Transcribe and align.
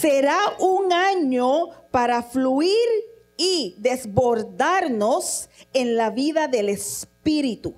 Será 0.00 0.38
un 0.60 0.94
año 0.94 1.68
para 1.90 2.22
fluir 2.22 2.88
y 3.36 3.74
desbordarnos 3.76 5.50
en 5.74 5.94
la 5.96 6.08
vida 6.08 6.48
del 6.48 6.70
Espíritu. 6.70 7.74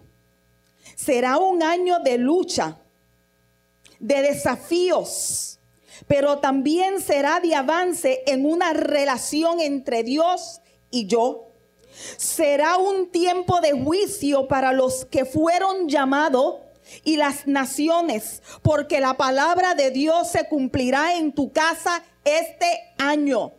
Será 0.95 1.39
un 1.39 1.65
año 1.65 1.99
de 1.99 2.19
lucha, 2.19 2.79
de 3.99 4.23
desafíos, 4.23 5.59
pero 6.07 6.39
también 6.39 7.01
será 7.01 7.41
de 7.41 7.57
avance 7.57 8.23
en 8.27 8.47
una 8.47 8.73
relación 8.73 9.59
entre 9.59 10.05
Dios 10.05 10.61
y 10.93 11.09
yo. 11.09 11.49
Será 12.17 12.77
un 12.77 13.11
tiempo 13.11 13.61
de 13.61 13.73
juicio 13.73 14.47
para 14.47 14.73
los 14.73 15.07
que 15.07 15.25
fueron 15.25 15.89
llamados 15.89 16.62
y 17.05 17.17
las 17.17 17.47
naciones, 17.47 18.43
porque 18.63 19.01
la 19.01 19.15
palabra 19.15 19.75
de 19.75 19.91
Dios 19.91 20.31
se 20.31 20.49
cumplirá 20.49 21.17
en 21.17 21.33
tu 21.33 21.53
casa 21.53 22.03
este 22.25 22.95
año. 22.99 23.53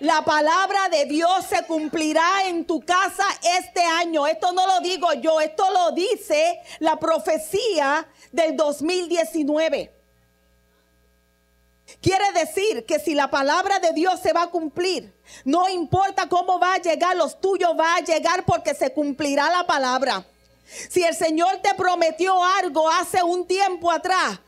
La 0.00 0.24
palabra 0.24 0.88
de 0.90 1.06
Dios 1.06 1.46
se 1.48 1.64
cumplirá 1.64 2.46
en 2.46 2.66
tu 2.66 2.80
casa 2.80 3.24
este 3.58 3.80
año. 3.80 4.26
Esto 4.26 4.52
no 4.52 4.66
lo 4.66 4.80
digo 4.80 5.12
yo, 5.14 5.40
esto 5.40 5.64
lo 5.70 5.92
dice 5.92 6.60
la 6.80 6.98
profecía 6.98 8.06
del 8.32 8.56
2019. 8.56 9.92
Quiere 12.00 12.32
decir 12.32 12.84
que 12.84 12.98
si 12.98 13.14
la 13.14 13.30
palabra 13.30 13.78
de 13.78 13.92
Dios 13.92 14.20
se 14.20 14.32
va 14.32 14.42
a 14.42 14.50
cumplir, 14.50 15.14
no 15.44 15.68
importa 15.68 16.28
cómo 16.28 16.58
va 16.58 16.74
a 16.74 16.78
llegar, 16.78 17.16
los 17.16 17.40
tuyos 17.40 17.70
va 17.78 17.96
a 17.96 18.00
llegar 18.00 18.44
porque 18.44 18.74
se 18.74 18.92
cumplirá 18.92 19.50
la 19.50 19.66
palabra. 19.66 20.26
Si 20.64 21.02
el 21.02 21.14
Señor 21.14 21.60
te 21.62 21.74
prometió 21.74 22.42
algo 22.42 22.88
hace 22.88 23.22
un 23.22 23.46
tiempo 23.46 23.90
atrás, 23.90 24.40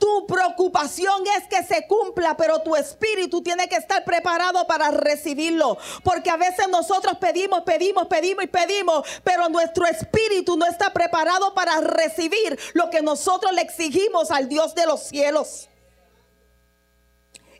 tu 0.00 0.26
preocupación 0.26 1.24
es 1.36 1.46
que 1.46 1.62
se 1.62 1.86
cumpla, 1.86 2.34
pero 2.34 2.62
tu 2.62 2.74
espíritu 2.74 3.42
tiene 3.42 3.68
que 3.68 3.76
estar 3.76 4.02
preparado 4.02 4.66
para 4.66 4.90
recibirlo. 4.90 5.76
Porque 6.02 6.30
a 6.30 6.38
veces 6.38 6.68
nosotros 6.68 7.18
pedimos, 7.18 7.62
pedimos, 7.64 8.06
pedimos 8.06 8.44
y 8.44 8.46
pedimos, 8.46 9.06
pero 9.22 9.50
nuestro 9.50 9.84
espíritu 9.86 10.56
no 10.56 10.64
está 10.64 10.90
preparado 10.94 11.52
para 11.52 11.82
recibir 11.82 12.58
lo 12.72 12.88
que 12.88 13.02
nosotros 13.02 13.52
le 13.52 13.60
exigimos 13.60 14.30
al 14.30 14.48
Dios 14.48 14.74
de 14.74 14.86
los 14.86 15.02
cielos. 15.02 15.68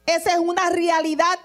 Esa 0.07 0.33
es 0.33 0.39
una 0.39 0.71
realidad 0.71 1.39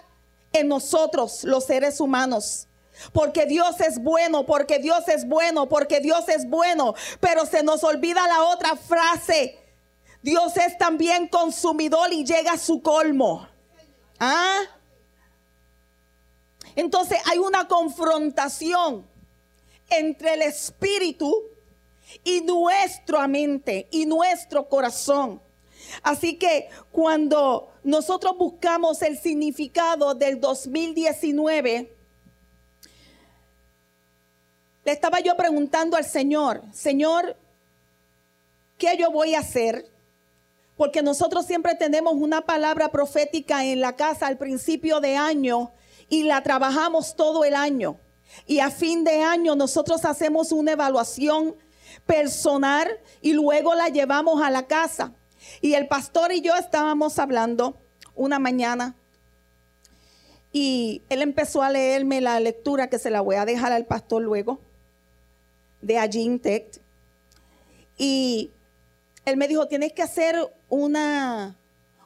en 0.54 0.70
nosotros, 0.70 1.44
los 1.44 1.66
seres 1.66 2.00
humanos. 2.00 2.70
Porque 3.12 3.46
Dios 3.46 3.80
es 3.82 4.02
bueno, 4.02 4.46
porque 4.46 4.80
Dios 4.80 5.08
es 5.08 5.28
bueno, 5.28 5.68
porque 5.68 6.00
Dios 6.00 6.28
es 6.30 6.50
bueno. 6.50 6.96
Pero 7.20 7.46
se 7.46 7.64
nos 7.64 7.84
olvida 7.84 8.28
la 8.28 8.44
otra 8.44 8.76
frase. 8.76 9.60
Dios 10.22 10.58
es 10.58 10.78
también 10.78 11.28
consumidor 11.28 12.12
y 12.12 12.26
llega 12.26 12.54
a 12.54 12.58
su 12.58 12.82
colmo. 12.82 13.48
¿Ah? 14.20 14.62
Entonces 16.76 17.20
hay 17.26 17.38
una 17.38 17.68
confrontación 17.68 19.06
entre 19.90 20.34
el 20.34 20.42
espíritu 20.42 21.44
y 22.24 22.42
nuestra 22.42 23.28
mente 23.28 23.88
y 23.92 24.06
nuestro 24.06 24.68
corazón. 24.68 25.42
Así 26.02 26.38
que 26.38 26.70
cuando 26.92 27.70
nosotros 27.84 28.38
buscamos 28.38 29.02
el 29.02 29.18
significado 29.18 30.16
del 30.16 30.40
2019, 30.40 31.95
le 34.86 34.92
estaba 34.92 35.20
yo 35.20 35.36
preguntando 35.36 35.98
al 35.98 36.06
Señor, 36.06 36.62
Señor, 36.72 37.36
¿qué 38.78 38.96
yo 38.98 39.10
voy 39.10 39.34
a 39.34 39.40
hacer? 39.40 39.88
Porque 40.78 41.02
nosotros 41.02 41.48
siempre 41.48 41.74
tenemos 41.74 42.14
una 42.14 42.42
palabra 42.42 42.90
profética 42.90 43.66
en 43.66 43.82
la 43.82 43.96
casa 43.96 44.28
al 44.28 44.38
principio 44.38 45.00
de 45.00 45.18
año 45.18 45.72
y 46.08 46.24
la 46.24 46.44
trabajamos 46.44 47.16
todo 47.16 47.46
el 47.46 47.56
año. 47.56 47.98
Y 48.46 48.60
a 48.60 48.70
fin 48.70 49.04
de 49.04 49.24
año 49.24 49.56
nosotros 49.56 50.06
hacemos 50.06 50.52
una 50.52 50.74
evaluación 50.74 51.56
personal 52.06 52.88
y 53.22 53.34
luego 53.34 53.74
la 53.74 53.90
llevamos 53.90 54.44
a 54.44 54.52
la 54.52 54.68
casa. 54.68 55.14
Y 55.62 55.74
el 55.74 55.88
pastor 55.88 56.32
y 56.32 56.42
yo 56.42 56.56
estábamos 56.56 57.18
hablando 57.18 57.76
una 58.14 58.38
mañana 58.38 58.96
y 60.54 61.02
él 61.10 61.24
empezó 61.24 61.64
a 61.64 61.72
leerme 61.72 62.22
la 62.22 62.40
lectura 62.40 62.88
que 62.88 63.00
se 63.00 63.10
la 63.10 63.22
voy 63.22 63.38
a 63.38 63.46
dejar 63.46 63.72
al 63.72 63.86
pastor 63.86 64.22
luego 64.22 64.60
de 65.86 66.00
Ajintect. 66.00 66.78
Y 67.98 68.52
él 69.24 69.38
me 69.38 69.48
dijo, 69.48 69.68
tienes 69.68 69.94
que 69.94 70.02
hacer 70.02 70.36
una, 70.68 71.56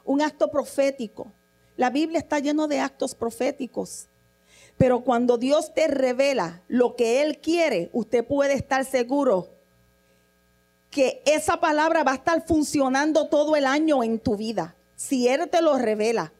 un 0.03 0.21
acto 0.21 0.51
profético. 0.51 1.31
La 1.77 1.89
Biblia 1.89 2.19
está 2.19 2.39
lleno 2.39 2.67
de 2.67 2.79
actos 2.79 3.15
proféticos. 3.15 4.07
Pero 4.77 5.01
cuando 5.01 5.37
Dios 5.37 5.73
te 5.73 5.87
revela 5.87 6.61
lo 6.67 6.95
que 6.95 7.21
Él 7.21 7.39
quiere, 7.39 7.89
usted 7.93 8.25
puede 8.25 8.53
estar 8.53 8.85
seguro 8.85 9.49
que 10.89 11.21
esa 11.25 11.59
palabra 11.59 12.03
va 12.03 12.11
a 12.11 12.15
estar 12.15 12.45
funcionando 12.45 13.27
todo 13.27 13.55
el 13.55 13.65
año 13.65 14.03
en 14.03 14.19
tu 14.19 14.35
vida. 14.35 14.75
Si 14.95 15.27
Él 15.27 15.49
te 15.49 15.61
lo 15.61 15.77
revela. 15.77 16.33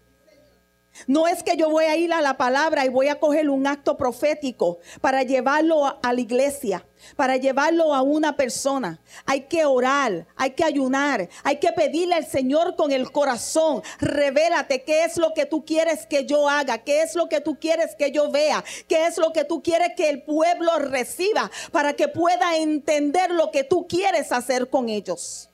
No 1.08 1.28
es 1.28 1.44
que 1.44 1.56
yo 1.56 1.70
voy 1.70 1.86
a 1.86 1.96
ir 1.96 2.12
a 2.14 2.22
la 2.22 2.38
palabra 2.38 2.86
y 2.86 2.90
voy 2.90 3.08
a 3.08 3.20
coger 3.20 3.50
un 3.50 3.68
acto 3.68 3.98
profético 3.98 4.80
para 5.02 5.24
llevarlo 5.24 5.86
a 5.86 6.14
la 6.14 6.22
iglesia, 6.22 6.86
para 7.16 7.38
llevarlo 7.38 7.94
a 7.94 8.02
una 8.02 8.36
persona. 8.36 9.00
Hay 9.26 9.42
que 9.42 9.66
orar, 9.66 10.28
hay 10.36 10.52
que 10.52 10.64
ayunar, 10.64 11.30
hay 11.44 11.58
que 11.58 11.72
pedirle 11.72 12.16
al 12.16 12.26
Señor 12.26 12.76
con 12.76 12.92
el 12.92 13.12
corazón, 13.12 13.82
revélate 14.00 14.84
qué 14.84 15.06
es 15.06 15.18
lo 15.18 15.34
que 15.34 15.46
tú 15.46 15.66
quieres 15.66 16.06
que 16.06 16.26
yo 16.26 16.50
haga, 16.50 16.80
qué 16.80 17.02
es 17.02 17.16
lo 17.16 17.30
que 17.30 17.42
tú 17.42 17.60
quieres 17.60 17.96
que 17.96 18.12
yo 18.12 18.31
vea, 18.31 18.64
qué 18.88 19.08
es 19.08 19.18
lo 19.18 19.31
que 19.31 19.46
tú 19.46 19.62
quieres 19.64 19.92
que 19.96 20.10
el 20.10 20.24
pueblo 20.24 20.78
reciba 20.80 21.50
para 21.72 21.94
que 21.94 22.08
pueda 22.08 22.58
entender 22.58 23.31
lo 23.31 23.52
que 23.52 23.64
tú 23.64 23.88
quieres 23.88 24.31
hacer 24.31 24.70
con 24.70 24.90
ellos. 24.90 25.50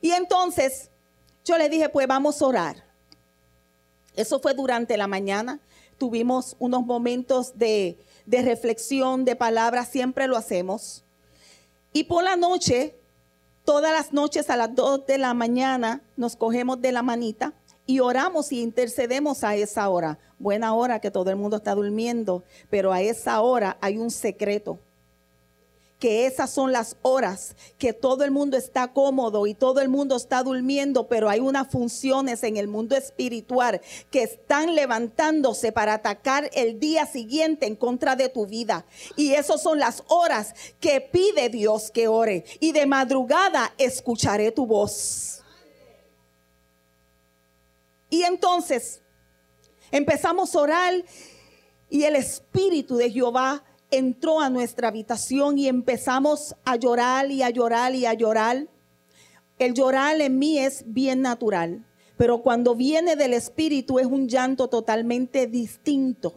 Y 0.00 0.12
entonces 0.12 0.90
yo 1.44 1.58
le 1.58 1.68
dije, 1.68 1.88
pues 1.88 2.06
vamos 2.06 2.40
a 2.40 2.46
orar. 2.46 2.87
Eso 4.18 4.40
fue 4.40 4.52
durante 4.52 4.96
la 4.96 5.06
mañana. 5.06 5.60
Tuvimos 5.96 6.56
unos 6.58 6.84
momentos 6.84 7.56
de, 7.56 8.04
reflexión, 8.26 9.24
de 9.24 9.36
palabras, 9.36 9.86
siempre 9.88 10.26
lo 10.26 10.36
hacemos. 10.36 11.04
Y 11.92 12.02
por 12.02 12.24
la 12.24 12.34
noche, 12.34 12.96
todas 13.64 13.92
las 13.92 14.12
noches 14.12 14.50
a 14.50 14.56
las 14.56 14.74
2 14.74 15.06
de 15.06 15.18
la 15.18 15.34
mañana, 15.34 16.02
nos 16.16 16.34
cogemos 16.34 16.80
de 16.80 16.90
la 16.90 17.02
manita 17.02 17.52
y 17.86 18.00
oramos 18.00 18.50
y 18.50 18.60
intercedemos 18.60 19.44
a 19.44 19.54
esa 19.54 19.88
hora. 19.88 20.18
Buena 20.40 20.74
hora 20.74 20.98
que 20.98 21.12
todo 21.12 21.30
el 21.30 21.36
mundo 21.36 21.58
está 21.58 21.76
durmiendo, 21.76 22.42
pero 22.70 22.92
a 22.92 23.00
esa 23.00 23.40
hora 23.40 23.78
hay 23.80 23.98
un 23.98 24.10
secreto 24.10 24.80
que 25.98 26.26
esas 26.26 26.50
son 26.50 26.72
las 26.72 26.96
horas 27.02 27.56
que 27.76 27.92
todo 27.92 28.24
el 28.24 28.30
mundo 28.30 28.56
está 28.56 28.92
cómodo 28.92 29.46
y 29.46 29.54
todo 29.54 29.80
el 29.80 29.88
mundo 29.88 30.16
está 30.16 30.42
durmiendo, 30.42 31.08
pero 31.08 31.28
hay 31.28 31.40
unas 31.40 31.68
funciones 31.68 32.42
en 32.44 32.56
el 32.56 32.68
mundo 32.68 32.96
espiritual 32.96 33.80
que 34.10 34.22
están 34.22 34.74
levantándose 34.74 35.72
para 35.72 35.94
atacar 35.94 36.50
el 36.54 36.78
día 36.78 37.06
siguiente 37.06 37.66
en 37.66 37.74
contra 37.74 38.14
de 38.14 38.28
tu 38.28 38.46
vida. 38.46 38.86
Y 39.16 39.34
esas 39.34 39.60
son 39.60 39.78
las 39.78 40.04
horas 40.08 40.54
que 40.80 41.00
pide 41.00 41.48
Dios 41.48 41.90
que 41.90 42.06
ore. 42.06 42.44
Y 42.60 42.72
de 42.72 42.86
madrugada 42.86 43.74
escucharé 43.76 44.52
tu 44.52 44.66
voz. 44.66 45.42
Y 48.10 48.22
entonces 48.22 49.00
empezamos 49.90 50.54
a 50.54 50.60
orar 50.60 51.04
y 51.90 52.04
el 52.04 52.16
Espíritu 52.16 52.96
de 52.96 53.10
Jehová 53.10 53.64
entró 53.90 54.40
a 54.40 54.50
nuestra 54.50 54.88
habitación 54.88 55.58
y 55.58 55.68
empezamos 55.68 56.54
a 56.64 56.76
llorar 56.76 57.30
y 57.30 57.42
a 57.42 57.50
llorar 57.50 57.94
y 57.94 58.06
a 58.06 58.14
llorar. 58.14 58.66
El 59.58 59.74
llorar 59.74 60.20
en 60.20 60.38
mí 60.38 60.58
es 60.58 60.84
bien 60.86 61.22
natural, 61.22 61.84
pero 62.16 62.42
cuando 62.42 62.74
viene 62.74 63.16
del 63.16 63.32
Espíritu 63.32 63.98
es 63.98 64.06
un 64.06 64.28
llanto 64.28 64.68
totalmente 64.68 65.46
distinto. 65.46 66.34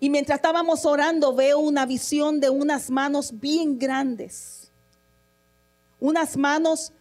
Y 0.00 0.10
mientras 0.10 0.36
estábamos 0.36 0.86
orando 0.86 1.34
veo 1.34 1.58
una 1.58 1.84
visión 1.84 2.40
de 2.40 2.50
unas 2.50 2.90
manos 2.90 3.40
bien 3.40 3.78
grandes. 3.78 4.70
Unas 6.00 6.36
manos 6.36 6.92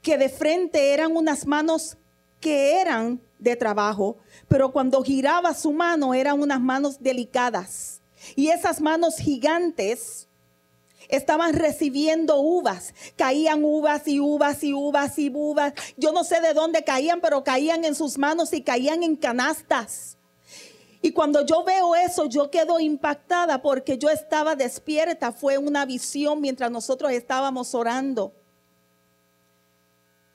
que 0.00 0.16
de 0.16 0.30
frente 0.30 0.94
eran 0.94 1.14
unas 1.14 1.46
manos 1.46 1.98
que 2.42 2.82
eran 2.82 3.22
de 3.38 3.56
trabajo, 3.56 4.18
pero 4.48 4.70
cuando 4.72 5.02
giraba 5.02 5.54
su 5.54 5.72
mano 5.72 6.12
eran 6.12 6.42
unas 6.42 6.60
manos 6.60 7.00
delicadas. 7.00 8.02
Y 8.36 8.48
esas 8.48 8.82
manos 8.82 9.16
gigantes 9.16 10.28
estaban 11.08 11.54
recibiendo 11.54 12.40
uvas. 12.40 12.94
Caían 13.16 13.64
uvas 13.64 14.06
y 14.06 14.20
uvas 14.20 14.62
y 14.62 14.74
uvas 14.74 15.18
y 15.18 15.30
uvas. 15.30 15.72
Yo 15.96 16.12
no 16.12 16.24
sé 16.24 16.40
de 16.40 16.52
dónde 16.52 16.84
caían, 16.84 17.20
pero 17.20 17.44
caían 17.44 17.84
en 17.84 17.94
sus 17.94 18.18
manos 18.18 18.52
y 18.52 18.62
caían 18.62 19.02
en 19.02 19.16
canastas. 19.16 20.18
Y 21.00 21.12
cuando 21.12 21.44
yo 21.44 21.64
veo 21.64 21.94
eso, 21.96 22.26
yo 22.26 22.50
quedo 22.50 22.78
impactada 22.80 23.60
porque 23.60 23.98
yo 23.98 24.08
estaba 24.08 24.54
despierta. 24.56 25.32
Fue 25.32 25.58
una 25.58 25.84
visión 25.84 26.40
mientras 26.40 26.70
nosotros 26.70 27.12
estábamos 27.12 27.74
orando. 27.74 28.32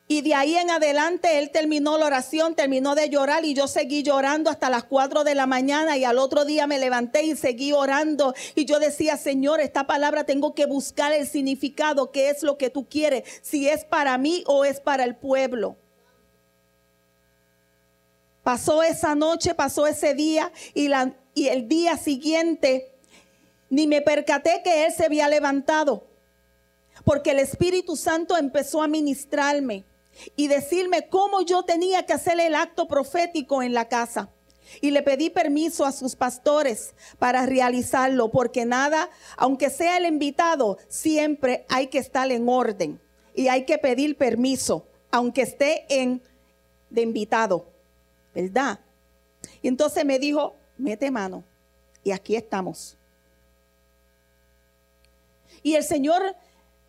Y 0.10 0.22
de 0.22 0.34
ahí 0.34 0.56
en 0.56 0.72
adelante 0.72 1.38
él 1.38 1.52
terminó 1.52 1.98
la 1.98 2.06
oración, 2.06 2.56
terminó 2.56 2.96
de 2.96 3.10
llorar 3.10 3.44
y 3.44 3.54
yo 3.54 3.68
seguí 3.68 4.04
llorando 4.04 4.50
hasta 4.50 4.70
las 4.70 4.86
4 4.86 5.26
de 5.26 5.36
la 5.36 5.48
mañana 5.48 5.98
y 5.98 6.06
al 6.06 6.18
otro 6.18 6.46
día 6.46 6.66
me 6.66 6.80
levanté 6.80 7.24
y 7.24 7.36
seguí 7.36 7.74
orando 7.74 8.34
y 8.56 8.64
yo 8.64 8.80
decía, 8.80 9.18
Señor, 9.18 9.60
esta 9.60 9.86
palabra 9.86 10.24
tengo 10.24 10.56
que 10.56 10.66
buscar 10.66 11.12
el 11.12 11.28
significado, 11.28 12.12
qué 12.12 12.30
es 12.30 12.42
lo 12.42 12.58
que 12.58 12.70
tú 12.70 12.88
quieres, 12.88 13.24
si 13.42 13.68
es 13.68 13.84
para 13.84 14.18
mí 14.18 14.46
o 14.48 14.64
es 14.64 14.80
para 14.80 15.04
el 15.04 15.18
pueblo. 15.18 15.76
Pasó 18.44 18.84
esa 18.84 19.14
noche, 19.14 19.56
pasó 19.56 19.88
ese 19.88 20.14
día 20.14 20.54
y, 20.74 20.88
la, 20.88 21.18
y 21.34 21.50
el 21.50 21.68
día 21.68 21.98
siguiente 21.98 22.94
ni 23.70 23.88
me 23.88 24.02
percaté 24.02 24.62
que 24.64 24.86
él 24.86 24.94
se 24.94 25.04
había 25.04 25.28
levantado 25.28 26.08
porque 27.04 27.32
el 27.32 27.40
Espíritu 27.40 27.98
Santo 27.98 28.38
empezó 28.38 28.82
a 28.82 28.88
ministrarme 28.88 29.84
y 30.36 30.48
decirme 30.48 31.08
cómo 31.10 31.42
yo 31.42 31.64
tenía 31.64 32.06
que 32.06 32.14
hacer 32.14 32.40
el 32.40 32.56
acto 32.56 32.88
profético 32.88 33.62
en 33.62 33.74
la 33.74 33.88
casa. 33.88 34.30
Y 34.82 34.92
le 34.92 35.02
pedí 35.02 35.30
permiso 35.30 35.86
a 35.86 35.94
sus 35.94 36.16
pastores 36.16 36.94
para 37.20 37.46
realizarlo, 37.46 38.30
porque 38.30 38.66
nada, 38.66 39.10
aunque 39.38 39.70
sea 39.70 39.98
el 39.98 40.06
invitado, 40.06 40.78
siempre 40.90 41.66
hay 41.70 41.88
que 41.88 42.00
estar 42.00 42.30
en 42.32 42.50
orden 42.50 43.00
y 43.34 43.48
hay 43.48 43.66
que 43.66 43.78
pedir 43.78 44.18
permiso, 44.18 44.86
aunque 45.10 45.44
esté 45.44 45.86
en 45.90 46.22
de 46.90 47.02
invitado, 47.02 47.66
¿verdad? 48.34 48.80
Y 49.62 49.68
entonces 49.68 50.04
me 50.04 50.20
dijo, 50.20 50.56
mete 50.78 51.12
mano, 51.12 51.44
y 52.04 52.12
aquí 52.12 52.36
estamos. 52.36 52.98
Y 55.64 55.76
el 55.76 55.84
Señor 55.84 56.36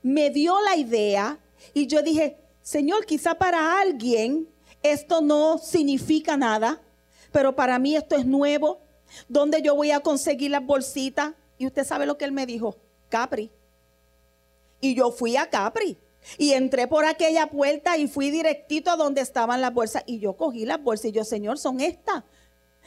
me 0.02 0.30
dio 0.30 0.60
la 0.62 0.76
idea 0.76 1.38
y 1.74 1.86
yo 1.86 2.02
dije, 2.02 2.36
Señor, 2.68 3.06
quizá 3.06 3.34
para 3.34 3.80
alguien 3.80 4.46
esto 4.82 5.22
no 5.22 5.56
significa 5.56 6.36
nada, 6.36 6.82
pero 7.32 7.56
para 7.56 7.78
mí 7.78 7.96
esto 7.96 8.14
es 8.14 8.26
nuevo. 8.26 8.82
¿Dónde 9.26 9.62
yo 9.62 9.74
voy 9.74 9.90
a 9.90 10.00
conseguir 10.00 10.50
las 10.50 10.66
bolsitas? 10.66 11.32
Y 11.56 11.64
usted 11.64 11.86
sabe 11.86 12.04
lo 12.04 12.18
que 12.18 12.26
él 12.26 12.32
me 12.32 12.44
dijo, 12.44 12.76
Capri. 13.08 13.50
Y 14.82 14.94
yo 14.94 15.10
fui 15.10 15.38
a 15.38 15.48
Capri. 15.48 15.96
Y 16.36 16.50
entré 16.50 16.86
por 16.86 17.06
aquella 17.06 17.48
puerta 17.48 17.96
y 17.96 18.06
fui 18.06 18.30
directito 18.30 18.90
a 18.90 18.96
donde 18.96 19.22
estaban 19.22 19.62
las 19.62 19.72
bolsas. 19.72 20.02
Y 20.04 20.18
yo 20.18 20.36
cogí 20.36 20.66
las 20.66 20.82
bolsas 20.82 21.06
y 21.06 21.12
yo, 21.12 21.24
Señor, 21.24 21.56
son 21.56 21.80
estas. 21.80 22.22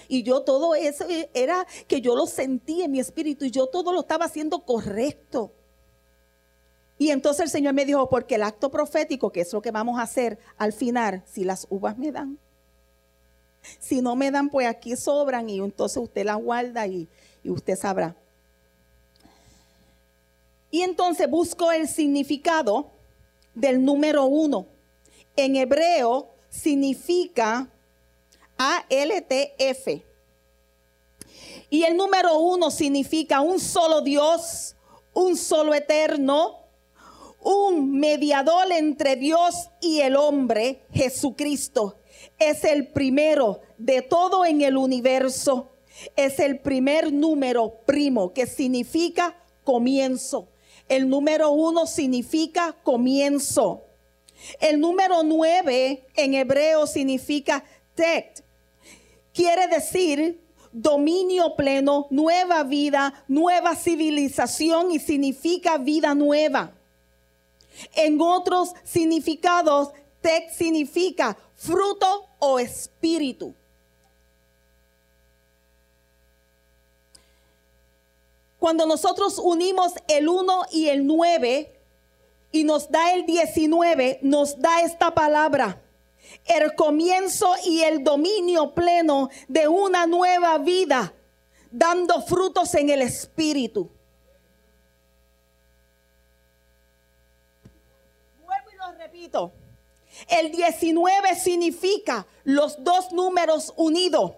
Y 0.08 0.22
yo 0.22 0.44
todo 0.44 0.76
eso 0.76 1.08
era 1.34 1.66
que 1.88 2.02
yo 2.02 2.16
lo 2.16 2.28
sentí 2.28 2.84
en 2.84 2.92
mi 2.92 3.00
espíritu 3.00 3.46
y 3.46 3.50
yo 3.50 3.66
todo 3.66 3.94
lo 3.94 4.02
estaba 4.02 4.26
haciendo 4.26 4.64
correcto. 4.64 5.56
Y 7.02 7.10
entonces 7.10 7.46
el 7.46 7.50
Señor 7.50 7.74
me 7.74 7.84
dijo, 7.84 8.08
porque 8.10 8.36
el 8.36 8.44
acto 8.44 8.70
profético, 8.70 9.32
que 9.32 9.42
es 9.42 9.52
lo 9.54 9.60
que 9.60 9.72
vamos 9.72 9.98
a 9.98 10.04
hacer 10.04 10.38
al 10.60 10.72
final, 10.72 11.24
si 11.26 11.44
las 11.44 11.66
uvas 11.72 11.98
me 11.98 12.12
dan, 12.12 12.38
si 13.80 14.04
no 14.04 14.16
me 14.16 14.30
dan, 14.30 14.50
pues 14.50 14.68
aquí 14.68 14.96
sobran 14.96 15.50
y 15.50 15.58
entonces 15.58 15.98
usted 15.98 16.24
las 16.24 16.38
guarda 16.38 16.86
y, 16.86 17.10
usted 17.44 17.76
sabrá. 17.76 18.16
Y 20.70 20.84
entonces 20.84 21.28
busco 21.28 21.72
el 21.72 21.88
significado 21.88 22.92
del 23.56 23.84
número 23.84 24.26
uno. 24.26 24.68
En 25.36 25.56
hebreo 25.56 26.30
significa 26.52 27.68
ALTF. 28.60 30.04
Y 31.72 31.82
el 31.82 31.98
número 31.98 32.38
uno 32.38 32.70
significa 32.70 33.42
un 33.42 33.60
solo 33.60 34.02
Dios, 34.02 34.76
un 35.16 35.36
solo 35.36 35.74
eterno, 35.74 36.61
un 37.42 38.00
mediador 38.00 38.72
entre 38.72 39.16
Dios 39.16 39.70
y 39.82 40.02
el 40.02 40.16
hombre, 40.16 40.84
Jesucristo. 40.94 41.98
Es 42.38 42.64
el 42.64 42.88
primero 42.88 43.62
de 43.78 44.02
todo 44.02 44.46
en 44.46 44.62
el 44.62 44.78
universo. 44.78 45.72
Es 46.16 46.40
el 46.40 46.60
primer 46.60 47.12
número 47.12 47.82
primo 47.86 48.34
que 48.34 48.46
significa 48.46 49.36
comienzo. 49.64 50.50
El 50.88 51.10
número 51.10 51.52
uno 51.52 51.86
significa 51.88 52.76
comienzo. 52.84 53.86
El 54.60 54.80
número 54.80 55.24
nueve 55.24 56.08
en 56.16 56.34
hebreo 56.34 56.88
significa 56.88 57.64
tet. 57.96 58.44
Quiere 59.34 59.68
decir 59.68 60.42
dominio 60.72 61.56
pleno, 61.56 62.08
nueva 62.10 62.64
vida, 62.64 63.26
nueva 63.28 63.76
civilización 63.76 64.92
y 64.92 65.00
significa 65.00 65.78
vida 65.78 66.16
nueva. 66.16 66.74
En 67.96 68.20
otros 68.22 68.74
significados, 68.84 69.90
tek 70.22 70.52
significa 70.52 71.38
fruto 71.56 72.28
o 72.40 72.60
espíritu. 72.60 73.54
Cuando 78.60 78.86
nosotros 78.86 79.40
unimos 79.40 79.94
el 80.08 80.30
1 80.30 80.66
y 80.72 80.90
el 80.90 81.08
9 81.08 81.80
y 82.52 82.64
nos 82.64 82.92
da 82.92 83.14
el 83.14 83.26
19, 83.26 84.20
nos 84.22 84.60
da 84.60 84.82
esta 84.82 85.16
palabra. 85.16 85.82
El 86.46 86.76
comienzo 86.76 87.56
y 87.66 87.82
el 87.82 88.04
dominio 88.04 88.76
pleno 88.76 89.30
de 89.48 89.68
una 89.68 90.06
nueva 90.06 90.60
vida, 90.60 91.12
dando 91.72 92.22
frutos 92.22 92.76
en 92.76 92.92
el 92.92 93.02
espíritu. 93.02 93.90
El 100.28 100.52
19 100.52 101.36
significa 101.36 102.26
los 102.44 102.84
dos 102.84 103.12
números 103.12 103.74
unidos. 103.78 104.34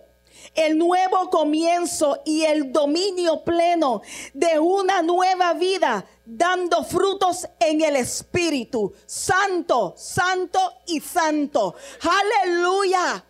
El 0.56 0.78
nuevo 0.78 1.30
comienzo 1.30 2.22
y 2.26 2.44
el 2.44 2.74
dominio 2.74 3.44
pleno 3.44 4.02
de 4.34 4.60
una 4.60 5.02
nueva 5.02 5.54
vida, 5.54 6.06
dando 6.26 6.84
frutos 6.84 7.48
en 7.60 7.82
el 7.82 7.96
Espíritu. 7.96 8.94
Santo, 9.06 9.94
santo 9.96 10.60
y 10.88 11.00
santo. 11.00 11.76
Aleluya, 12.02 13.24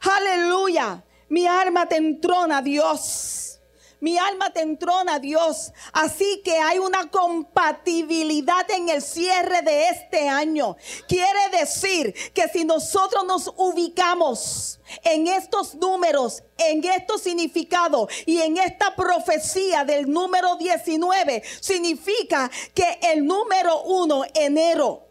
aleluya. 0.00 1.04
Mi 1.28 1.46
alma 1.46 1.86
te 1.86 1.96
entrona, 1.96 2.60
Dios. 2.60 3.57
Mi 4.00 4.16
alma 4.16 4.50
te 4.50 4.60
entrona, 4.60 5.18
Dios. 5.18 5.72
Así 5.92 6.40
que 6.44 6.56
hay 6.58 6.78
una 6.78 7.10
compatibilidad 7.10 8.70
en 8.70 8.88
el 8.88 9.02
cierre 9.02 9.62
de 9.62 9.88
este 9.88 10.28
año. 10.28 10.76
Quiere 11.08 11.58
decir 11.58 12.14
que 12.32 12.48
si 12.48 12.64
nosotros 12.64 13.24
nos 13.24 13.52
ubicamos 13.56 14.78
en 15.02 15.26
estos 15.26 15.74
números, 15.74 16.44
en 16.58 16.84
estos 16.84 17.22
significados 17.22 18.08
y 18.24 18.40
en 18.40 18.56
esta 18.58 18.94
profecía 18.94 19.84
del 19.84 20.08
número 20.08 20.56
19, 20.56 21.42
significa 21.60 22.50
que 22.74 23.00
el 23.02 23.26
número 23.26 23.82
1, 23.82 24.24
enero, 24.34 25.08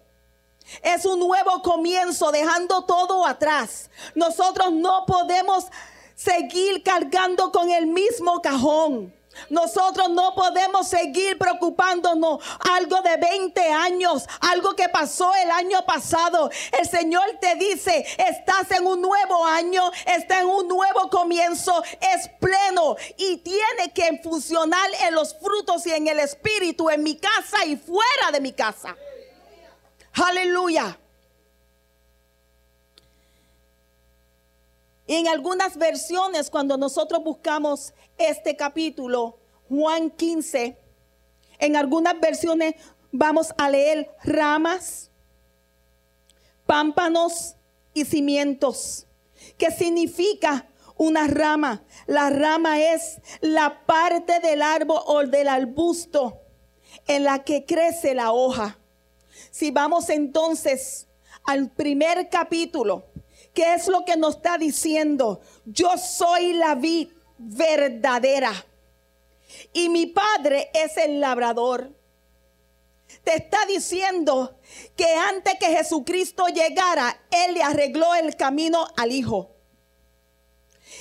es 0.81 1.05
un 1.05 1.19
nuevo 1.19 1.61
comienzo, 1.61 2.31
dejando 2.31 2.83
todo 2.85 3.25
atrás. 3.25 3.89
Nosotros 4.15 4.71
no 4.73 5.05
podemos 5.05 5.65
seguir 6.17 6.83
cargando 6.83 7.51
con 7.51 7.69
el 7.69 7.87
mismo 7.87 8.41
cajón. 8.41 9.13
Nosotros 9.51 10.09
no 10.09 10.33
podemos 10.33 10.87
seguir 10.87 11.37
preocupándonos 11.37 12.39
algo 12.71 13.01
de 13.01 13.17
20 13.17 13.61
años, 13.71 14.27
algo 14.39 14.75
que 14.75 14.89
pasó 14.89 15.31
el 15.35 15.51
año 15.51 15.85
pasado. 15.85 16.49
El 16.71 16.89
Señor 16.89 17.23
te 17.39 17.53
dice, 17.53 18.03
estás 18.17 18.71
en 18.71 18.87
un 18.87 18.99
nuevo 18.99 19.45
año, 19.45 19.91
está 20.07 20.41
en 20.41 20.47
un 20.47 20.67
nuevo 20.67 21.11
comienzo, 21.11 21.83
es 22.01 22.29
pleno 22.39 22.95
y 23.15 23.37
tiene 23.37 23.93
que 23.93 24.19
funcionar 24.23 24.89
en 25.07 25.13
los 25.13 25.35
frutos 25.37 25.85
y 25.85 25.91
en 25.91 26.07
el 26.07 26.19
espíritu, 26.19 26.89
en 26.89 27.03
mi 27.03 27.15
casa 27.15 27.63
y 27.63 27.75
fuera 27.75 28.31
de 28.33 28.41
mi 28.41 28.53
casa. 28.53 28.95
Aleluya. 30.13 30.97
En 35.07 35.27
algunas 35.27 35.77
versiones, 35.77 36.49
cuando 36.49 36.77
nosotros 36.77 37.23
buscamos 37.23 37.93
este 38.17 38.55
capítulo, 38.55 39.39
Juan 39.69 40.09
15, 40.11 40.77
en 41.59 41.75
algunas 41.75 42.19
versiones 42.19 42.75
vamos 43.11 43.53
a 43.57 43.69
leer 43.69 44.11
ramas, 44.23 45.09
pámpanos 46.65 47.55
y 47.93 48.05
cimientos. 48.05 49.07
¿Qué 49.57 49.71
significa 49.71 50.67
una 50.97 51.27
rama? 51.27 51.83
La 52.05 52.29
rama 52.29 52.81
es 52.81 53.21
la 53.39 53.85
parte 53.85 54.39
del 54.39 54.61
árbol 54.61 55.01
o 55.05 55.23
del 55.23 55.47
arbusto 55.47 56.41
en 57.07 57.23
la 57.23 57.43
que 57.43 57.65
crece 57.65 58.13
la 58.13 58.31
hoja. 58.31 58.77
Si 59.51 59.71
vamos 59.71 60.09
entonces 60.09 61.07
al 61.45 61.71
primer 61.71 62.29
capítulo, 62.29 63.05
¿Qué 63.57 63.73
es 63.73 63.87
lo 63.87 64.05
que 64.05 64.15
nos 64.15 64.35
está 64.35 64.59
diciendo? 64.59 65.41
Yo 65.65 65.97
soy 65.97 66.53
la 66.53 66.75
vid 66.75 67.09
verdadera. 67.39 68.53
Y 69.73 69.89
mi 69.89 70.05
padre 70.05 70.69
es 70.75 70.95
el 70.97 71.19
labrador. 71.19 71.89
te 73.23 73.35
está 73.35 73.57
diciendo 73.65 74.59
que 74.95 75.11
antes 75.11 75.55
que 75.55 75.75
Jesucristo 75.75 76.45
llegara, 76.49 77.19
Él 77.31 77.55
le 77.55 77.63
arregló 77.63 78.13
el 78.13 78.35
camino 78.35 78.85
al 78.95 79.11
Hijo. 79.11 79.49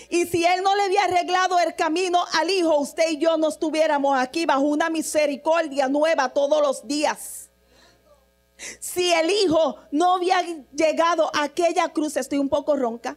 Y 0.08 0.24
si 0.24 0.46
Él 0.46 0.62
no 0.62 0.74
le 0.76 0.84
había 0.84 1.04
arreglado 1.04 1.58
el 1.58 1.76
camino 1.76 2.24
al 2.32 2.48
Hijo, 2.48 2.78
usted 2.78 3.10
y 3.10 3.18
yo 3.18 3.36
no 3.36 3.48
estuviéramos 3.48 4.18
aquí 4.18 4.46
bajo 4.46 4.62
una 4.62 4.88
misericordia 4.88 5.88
nueva 5.88 6.30
todos 6.30 6.62
los 6.62 6.88
días. 6.88 7.45
Si 8.80 9.12
el 9.12 9.30
Hijo 9.30 9.76
no 9.90 10.14
había 10.14 10.42
llegado 10.72 11.30
a 11.34 11.44
aquella 11.44 11.88
cruz, 11.90 12.16
estoy 12.16 12.38
un 12.38 12.48
poco 12.48 12.76
ronca. 12.76 13.16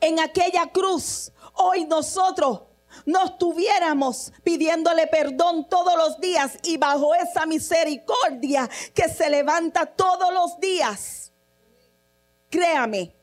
En 0.00 0.18
aquella 0.20 0.66
cruz, 0.66 1.32
hoy 1.54 1.84
nosotros 1.84 2.62
no 3.04 3.24
estuviéramos 3.24 4.32
pidiéndole 4.42 5.06
perdón 5.06 5.68
todos 5.68 5.96
los 5.96 6.20
días 6.20 6.58
y 6.62 6.76
bajo 6.76 7.14
esa 7.14 7.46
misericordia 7.46 8.68
que 8.94 9.08
se 9.08 9.30
levanta 9.30 9.86
todos 9.86 10.32
los 10.32 10.58
días. 10.60 11.32
Créame 12.48 13.14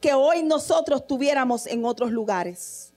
que 0.00 0.14
hoy 0.14 0.42
nosotros 0.42 1.00
estuviéramos 1.02 1.66
en 1.66 1.84
otros 1.84 2.10
lugares. 2.10 2.92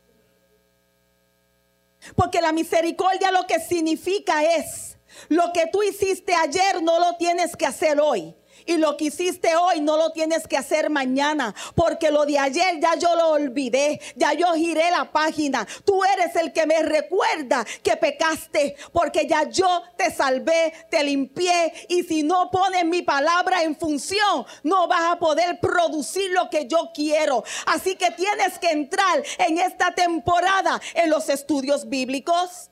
Porque 2.16 2.42
la 2.42 2.52
misericordia 2.52 3.32
lo 3.32 3.46
que 3.46 3.60
significa 3.60 4.44
es, 4.44 4.97
lo 5.30 5.52
que 5.54 5.68
tú 5.72 5.84
hiciste 5.84 6.34
ayer 6.34 6.82
no 6.82 7.00
lo 7.00 7.18
tienes 7.18 7.56
que 7.56 7.66
hacer 7.66 8.00
hoy. 8.00 8.36
Y 8.68 8.78
lo 8.78 8.98
que 8.98 9.06
hiciste 9.06 9.56
hoy 9.56 9.80
no 9.80 9.96
lo 9.98 10.12
tienes 10.12 10.46
que 10.46 10.58
hacer 10.58 10.90
mañana, 10.90 11.56
porque 11.74 12.12
lo 12.12 12.26
de 12.26 12.38
ayer 12.38 12.80
ya 12.82 12.96
yo 12.96 13.16
lo 13.16 13.30
olvidé, 13.30 14.02
ya 14.16 14.34
yo 14.34 14.54
giré 14.56 14.92
la 14.92 15.12
página. 15.12 15.66
Tú 15.86 16.04
eres 16.04 16.36
el 16.36 16.52
que 16.52 16.66
me 16.66 16.84
recuerda 16.84 17.66
que 17.82 17.96
pecaste, 17.96 18.76
porque 18.92 19.26
ya 19.26 19.48
yo 19.50 19.84
te 19.96 20.12
salvé, 20.12 20.74
te 20.92 21.02
limpié. 21.04 21.74
Y 21.88 22.04
si 22.04 22.24
no 22.24 22.52
pones 22.52 22.84
mi 22.84 23.04
palabra 23.04 23.64
en 23.64 23.78
función, 23.78 24.46
no 24.64 24.88
vas 24.88 25.14
a 25.14 25.20
poder 25.20 25.60
producir 25.62 26.32
lo 26.32 26.50
que 26.50 26.68
yo 26.68 26.92
quiero. 26.94 27.46
Así 27.68 27.96
que 27.96 28.12
tienes 28.12 28.60
que 28.60 28.72
entrar 28.72 29.24
en 29.38 29.60
esta 29.60 29.96
temporada 29.96 30.82
en 30.94 31.10
los 31.10 31.30
estudios 31.30 31.88
bíblicos. 31.88 32.70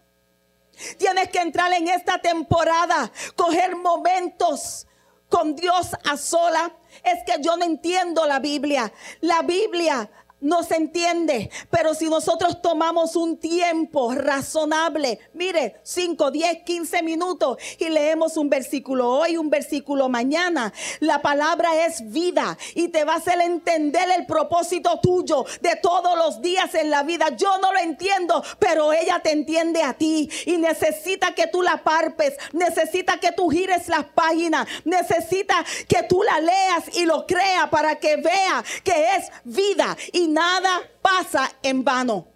Tienes 0.97 1.29
que 1.29 1.39
entrar 1.39 1.71
en 1.73 1.87
esta 1.87 2.19
temporada, 2.19 3.11
coger 3.35 3.75
momentos 3.75 4.87
con 5.29 5.55
Dios 5.55 5.95
a 6.03 6.17
sola. 6.17 6.75
Es 7.03 7.23
que 7.25 7.41
yo 7.41 7.57
no 7.57 7.65
entiendo 7.65 8.25
la 8.25 8.39
Biblia. 8.39 8.91
La 9.21 9.41
Biblia 9.41 10.09
no 10.45 10.63
se 10.63 10.75
entiende. 10.75 11.49
Pero 11.69 11.93
si 11.95 12.07
nosotros 12.07 12.61
tomamos 12.61 13.15
un 13.15 13.37
tiempo 13.37 14.13
razonable, 14.13 15.19
mire, 15.33 15.75
5, 15.83 16.31
10, 16.31 16.63
15 16.63 17.03
minutos 17.03 17.57
y 17.79 17.89
leemos 17.89 18.37
un 18.37 18.49
versículo 18.49 19.09
hoy, 19.09 19.37
un 19.37 19.49
versículo 19.49 20.07
mañana, 20.07 20.71
la 20.99 21.21
palabra 21.21 21.85
es 21.85 22.11
vida 22.11 22.57
y 22.75 22.89
te 22.89 23.03
va 23.03 23.13
a 23.13 23.17
hacer 23.17 23.41
entender 23.41 24.07
el 24.17 24.27
propósito 24.27 24.99
tuyo 25.01 25.45
de 25.61 25.75
todos 25.77 26.15
los 26.15 26.41
días 26.41 26.75
en 26.75 26.91
la 26.91 27.01
vida. 27.01 27.29
Yo 27.35 27.57
no 27.57 27.73
lo 27.73 27.79
entiendo, 27.79 28.43
pero 28.59 28.93
ella 28.93 29.19
te 29.23 29.31
entiende 29.31 29.81
a 29.81 29.93
ti 29.93 30.29
y 30.45 30.57
necesita 30.57 31.33
que 31.33 31.47
tú 31.47 31.63
la 31.63 31.83
parpes, 31.83 32.35
necesita 32.53 33.19
que 33.19 33.31
tú 33.31 33.49
gires 33.49 33.87
las 33.87 34.05
páginas, 34.05 34.67
necesita 34.83 35.65
que 35.87 36.03
tú 36.03 36.21
la 36.21 36.39
leas 36.39 36.95
y 36.95 37.05
lo 37.05 37.25
creas 37.25 37.69
para 37.69 37.95
que 37.95 38.17
vea 38.17 38.63
que 38.83 39.15
es 39.15 39.31
vida 39.43 39.97
y 40.13 40.34
nada 40.35 40.81
pasa 41.01 41.49
en 41.63 41.83
vano. 41.83 42.27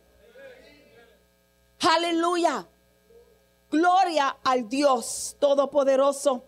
Aleluya. 1.82 2.66
Gloria 3.70 4.38
al 4.44 4.68
Dios 4.68 5.36
Todopoderoso. 5.40 6.46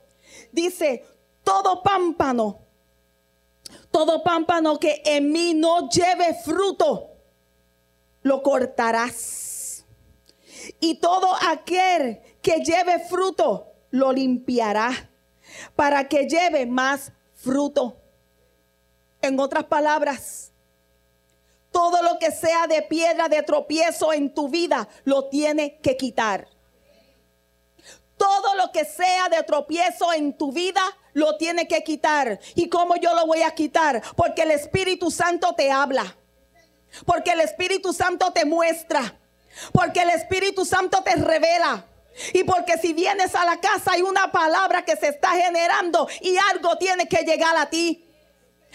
Dice, 0.52 1.06
todo 1.44 1.84
pámpano, 1.84 2.60
todo 3.92 4.24
pámpano 4.24 4.80
que 4.80 5.02
en 5.06 5.32
mí 5.32 5.54
no 5.54 5.90
lleve 5.90 6.34
fruto, 6.34 7.10
lo 8.24 8.42
cortarás. 8.42 9.86
Y 10.80 10.96
todo 10.96 11.36
aquel 11.50 12.22
que 12.42 12.60
lleve 12.60 13.00
fruto, 13.00 13.68
lo 13.92 14.14
limpiará 14.14 15.10
para 15.76 16.08
que 16.08 16.28
lleve 16.28 16.66
más 16.66 17.12
fruto. 17.34 17.98
En 19.22 19.40
otras 19.40 19.66
palabras, 19.66 20.51
todo 21.72 22.04
lo 22.04 22.20
que 22.20 22.32
sea 22.32 22.68
de 22.68 22.82
piedra 22.82 23.30
de 23.30 23.44
tropiezo 23.44 24.14
en 24.14 24.34
tu 24.34 24.50
vida 24.50 24.88
lo 25.06 25.30
tiene 25.30 25.80
que 25.80 25.96
quitar. 25.98 26.48
Todo 28.18 28.56
lo 28.56 28.72
que 28.72 28.86
sea 28.86 29.30
de 29.30 29.42
tropiezo 29.44 30.14
en 30.14 30.38
tu 30.38 30.52
vida 30.52 30.82
lo 31.14 31.38
tiene 31.38 31.68
que 31.68 31.84
quitar. 31.84 32.40
¿Y 32.56 32.70
cómo 32.70 32.96
yo 32.98 33.16
lo 33.16 33.26
voy 33.26 33.42
a 33.42 33.56
quitar? 33.56 34.04
Porque 34.16 34.44
el 34.44 34.52
Espíritu 34.52 35.10
Santo 35.10 35.56
te 35.56 35.72
habla. 35.72 36.18
Porque 37.06 37.32
el 37.32 37.40
Espíritu 37.40 37.94
Santo 37.94 38.32
te 38.32 38.46
muestra. 38.46 39.18
Porque 39.72 40.02
el 40.02 40.10
Espíritu 40.12 40.66
Santo 40.66 41.02
te 41.04 41.16
revela. 41.16 41.88
Y 42.34 42.44
porque 42.44 42.78
si 42.78 42.94
vienes 42.94 43.34
a 43.34 43.46
la 43.46 43.60
casa 43.60 43.94
hay 43.94 44.02
una 44.02 44.32
palabra 44.32 44.84
que 44.84 44.98
se 44.98 45.08
está 45.08 45.30
generando 45.30 46.08
y 46.20 46.36
algo 46.52 46.78
tiene 46.78 47.08
que 47.08 47.24
llegar 47.24 47.56
a 47.58 47.70
ti. 47.70 48.06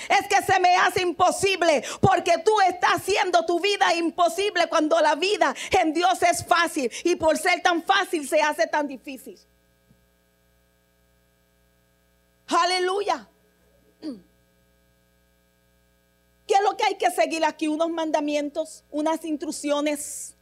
Es 0.08 0.28
que 0.28 0.42
se 0.42 0.60
me 0.60 0.76
hace 0.76 1.02
imposible 1.02 1.82
porque 2.00 2.38
tú 2.44 2.52
estás 2.68 2.96
haciendo 2.96 3.44
tu 3.46 3.60
vida 3.60 3.94
imposible 3.94 4.68
cuando 4.68 5.00
la 5.00 5.14
vida 5.14 5.54
en 5.70 5.92
Dios 5.92 6.22
es 6.22 6.44
fácil 6.44 6.90
y 7.04 7.16
por 7.16 7.38
ser 7.38 7.62
tan 7.62 7.82
fácil 7.82 8.28
se 8.28 8.40
hace 8.40 8.66
tan 8.66 8.86
difícil. 8.86 9.38
Aleluya. 12.46 13.28
¿Qué 16.46 16.54
es 16.54 16.62
lo 16.62 16.76
que 16.76 16.84
hay 16.84 16.94
que 16.94 17.10
seguir 17.10 17.44
aquí? 17.44 17.66
Unos 17.66 17.90
mandamientos, 17.90 18.84
unas 18.90 19.24
instrucciones. 19.24 20.36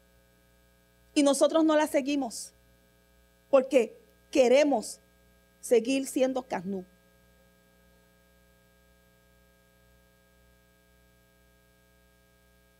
Y 1.15 1.23
nosotros 1.23 1.65
no 1.65 1.77
las 1.77 1.91
seguimos 1.91 2.53
porque 3.49 3.97
queremos 4.31 5.01
seguir 5.61 6.07
siendo 6.07 6.43
carnú. 6.43 6.85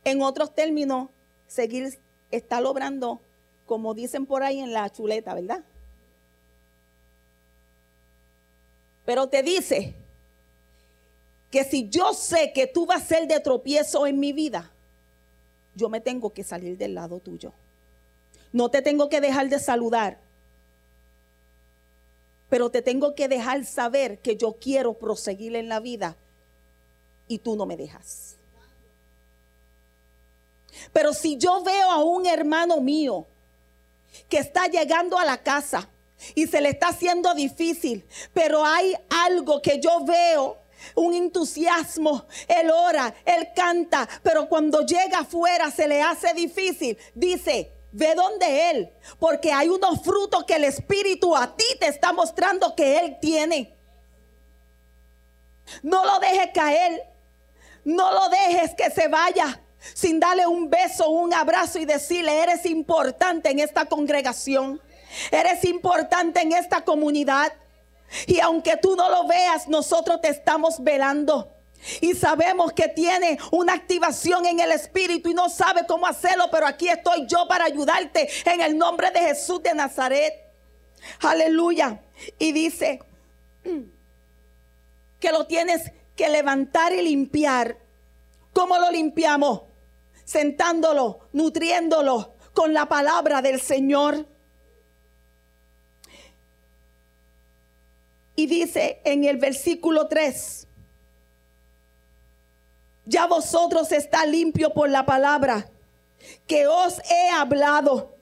En 0.05 0.21
otros 0.21 0.53
términos, 0.53 1.09
seguir 1.47 1.99
está 2.31 2.61
logrando, 2.61 3.21
como 3.65 3.93
dicen 3.93 4.25
por 4.25 4.43
ahí 4.43 4.59
en 4.59 4.71
la 4.71 4.89
chuleta, 4.89 5.33
¿verdad? 5.33 5.63
Pero 9.03 9.27
te 9.27 9.43
dice 9.43 9.95
que 11.51 11.63
si 11.63 11.89
yo 11.89 12.13
sé 12.13 12.53
que 12.53 12.67
tú 12.67 12.85
vas 12.85 13.03
a 13.03 13.05
ser 13.05 13.27
de 13.27 13.39
tropiezo 13.39 14.07
en 14.07 14.19
mi 14.19 14.31
vida, 14.31 14.71
yo 15.75 15.89
me 15.89 16.01
tengo 16.01 16.31
que 16.31 16.43
salir 16.43 16.77
del 16.77 16.95
lado 16.95 17.19
tuyo. 17.19 17.51
No 18.51 18.69
te 18.69 18.81
tengo 18.81 19.09
que 19.09 19.21
dejar 19.21 19.49
de 19.49 19.59
saludar, 19.59 20.19
pero 22.49 22.69
te 22.69 22.81
tengo 22.81 23.15
que 23.15 23.27
dejar 23.27 23.65
saber 23.65 24.19
que 24.19 24.37
yo 24.37 24.57
quiero 24.59 24.93
proseguir 24.93 25.55
en 25.55 25.67
la 25.67 25.79
vida 25.79 26.15
y 27.27 27.39
tú 27.39 27.55
no 27.55 27.65
me 27.65 27.75
dejas. 27.75 28.37
Pero 30.93 31.13
si 31.13 31.37
yo 31.37 31.63
veo 31.63 31.91
a 31.91 32.03
un 32.03 32.25
hermano 32.25 32.81
mío 32.81 33.27
que 34.29 34.37
está 34.37 34.67
llegando 34.67 35.17
a 35.17 35.25
la 35.25 35.41
casa 35.41 35.89
y 36.33 36.47
se 36.47 36.61
le 36.61 36.69
está 36.69 36.89
haciendo 36.89 37.33
difícil, 37.33 38.05
pero 38.33 38.65
hay 38.65 38.95
algo 39.09 39.61
que 39.61 39.79
yo 39.79 40.03
veo 40.05 40.57
un 40.95 41.13
entusiasmo. 41.13 42.25
Él 42.47 42.69
ora, 42.69 43.13
él 43.25 43.49
canta, 43.55 44.07
pero 44.23 44.47
cuando 44.47 44.85
llega 44.85 45.19
afuera 45.19 45.71
se 45.71 45.87
le 45.87 46.01
hace 46.01 46.33
difícil. 46.33 46.97
Dice, 47.13 47.71
ve 47.91 48.13
donde 48.15 48.71
él, 48.71 48.93
porque 49.19 49.51
hay 49.51 49.69
unos 49.69 50.01
frutos 50.01 50.43
que 50.45 50.55
el 50.55 50.65
Espíritu 50.65 51.35
a 51.35 51.55
ti 51.55 51.65
te 51.79 51.87
está 51.87 52.13
mostrando 52.13 52.75
que 52.75 52.99
él 52.99 53.17
tiene. 53.21 53.75
No 55.81 56.05
lo 56.05 56.19
dejes 56.19 56.49
caer, 56.53 57.03
no 57.83 58.11
lo 58.11 58.29
dejes 58.29 58.75
que 58.75 58.91
se 58.91 59.07
vaya 59.07 59.61
sin 59.93 60.19
darle 60.19 60.47
un 60.47 60.69
beso, 60.69 61.09
un 61.09 61.33
abrazo 61.33 61.79
y 61.79 61.85
decirle, 61.85 62.41
eres 62.41 62.65
importante 62.65 63.51
en 63.51 63.59
esta 63.59 63.85
congregación, 63.85 64.81
eres 65.31 65.63
importante 65.65 66.41
en 66.41 66.53
esta 66.53 66.81
comunidad. 66.81 67.53
Y 68.27 68.39
aunque 68.39 68.77
tú 68.77 68.95
no 68.95 69.09
lo 69.09 69.27
veas, 69.27 69.67
nosotros 69.67 70.21
te 70.21 70.29
estamos 70.29 70.83
velando. 70.83 71.51
Y 72.01 72.15
sabemos 72.15 72.73
que 72.73 72.87
tiene 72.87 73.37
una 73.51 73.73
activación 73.73 74.45
en 74.45 74.59
el 74.59 74.71
Espíritu 74.71 75.29
y 75.29 75.33
no 75.33 75.49
sabe 75.49 75.85
cómo 75.87 76.07
hacerlo, 76.07 76.45
pero 76.51 76.65
aquí 76.65 76.87
estoy 76.89 77.27
yo 77.27 77.47
para 77.47 77.65
ayudarte 77.65 78.29
en 78.45 78.61
el 78.61 78.77
nombre 78.77 79.11
de 79.11 79.19
Jesús 79.19 79.61
de 79.61 79.73
Nazaret. 79.73 80.33
Aleluya. 81.19 82.01
Y 82.39 82.51
dice 82.53 83.01
que 85.19 85.31
lo 85.31 85.45
tienes 85.45 85.91
que 86.15 86.29
levantar 86.29 86.93
y 86.93 87.01
limpiar. 87.01 87.77
¿Cómo 88.53 88.77
lo 88.77 88.89
limpiamos? 88.89 89.61
Sentándolo, 90.25 91.19
nutriéndolo 91.31 92.33
con 92.53 92.73
la 92.73 92.87
palabra 92.87 93.41
del 93.41 93.61
Señor. 93.61 94.27
Y 98.35 98.47
dice 98.47 99.01
en 99.05 99.23
el 99.23 99.37
versículo 99.37 100.07
3, 100.07 100.67
ya 103.05 103.27
vosotros 103.27 103.91
está 103.91 104.25
limpio 104.25 104.73
por 104.73 104.89
la 104.89 105.05
palabra 105.05 105.69
que 106.47 106.67
os 106.67 106.99
he 107.09 107.29
hablado. 107.29 108.15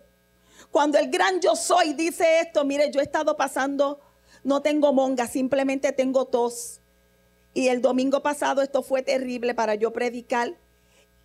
Cuando 0.72 1.00
el 1.00 1.10
gran 1.10 1.40
yo 1.40 1.56
soy 1.56 1.94
dice 1.94 2.42
esto, 2.42 2.66
mire, 2.66 2.92
yo 2.92 3.00
he 3.00 3.04
estado 3.04 3.38
pasando, 3.38 4.02
no 4.44 4.62
tengo 4.62 4.92
monga, 4.94 5.26
simplemente 5.26 5.92
tengo 5.94 6.26
tos. 6.26 6.82
Y 7.54 7.70
el 7.70 7.82
domingo 7.82 8.22
pasado 8.22 8.62
esto 8.62 8.84
fue 8.84 9.04
terrible 9.04 9.54
para 9.54 9.76
yo 9.76 9.94
predicar 9.94 10.58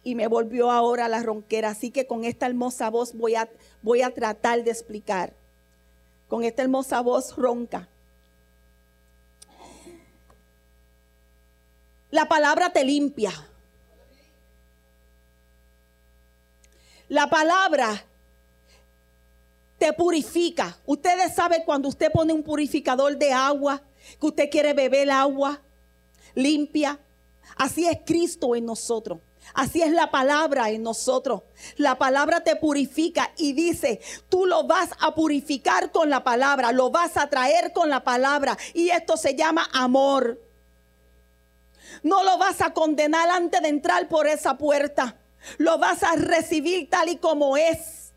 y 0.03 0.15
me 0.15 0.27
volvió 0.27 0.71
ahora 0.71 1.09
la 1.09 1.23
ronquera. 1.23 1.71
Así 1.71 1.91
que 1.91 2.07
con 2.07 2.25
esta 2.25 2.47
hermosa 2.47 2.91
voz 2.91 3.15
voy 3.15 3.35
a, 3.35 3.49
voy 3.83 4.03
a 4.03 4.13
tratar 4.15 4.65
de 4.65 4.71
explicar. 4.71 5.33
Con 6.29 6.45
esta 6.45 6.63
hermosa 6.63 7.01
voz 7.01 7.37
ronca. 7.37 7.89
La 12.11 12.27
palabra 12.27 12.71
te 12.71 12.85
limpia. 12.85 13.33
La 17.09 17.29
palabra 17.29 18.05
te 19.79 19.93
purifica. 19.93 20.77
Ustedes 20.85 21.35
saben 21.35 21.63
cuando 21.65 21.89
usted 21.89 22.11
pone 22.13 22.33
un 22.33 22.43
purificador 22.43 23.17
de 23.17 23.33
agua, 23.33 23.83
que 24.21 24.27
usted 24.27 24.51
quiere 24.51 24.75
beber 24.75 25.11
agua 25.11 25.61
limpia. 26.35 26.99
Así 27.57 27.87
es 27.87 27.99
Cristo 28.05 28.55
en 28.55 28.67
nosotros. 28.67 29.19
Así 29.55 29.83
es 29.83 29.93
la 29.93 30.11
palabra 30.11 30.71
en 30.71 30.83
nosotros. 30.83 31.43
La 31.77 31.99
palabra 31.99 32.41
te 32.41 32.57
purifica 32.57 33.33
y 33.37 33.53
dice, 33.53 34.01
tú 34.29 34.47
lo 34.47 34.65
vas 34.65 34.91
a 35.01 35.15
purificar 35.15 35.91
con 35.91 36.11
la 36.11 36.25
palabra, 36.25 36.73
lo 36.73 36.91
vas 36.91 37.17
a 37.17 37.29
traer 37.29 37.73
con 37.73 37.89
la 37.89 38.05
palabra. 38.05 38.57
Y 38.75 38.91
esto 38.91 39.17
se 39.17 39.35
llama 39.35 39.69
amor. 39.73 40.41
No 42.03 42.23
lo 42.23 42.39
vas 42.39 42.61
a 42.61 42.73
condenar 42.73 43.29
antes 43.31 43.61
de 43.63 43.69
entrar 43.69 44.09
por 44.09 44.27
esa 44.27 44.59
puerta. 44.59 45.17
Lo 45.57 45.79
vas 45.79 46.03
a 46.03 46.15
recibir 46.17 46.89
tal 46.91 47.09
y 47.09 47.17
como 47.17 47.57
es. 47.57 48.13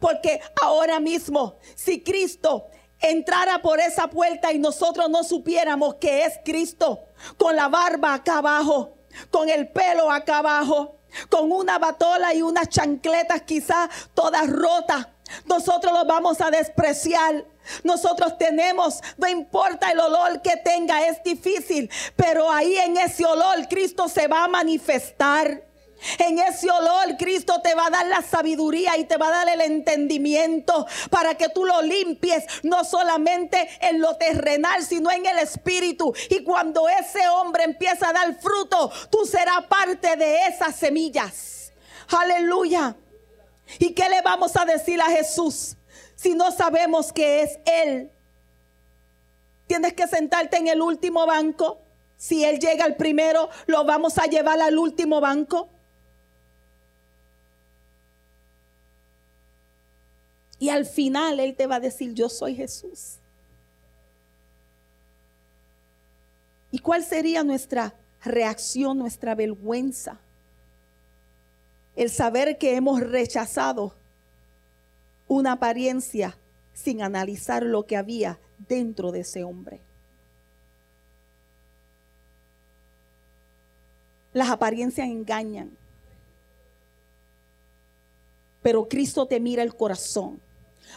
Porque 0.00 0.40
ahora 0.62 1.00
mismo, 1.00 1.56
si 1.74 2.02
Cristo 2.02 2.68
entrara 3.00 3.60
por 3.60 3.78
esa 3.80 4.08
puerta 4.08 4.52
y 4.52 4.58
nosotros 4.58 5.10
no 5.10 5.22
supiéramos 5.22 5.96
que 5.96 6.24
es 6.24 6.38
Cristo, 6.44 7.04
con 7.36 7.56
la 7.56 7.68
barba 7.68 8.14
acá 8.14 8.38
abajo, 8.38 8.95
con 9.30 9.48
el 9.48 9.68
pelo 9.68 10.10
acá 10.10 10.38
abajo, 10.38 10.96
con 11.30 11.50
una 11.50 11.78
batola 11.78 12.34
y 12.34 12.42
unas 12.42 12.68
chancletas 12.68 13.42
quizás 13.42 13.88
todas 14.14 14.48
rotas, 14.50 15.06
nosotros 15.44 15.92
lo 15.92 16.04
vamos 16.04 16.40
a 16.40 16.50
despreciar. 16.50 17.44
Nosotros 17.82 18.38
tenemos, 18.38 19.00
no 19.16 19.26
importa 19.26 19.90
el 19.90 19.98
olor 19.98 20.40
que 20.40 20.56
tenga, 20.56 21.04
es 21.08 21.20
difícil, 21.24 21.90
pero 22.14 22.50
ahí 22.50 22.76
en 22.76 22.96
ese 22.96 23.24
olor 23.26 23.66
Cristo 23.68 24.08
se 24.08 24.28
va 24.28 24.44
a 24.44 24.48
manifestar. 24.48 25.65
En 26.18 26.38
ese 26.38 26.70
olor 26.70 27.16
Cristo 27.18 27.60
te 27.62 27.74
va 27.74 27.86
a 27.86 27.90
dar 27.90 28.06
la 28.06 28.22
sabiduría 28.22 28.96
y 28.96 29.04
te 29.04 29.16
va 29.16 29.28
a 29.28 29.44
dar 29.44 29.48
el 29.48 29.60
entendimiento 29.60 30.86
para 31.10 31.34
que 31.36 31.48
tú 31.48 31.64
lo 31.64 31.82
limpies, 31.82 32.44
no 32.62 32.84
solamente 32.84 33.68
en 33.80 34.00
lo 34.00 34.16
terrenal, 34.16 34.82
sino 34.84 35.10
en 35.10 35.26
el 35.26 35.38
espíritu. 35.38 36.14
Y 36.30 36.42
cuando 36.44 36.88
ese 36.88 37.26
hombre 37.28 37.64
empieza 37.64 38.10
a 38.10 38.12
dar 38.12 38.34
fruto, 38.40 38.90
tú 39.10 39.24
serás 39.24 39.66
parte 39.66 40.16
de 40.16 40.46
esas 40.46 40.76
semillas. 40.76 41.72
Aleluya. 42.08 42.96
¿Y 43.78 43.94
qué 43.94 44.08
le 44.08 44.22
vamos 44.22 44.56
a 44.56 44.64
decir 44.64 45.00
a 45.00 45.06
Jesús 45.06 45.76
si 46.14 46.34
no 46.34 46.52
sabemos 46.52 47.12
que 47.12 47.42
es 47.42 47.58
Él? 47.64 48.12
Tienes 49.66 49.94
que 49.94 50.06
sentarte 50.06 50.58
en 50.58 50.68
el 50.68 50.80
último 50.80 51.26
banco. 51.26 51.80
Si 52.16 52.44
Él 52.44 52.60
llega 52.60 52.84
al 52.84 52.96
primero, 52.96 53.50
lo 53.66 53.84
vamos 53.84 54.18
a 54.18 54.26
llevar 54.26 54.60
al 54.60 54.78
último 54.78 55.20
banco. 55.20 55.70
Y 60.66 60.68
al 60.68 60.84
final 60.84 61.38
Él 61.38 61.54
te 61.54 61.68
va 61.68 61.76
a 61.76 61.80
decir, 61.80 62.12
yo 62.12 62.28
soy 62.28 62.56
Jesús. 62.56 63.18
¿Y 66.72 66.80
cuál 66.80 67.04
sería 67.04 67.44
nuestra 67.44 67.94
reacción, 68.24 68.98
nuestra 68.98 69.36
vergüenza? 69.36 70.18
El 71.94 72.10
saber 72.10 72.58
que 72.58 72.74
hemos 72.74 72.98
rechazado 72.98 73.94
una 75.28 75.52
apariencia 75.52 76.36
sin 76.74 77.00
analizar 77.00 77.62
lo 77.62 77.86
que 77.86 77.96
había 77.96 78.40
dentro 78.66 79.12
de 79.12 79.20
ese 79.20 79.44
hombre. 79.44 79.78
Las 84.32 84.50
apariencias 84.50 85.06
engañan. 85.06 85.70
Pero 88.64 88.88
Cristo 88.88 89.26
te 89.26 89.38
mira 89.38 89.62
el 89.62 89.76
corazón. 89.76 90.44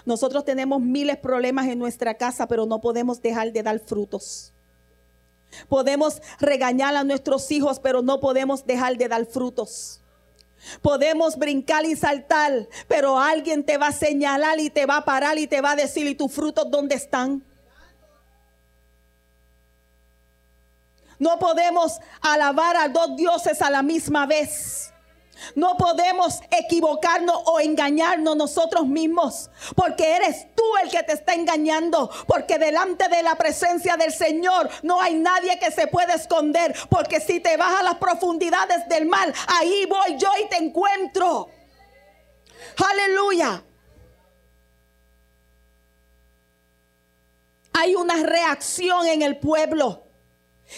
Nosotros 0.05 0.45
tenemos 0.45 0.81
miles 0.81 1.17
de 1.17 1.21
problemas 1.21 1.67
en 1.67 1.79
nuestra 1.79 2.15
casa, 2.15 2.47
pero 2.47 2.65
no 2.65 2.81
podemos 2.81 3.21
dejar 3.21 3.51
de 3.51 3.63
dar 3.63 3.79
frutos. 3.79 4.53
Podemos 5.67 6.21
regañar 6.39 6.95
a 6.95 7.03
nuestros 7.03 7.49
hijos, 7.51 7.79
pero 7.79 8.01
no 8.01 8.19
podemos 8.19 8.65
dejar 8.65 8.97
de 8.97 9.07
dar 9.07 9.25
frutos. 9.25 10.01
Podemos 10.81 11.37
brincar 11.37 11.85
y 11.85 11.95
saltar, 11.95 12.67
pero 12.87 13.19
alguien 13.19 13.63
te 13.63 13.77
va 13.77 13.87
a 13.87 13.91
señalar 13.91 14.59
y 14.59 14.69
te 14.69 14.85
va 14.85 14.97
a 14.97 15.05
parar 15.05 15.37
y 15.37 15.47
te 15.47 15.61
va 15.61 15.71
a 15.71 15.75
decir, 15.75 16.05
¿y 16.07 16.15
tus 16.15 16.31
frutos 16.31 16.69
dónde 16.69 16.95
están? 16.95 17.43
No 21.17 21.37
podemos 21.37 21.99
alabar 22.21 22.77
a 22.77 22.87
dos 22.87 23.15
dioses 23.15 23.61
a 23.61 23.69
la 23.69 23.83
misma 23.83 24.25
vez. 24.25 24.93
No 25.55 25.77
podemos 25.77 26.41
equivocarnos 26.51 27.41
o 27.45 27.59
engañarnos 27.59 28.35
nosotros 28.35 28.87
mismos, 28.87 29.49
porque 29.75 30.15
eres 30.15 30.47
tú 30.55 30.63
el 30.83 30.89
que 30.89 31.03
te 31.03 31.13
está 31.13 31.33
engañando, 31.33 32.09
porque 32.27 32.57
delante 32.57 33.07
de 33.07 33.23
la 33.23 33.35
presencia 33.35 33.97
del 33.97 34.11
Señor 34.11 34.69
no 34.83 35.01
hay 35.01 35.15
nadie 35.15 35.59
que 35.59 35.71
se 35.71 35.87
pueda 35.87 36.13
esconder, 36.13 36.75
porque 36.89 37.19
si 37.19 37.39
te 37.39 37.57
vas 37.57 37.79
a 37.79 37.83
las 37.83 37.95
profundidades 37.95 38.87
del 38.87 39.05
mal, 39.05 39.33
ahí 39.47 39.85
voy 39.85 40.17
yo 40.17 40.29
y 40.43 40.49
te 40.49 40.57
encuentro. 40.57 41.49
Aleluya. 42.91 43.63
Hay 47.73 47.95
una 47.95 48.23
reacción 48.23 49.07
en 49.07 49.21
el 49.21 49.37
pueblo 49.37 50.03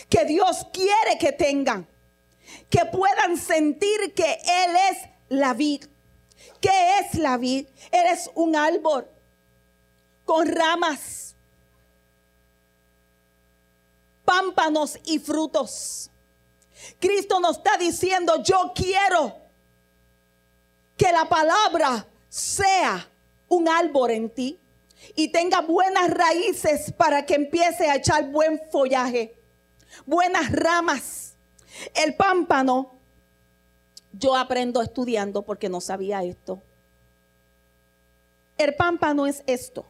que 0.09 0.25
Dios 0.25 0.67
quiere 0.71 1.17
que 1.19 1.31
tengan 1.31 1.87
que 2.69 2.85
puedan 2.85 3.37
sentir 3.37 4.13
que 4.13 4.33
Él 4.33 4.75
es 4.91 4.97
la 5.29 5.53
vid. 5.53 5.85
¿Qué 6.59 6.99
es 6.99 7.15
la 7.15 7.37
vid? 7.37 7.67
Eres 7.91 8.29
un 8.35 8.55
árbol 8.55 9.07
con 10.25 10.47
ramas, 10.47 11.35
pámpanos 14.23 14.97
y 15.03 15.19
frutos. 15.19 16.09
Cristo 16.99 17.39
nos 17.39 17.57
está 17.57 17.77
diciendo, 17.77 18.41
yo 18.43 18.71
quiero 18.73 19.35
que 20.97 21.11
la 21.11 21.27
palabra 21.27 22.07
sea 22.29 23.07
un 23.49 23.67
árbol 23.67 24.11
en 24.11 24.29
ti 24.29 24.59
y 25.15 25.29
tenga 25.29 25.61
buenas 25.61 26.09
raíces 26.09 26.91
para 26.93 27.25
que 27.25 27.35
empiece 27.35 27.89
a 27.89 27.95
echar 27.95 28.29
buen 28.29 28.61
follaje, 28.71 29.35
buenas 30.05 30.51
ramas 30.51 31.30
el 31.95 32.15
pámpano, 32.15 32.91
yo 34.13 34.35
aprendo 34.35 34.81
estudiando 34.81 35.43
porque 35.43 35.69
no 35.69 35.81
sabía 35.81 36.23
esto. 36.23 36.61
El 38.57 38.75
pámpano 38.75 39.25
es 39.25 39.43
esto. 39.47 39.85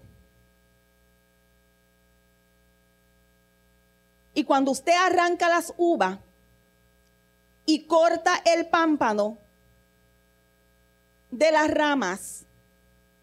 Y 4.34 4.44
cuando 4.44 4.72
usted 4.72 4.94
arranca 4.94 5.50
las 5.50 5.74
uvas 5.78 6.20
y 7.66 7.86
corta 7.86 8.42
el 8.46 8.68
pámpano 8.68 9.38
de 11.32 11.52
las 11.52 11.70
ramas, 11.70 12.46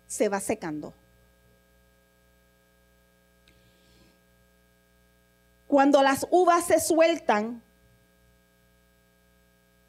se 0.06 0.28
va 0.28 0.40
secando. 0.40 0.94
Cuando 5.66 6.02
las 6.02 6.26
uvas 6.30 6.66
se 6.66 6.80
sueltan, 6.80 7.62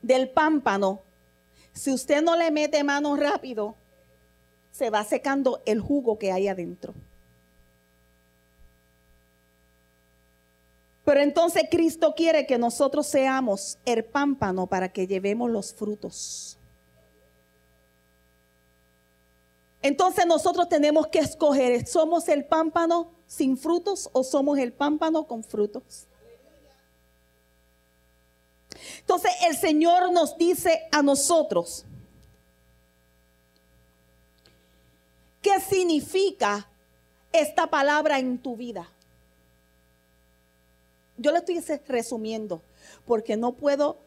del 0.01 0.29
pámpano, 0.29 1.01
si 1.73 1.91
usted 1.91 2.21
no 2.21 2.35
le 2.35 2.51
mete 2.51 2.83
mano 2.83 3.15
rápido, 3.15 3.75
se 4.71 4.89
va 4.89 5.03
secando 5.03 5.61
el 5.65 5.81
jugo 5.81 6.17
que 6.17 6.31
hay 6.31 6.47
adentro. 6.47 6.93
Pero 11.05 11.21
entonces 11.21 11.63
Cristo 11.71 12.13
quiere 12.15 12.45
que 12.45 12.57
nosotros 12.57 13.07
seamos 13.07 13.79
el 13.85 14.05
pámpano 14.05 14.67
para 14.67 14.89
que 14.89 15.07
llevemos 15.07 15.49
los 15.49 15.73
frutos. 15.73 16.57
Entonces 19.81 20.25
nosotros 20.25 20.69
tenemos 20.69 21.07
que 21.07 21.19
escoger, 21.19 21.87
¿somos 21.87 22.27
el 22.27 22.45
pámpano 22.45 23.19
sin 23.29 23.57
frutos 23.57 24.09
o 24.11 24.23
somos 24.23 24.57
el 24.57 24.73
pámpano 24.73 25.25
con 25.25 25.43
frutos. 25.43 26.07
Entonces 29.09 29.31
el 29.47 29.57
Señor 29.57 30.11
nos 30.11 30.37
dice 30.37 30.87
a 30.91 31.01
nosotros, 31.01 31.83
¿qué 35.41 35.59
significa 35.59 36.69
esta 37.31 37.65
palabra 37.65 38.19
en 38.19 38.37
tu 38.37 38.55
vida? 38.55 38.87
Yo 41.17 41.31
le 41.31 41.39
estoy 41.39 41.59
resumiendo 41.87 42.61
porque 43.07 43.35
no 43.35 43.53
puedo 43.53 43.97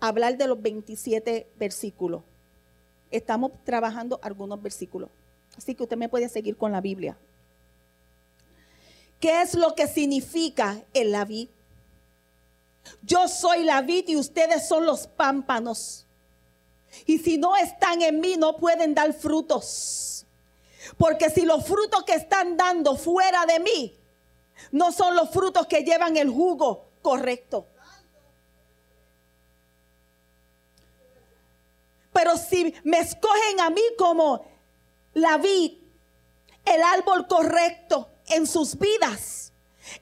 hablar 0.00 0.38
de 0.38 0.46
los 0.46 0.62
27 0.62 1.46
versículos. 1.58 2.22
Estamos 3.10 3.52
trabajando 3.64 4.18
algunos 4.22 4.62
versículos. 4.62 5.10
Así 5.58 5.74
que 5.74 5.82
usted 5.82 5.98
me 5.98 6.08
puede 6.08 6.30
seguir 6.30 6.56
con 6.56 6.72
la 6.72 6.80
Biblia. 6.80 7.18
¿Qué 9.20 9.42
es 9.42 9.52
lo 9.52 9.74
que 9.74 9.86
significa 9.88 10.82
el 10.94 11.12
la 11.12 11.26
vid? 11.26 11.50
Yo 13.02 13.28
soy 13.28 13.64
la 13.64 13.82
vid 13.82 14.08
y 14.08 14.16
ustedes 14.16 14.68
son 14.68 14.86
los 14.86 15.06
pámpanos. 15.06 16.06
Y 17.04 17.18
si 17.18 17.38
no 17.38 17.56
están 17.56 18.02
en 18.02 18.20
mí, 18.20 18.36
no 18.36 18.56
pueden 18.56 18.94
dar 18.94 19.12
frutos. 19.12 20.26
Porque 20.96 21.30
si 21.30 21.42
los 21.42 21.66
frutos 21.66 22.04
que 22.04 22.14
están 22.14 22.56
dando 22.56 22.96
fuera 22.96 23.44
de 23.46 23.60
mí 23.60 23.98
no 24.70 24.92
son 24.92 25.14
los 25.16 25.30
frutos 25.30 25.66
que 25.66 25.82
llevan 25.82 26.16
el 26.16 26.30
jugo 26.30 26.86
correcto. 27.02 27.66
Pero 32.12 32.36
si 32.38 32.74
me 32.84 33.00
escogen 33.00 33.60
a 33.60 33.68
mí 33.70 33.82
como 33.98 34.46
la 35.12 35.36
vid, 35.36 35.72
el 36.64 36.82
árbol 36.82 37.26
correcto 37.28 38.08
en 38.28 38.46
sus 38.46 38.78
vidas, 38.78 39.52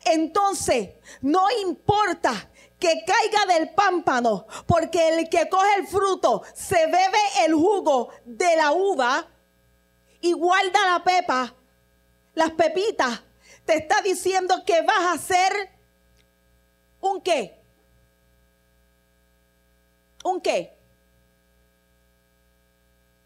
entonces 0.05 0.91
no 1.21 1.47
importa 1.63 2.49
que 2.85 3.03
caiga 3.07 3.55
del 3.55 3.71
pámpano, 3.71 4.47
porque 4.67 5.09
el 5.09 5.31
que 5.31 5.49
coge 5.49 5.75
el 5.79 5.87
fruto 5.87 6.43
se 6.53 6.85
bebe 6.85 7.19
el 7.47 7.55
jugo 7.55 8.11
de 8.27 8.57
la 8.57 8.73
uva 8.73 9.27
y 10.21 10.35
guarda 10.35 10.93
la 10.93 11.03
pepa, 11.03 11.55
las 12.35 12.51
pepitas, 12.51 13.23
te 13.65 13.77
está 13.79 14.03
diciendo 14.03 14.65
que 14.67 14.83
vas 14.83 14.99
a 14.99 15.13
hacer 15.13 15.71
un 17.01 17.23
qué. 17.23 17.59
¿Un 20.23 20.43
qué? 20.43 20.77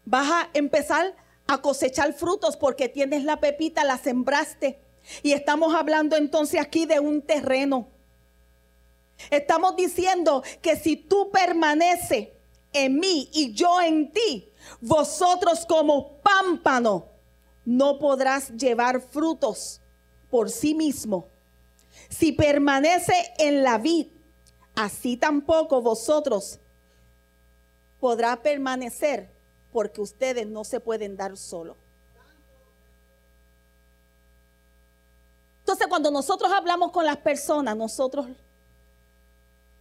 Vas 0.05 0.31
a 0.31 0.49
empezar 0.53 1.17
a 1.47 1.57
cosechar 1.57 2.13
frutos 2.13 2.55
porque 2.55 2.87
tienes 2.87 3.25
la 3.25 3.41
pepita, 3.41 3.83
la 3.83 3.97
sembraste. 3.97 4.79
Y 5.21 5.33
estamos 5.33 5.75
hablando 5.75 6.15
entonces 6.15 6.61
aquí 6.61 6.85
de 6.85 7.01
un 7.01 7.21
terreno. 7.21 7.98
Estamos 9.29 9.75
diciendo 9.75 10.43
que 10.61 10.75
si 10.75 10.95
tú 10.95 11.29
permaneces 11.31 12.29
en 12.73 12.99
mí 12.99 13.29
y 13.33 13.53
yo 13.53 13.81
en 13.81 14.11
ti, 14.11 14.51
vosotros 14.81 15.65
como 15.65 16.17
pámpano 16.17 17.05
no 17.65 17.99
podrás 17.99 18.49
llevar 18.51 19.01
frutos 19.01 19.81
por 20.29 20.49
sí 20.49 20.73
mismo. 20.73 21.27
Si 22.09 22.31
permanece 22.31 23.13
en 23.37 23.63
la 23.63 23.77
vid, 23.77 24.07
así 24.75 25.17
tampoco 25.17 25.81
vosotros 25.81 26.59
podrá 27.99 28.41
permanecer 28.41 29.29
porque 29.71 30.01
ustedes 30.01 30.47
no 30.47 30.63
se 30.63 30.79
pueden 30.79 31.15
dar 31.15 31.37
solo. 31.37 31.75
Entonces 35.59 35.87
cuando 35.87 36.09
nosotros 36.09 36.51
hablamos 36.51 36.91
con 36.91 37.05
las 37.05 37.17
personas, 37.17 37.77
nosotros 37.77 38.25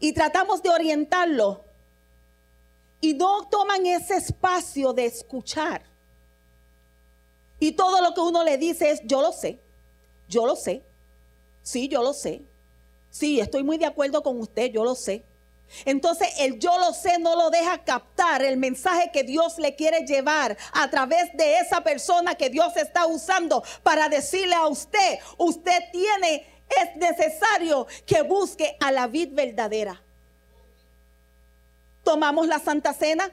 y 0.00 0.12
tratamos 0.12 0.62
de 0.62 0.70
orientarlo 0.70 1.64
y 3.00 3.14
no 3.14 3.48
toman 3.48 3.86
ese 3.86 4.16
espacio 4.16 4.92
de 4.92 5.06
escuchar. 5.06 5.82
Y 7.60 7.72
todo 7.72 8.00
lo 8.00 8.14
que 8.14 8.20
uno 8.20 8.44
le 8.44 8.56
dice 8.58 8.90
es, 8.90 9.00
yo 9.04 9.20
lo 9.20 9.32
sé, 9.32 9.60
yo 10.28 10.46
lo 10.46 10.56
sé, 10.56 10.84
sí, 11.62 11.88
yo 11.88 12.02
lo 12.02 12.12
sé, 12.12 12.42
sí, 13.10 13.40
estoy 13.40 13.64
muy 13.64 13.78
de 13.78 13.86
acuerdo 13.86 14.22
con 14.22 14.38
usted, 14.40 14.70
yo 14.70 14.84
lo 14.84 14.94
sé. 14.94 15.24
Entonces 15.84 16.28
el 16.38 16.58
yo 16.58 16.78
lo 16.78 16.94
sé 16.94 17.18
no 17.18 17.36
lo 17.36 17.50
deja 17.50 17.84
captar 17.84 18.42
el 18.42 18.56
mensaje 18.56 19.10
que 19.12 19.22
Dios 19.22 19.58
le 19.58 19.74
quiere 19.74 20.06
llevar 20.06 20.56
a 20.72 20.88
través 20.88 21.30
de 21.34 21.58
esa 21.58 21.82
persona 21.82 22.36
que 22.36 22.48
Dios 22.48 22.74
está 22.76 23.06
usando 23.06 23.62
para 23.82 24.08
decirle 24.08 24.54
a 24.54 24.66
usted, 24.66 25.18
usted 25.36 25.78
tiene 25.92 26.57
es 26.68 26.96
necesario 26.96 27.86
que 28.06 28.22
busque 28.22 28.76
a 28.80 28.92
la 28.92 29.06
vid 29.06 29.30
verdadera. 29.32 30.00
Tomamos 32.04 32.46
la 32.46 32.58
Santa 32.58 32.92
Cena, 32.92 33.30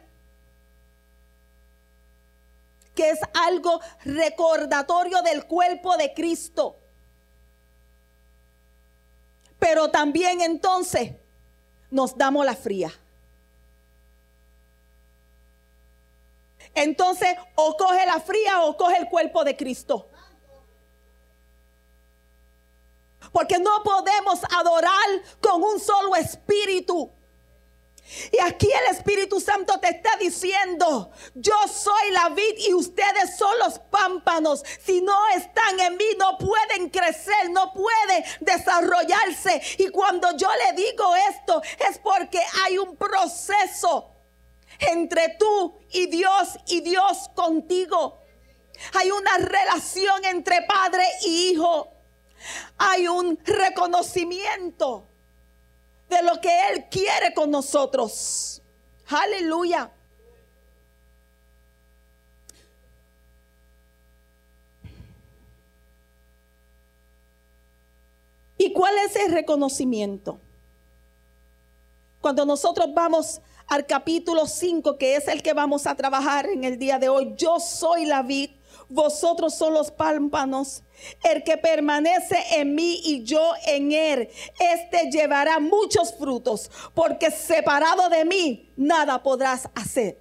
que 2.93 3.09
es 3.09 3.19
algo 3.33 3.79
recordatorio 4.03 5.21
del 5.21 5.45
cuerpo 5.45 5.97
de 5.97 6.13
Cristo. 6.13 6.77
Pero 9.59 9.89
también 9.89 10.41
entonces 10.41 11.13
nos 11.89 12.17
damos 12.17 12.45
la 12.45 12.55
fría. 12.55 12.91
Entonces, 16.73 17.37
o 17.55 17.77
coge 17.77 18.05
la 18.05 18.19
fría 18.19 18.63
o 18.63 18.75
coge 18.75 18.97
el 18.97 19.09
cuerpo 19.09 19.43
de 19.45 19.55
Cristo. 19.55 20.09
Porque 23.35 23.59
no 23.59 23.83
podemos 23.83 24.39
adorar 24.57 25.09
con 25.41 25.61
un 25.61 25.77
solo 25.77 26.15
espíritu. 26.15 27.11
Y 28.31 28.39
aquí 28.39 28.71
el 28.71 28.95
Espíritu 28.95 29.41
Santo 29.41 29.77
te 29.81 29.89
está 29.89 30.15
diciendo, 30.15 31.11
yo 31.33 31.53
soy 31.67 32.11
la 32.11 32.29
vid 32.29 32.59
y 32.59 32.73
ustedes 32.73 33.35
son 33.37 33.59
los 33.59 33.77
pámpanos. 33.91 34.63
Si 34.81 35.01
no 35.01 35.17
están 35.35 35.77
en 35.81 35.97
mí, 35.97 36.05
no 36.17 36.37
pueden 36.37 36.89
crecer, 36.89 37.49
no 37.49 37.73
pueden 37.73 38.23
desarrollarse. 38.39 39.61
Y 39.79 39.89
cuando 39.89 40.37
yo 40.37 40.47
le 40.55 40.81
digo 40.81 41.13
esto, 41.29 41.61
es 41.89 41.97
porque 41.97 42.39
hay 42.63 42.77
un 42.77 42.95
proceso 42.95 44.13
entre 44.79 45.35
tú 45.37 45.77
y 45.91 46.05
Dios 46.05 46.57
y 46.67 46.79
Dios 46.79 47.29
contigo. 47.35 48.17
Hay 48.93 49.11
una 49.11 49.39
relación 49.39 50.23
entre 50.23 50.61
padre 50.61 51.03
y 51.25 51.49
hijo 51.49 51.94
hay 52.77 53.07
un 53.07 53.37
reconocimiento 53.43 55.05
de 56.09 56.21
lo 56.23 56.39
que 56.39 56.69
Él 56.69 56.85
quiere 56.89 57.33
con 57.33 57.51
nosotros. 57.51 58.61
Aleluya. 59.07 59.91
¿Y 68.57 68.73
cuál 68.73 68.97
es 69.05 69.15
el 69.15 69.31
reconocimiento? 69.31 70.39
Cuando 72.21 72.45
nosotros 72.45 72.87
vamos 72.93 73.41
al 73.67 73.85
capítulo 73.85 74.47
5, 74.47 74.97
que 74.97 75.15
es 75.15 75.27
el 75.27 75.43
que 75.43 75.53
vamos 75.53 75.85
a 75.85 75.95
trabajar 75.95 76.47
en 76.47 76.63
el 76.63 76.79
día 76.79 76.97
de 76.97 77.09
hoy, 77.09 77.35
yo 77.37 77.59
soy 77.59 78.05
la 78.05 78.23
vid, 78.23 78.49
vosotros 78.89 79.55
son 79.55 79.73
los 79.73 79.91
pámpanos. 79.91 80.83
El 81.23 81.43
que 81.43 81.57
permanece 81.57 82.37
en 82.51 82.73
mí 82.75 83.01
y 83.03 83.23
yo 83.23 83.53
en 83.65 83.91
él, 83.91 84.29
este 84.59 85.09
llevará 85.11 85.59
muchos 85.59 86.15
frutos, 86.15 86.71
porque 86.93 87.31
separado 87.31 88.09
de 88.09 88.25
mí 88.25 88.73
nada 88.77 89.21
podrás 89.21 89.69
hacer. 89.75 90.17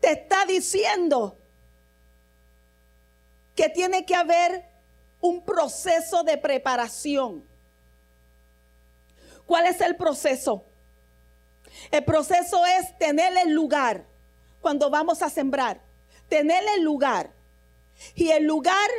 Te 0.00 0.12
está 0.12 0.46
diciendo 0.46 1.36
que 3.54 3.68
tiene 3.68 4.06
que 4.06 4.14
haber 4.14 4.64
un 5.20 5.44
proceso 5.44 6.22
de 6.22 6.38
preparación. 6.38 7.44
¿Cuál 9.44 9.66
es 9.66 9.80
el 9.82 9.96
proceso? 9.96 10.64
El 11.90 12.04
proceso 12.04 12.64
es 12.64 12.96
tener 12.98 13.36
el 13.36 13.52
lugar 13.52 14.06
cuando 14.60 14.90
vamos 14.90 15.22
a 15.22 15.30
sembrar. 15.30 15.80
Tener 16.28 16.62
el 16.76 16.82
lugar. 16.82 17.32
Y 18.14 18.30
el 18.30 18.44
lugar 18.44 18.90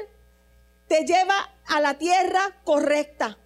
te 0.87 1.05
lleva 1.05 1.51
a 1.65 1.79
la 1.79 1.97
tierra 1.97 2.59
correcta. 2.63 3.37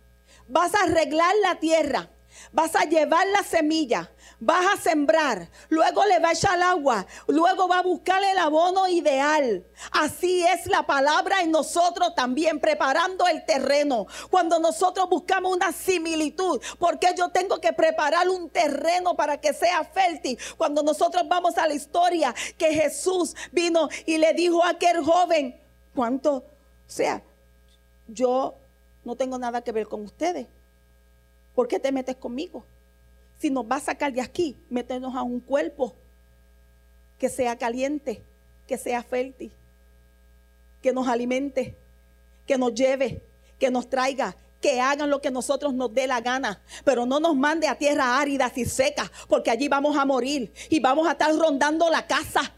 Vas 0.48 0.74
a 0.76 0.84
arreglar 0.84 1.34
la 1.42 1.60
tierra. 1.60 2.10
Vas 2.52 2.76
a 2.76 2.86
llevar 2.86 3.26
la 3.28 3.44
semilla, 3.44 4.12
vas 4.40 4.66
a 4.74 4.82
sembrar, 4.82 5.50
luego 5.70 6.06
le 6.06 6.20
va 6.20 6.30
a 6.30 6.34
echar 6.34 6.62
agua, 6.62 7.06
luego 7.28 7.68
va 7.68 7.80
a 7.80 7.84
buscar 7.84 8.24
el 8.24 8.38
abono 8.38 8.88
ideal. 8.88 9.66
Así 9.92 10.46
es 10.46 10.66
la 10.68 10.84
palabra 10.84 11.42
en 11.42 11.52
nosotros 11.52 12.14
también, 12.16 12.60
preparando 12.60 13.28
el 13.28 13.46
terreno. 13.46 14.08
Cuando 14.30 14.60
nosotros 14.60 15.10
buscamos 15.10 15.56
una 15.56 15.72
similitud, 15.72 16.62
porque 16.80 17.14
yo 17.18 17.30
tengo 17.30 17.60
que 17.60 17.74
preparar 17.74 18.30
un 18.30 18.50
terreno 18.50 19.16
para 19.16 19.40
que 19.40 19.54
sea 19.54 19.84
fértil. 19.84 20.38
Cuando 20.58 20.84
nosotros 20.84 21.24
vamos 21.28 21.58
a 21.58 21.68
la 21.68 21.74
historia 21.74 22.34
que 22.58 22.74
Jesús 22.74 23.36
vino 23.52 23.90
y 24.06 24.18
le 24.18 24.34
dijo 24.34 24.64
a 24.64 24.70
aquel 24.70 25.04
joven, 25.04 25.60
¿cuánto? 25.94 26.36
O 26.36 26.44
sea, 26.88 27.22
yo 28.08 28.56
no 29.04 29.16
tengo 29.16 29.38
nada 29.38 29.62
que 29.62 29.72
ver 29.72 29.88
con 29.88 30.04
ustedes. 30.04 30.48
¿Por 31.54 31.68
qué 31.68 31.80
te 31.80 31.92
metes 31.92 32.18
conmigo? 32.18 32.66
Si 33.38 33.50
nos 33.50 33.66
va 33.66 33.78
a 33.78 33.82
sacar 33.82 34.14
de 34.14 34.22
aquí, 34.22 34.58
métenos 34.70 35.16
a 35.16 35.24
un 35.24 35.40
cuerpo 35.40 35.96
que 37.20 37.30
sea 37.30 37.58
caliente, 37.58 38.24
que 38.68 38.78
sea 38.78 39.04
fértil, 39.04 39.52
que 40.82 40.94
nos 40.94 41.08
alimente, 41.08 41.76
que 42.46 42.58
nos 42.58 42.74
lleve, 42.74 43.22
que 43.60 43.72
nos 43.72 43.90
traiga, 43.90 44.36
que 44.62 44.82
hagan 44.82 45.10
lo 45.10 45.22
que 45.22 45.32
nosotros 45.32 45.74
nos 45.74 45.94
dé 45.94 46.08
la 46.08 46.22
gana, 46.22 46.62
pero 46.84 47.06
no 47.06 47.20
nos 47.20 47.36
mande 47.36 47.68
a 47.68 47.78
tierra 47.78 48.20
árida 48.20 48.52
y 48.56 48.66
seca, 48.66 49.12
porque 49.28 49.52
allí 49.52 49.68
vamos 49.68 49.96
a 49.98 50.06
morir 50.06 50.52
y 50.70 50.80
vamos 50.80 51.08
a 51.08 51.12
estar 51.12 51.36
rondando 51.36 51.90
la 51.90 52.08
casa 52.08 52.54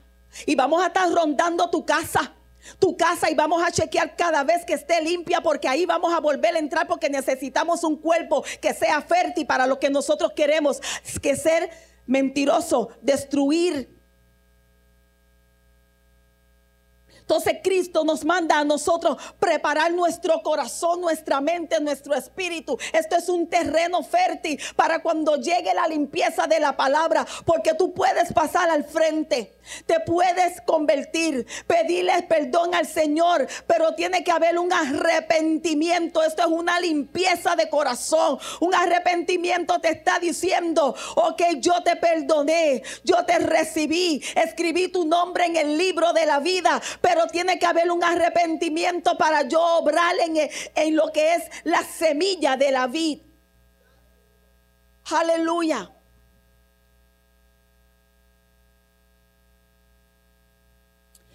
y 0.45 0.55
vamos 0.55 0.81
a 0.81 0.87
estar 0.87 1.11
rondando 1.11 1.69
tu 1.69 1.85
casa 1.85 2.36
tu 2.79 2.97
casa 2.97 3.29
y 3.29 3.35
vamos 3.35 3.63
a 3.63 3.71
chequear 3.71 4.15
cada 4.15 4.43
vez 4.43 4.65
que 4.65 4.73
esté 4.73 5.01
limpia 5.01 5.41
porque 5.41 5.67
ahí 5.67 5.85
vamos 5.85 6.13
a 6.13 6.19
volver 6.19 6.55
a 6.55 6.59
entrar 6.59 6.87
porque 6.87 7.09
necesitamos 7.09 7.83
un 7.83 7.97
cuerpo 7.97 8.43
que 8.61 8.73
sea 8.73 9.01
fértil 9.01 9.45
para 9.45 9.67
lo 9.67 9.79
que 9.79 9.89
nosotros 9.89 10.33
queremos, 10.33 10.81
que 11.21 11.35
ser 11.35 11.69
mentiroso, 12.05 12.89
destruir 13.01 13.96
Entonces 17.27 17.57
Cristo 17.61 18.05
nos 18.05 18.23
manda 18.23 18.57
a 18.57 18.63
nosotros 18.63 19.17
preparar 19.37 19.91
nuestro 19.91 20.41
corazón, 20.43 21.01
nuestra 21.01 21.41
mente, 21.41 21.77
nuestro 21.81 22.15
espíritu. 22.15 22.77
Esto 22.93 23.17
es 23.17 23.27
un 23.27 23.49
terreno 23.49 24.01
fértil 24.01 24.57
para 24.77 24.99
cuando 24.99 25.35
llegue 25.35 25.73
la 25.73 25.89
limpieza 25.89 26.47
de 26.47 26.61
la 26.61 26.77
palabra, 26.77 27.27
porque 27.43 27.73
tú 27.73 27.93
puedes 27.93 28.31
pasar 28.31 28.69
al 28.69 28.85
frente. 28.85 29.57
Te 29.85 29.99
puedes 29.99 30.61
convertir, 30.61 31.45
pedirle 31.67 32.23
perdón 32.29 32.73
al 32.73 32.87
Señor, 32.87 33.45
pero 33.67 33.93
tiene 33.93 34.23
que 34.23 34.31
haber 34.31 34.57
un 34.57 34.71
arrepentimiento. 34.71 36.23
Esto 36.23 36.43
es 36.43 36.47
una 36.47 36.79
limpieza 36.79 37.57
de 37.57 37.67
corazón. 37.67 38.39
Un 38.61 38.73
arrepentimiento 38.73 39.79
te 39.79 39.89
está 39.89 40.19
diciendo, 40.19 40.95
ok, 41.15 41.41
yo 41.59 41.83
te 41.83 41.97
perdoné, 41.97 42.83
yo 43.03 43.25
te 43.25 43.39
recibí, 43.39 44.23
escribí 44.33 44.87
tu 44.87 45.05
nombre 45.05 45.45
en 45.45 45.57
el 45.57 45.77
libro 45.77 46.13
de 46.13 46.25
la 46.25 46.39
vida, 46.39 46.81
pero 47.01 47.16
pero 47.17 47.29
tiene 47.29 47.57
que 47.57 47.65
haber 47.65 47.91
un 47.91 48.03
arrepentimiento 48.03 49.17
para 49.17 49.41
yo 49.41 49.59
obrar 49.79 50.13
en, 50.19 50.37
en 50.75 50.95
lo 50.95 51.11
que 51.11 51.33
es 51.33 51.49
la 51.63 51.83
semilla 51.83 52.55
de 52.55 52.69
la 52.69 52.85
vid. 52.85 53.21
Aleluya. 55.09 55.89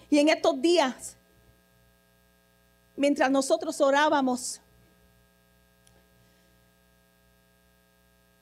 Y 0.09 0.19
en 0.19 0.29
estos 0.29 0.61
días, 0.61 1.17
mientras 2.95 3.29
nosotros 3.29 3.81
orábamos, 3.81 4.61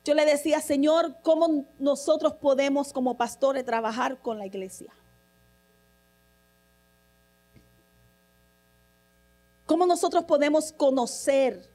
yo 0.06 0.14
le 0.14 0.26
decía, 0.26 0.62
Señor, 0.62 1.16
¿cómo 1.24 1.66
nosotros 1.80 2.34
podemos 2.36 2.94
como 2.94 3.18
pastores 3.18 3.66
trabajar 3.66 4.20
con 4.20 4.38
la 4.38 4.46
iglesia? 4.46 4.94
¿Cómo 9.72 9.86
nosotros 9.86 10.26
podemos 10.26 10.74
conocer 10.74 11.66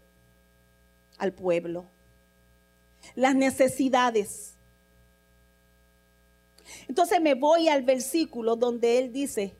al 1.16 1.32
pueblo? 1.32 1.86
Las 3.14 3.34
necesidades. 3.34 4.52
Entonces 6.88 7.22
me 7.22 7.32
voy 7.32 7.70
al 7.70 7.84
versículo 7.84 8.54
donde 8.54 8.98
él 8.98 9.14
dice, 9.14 9.56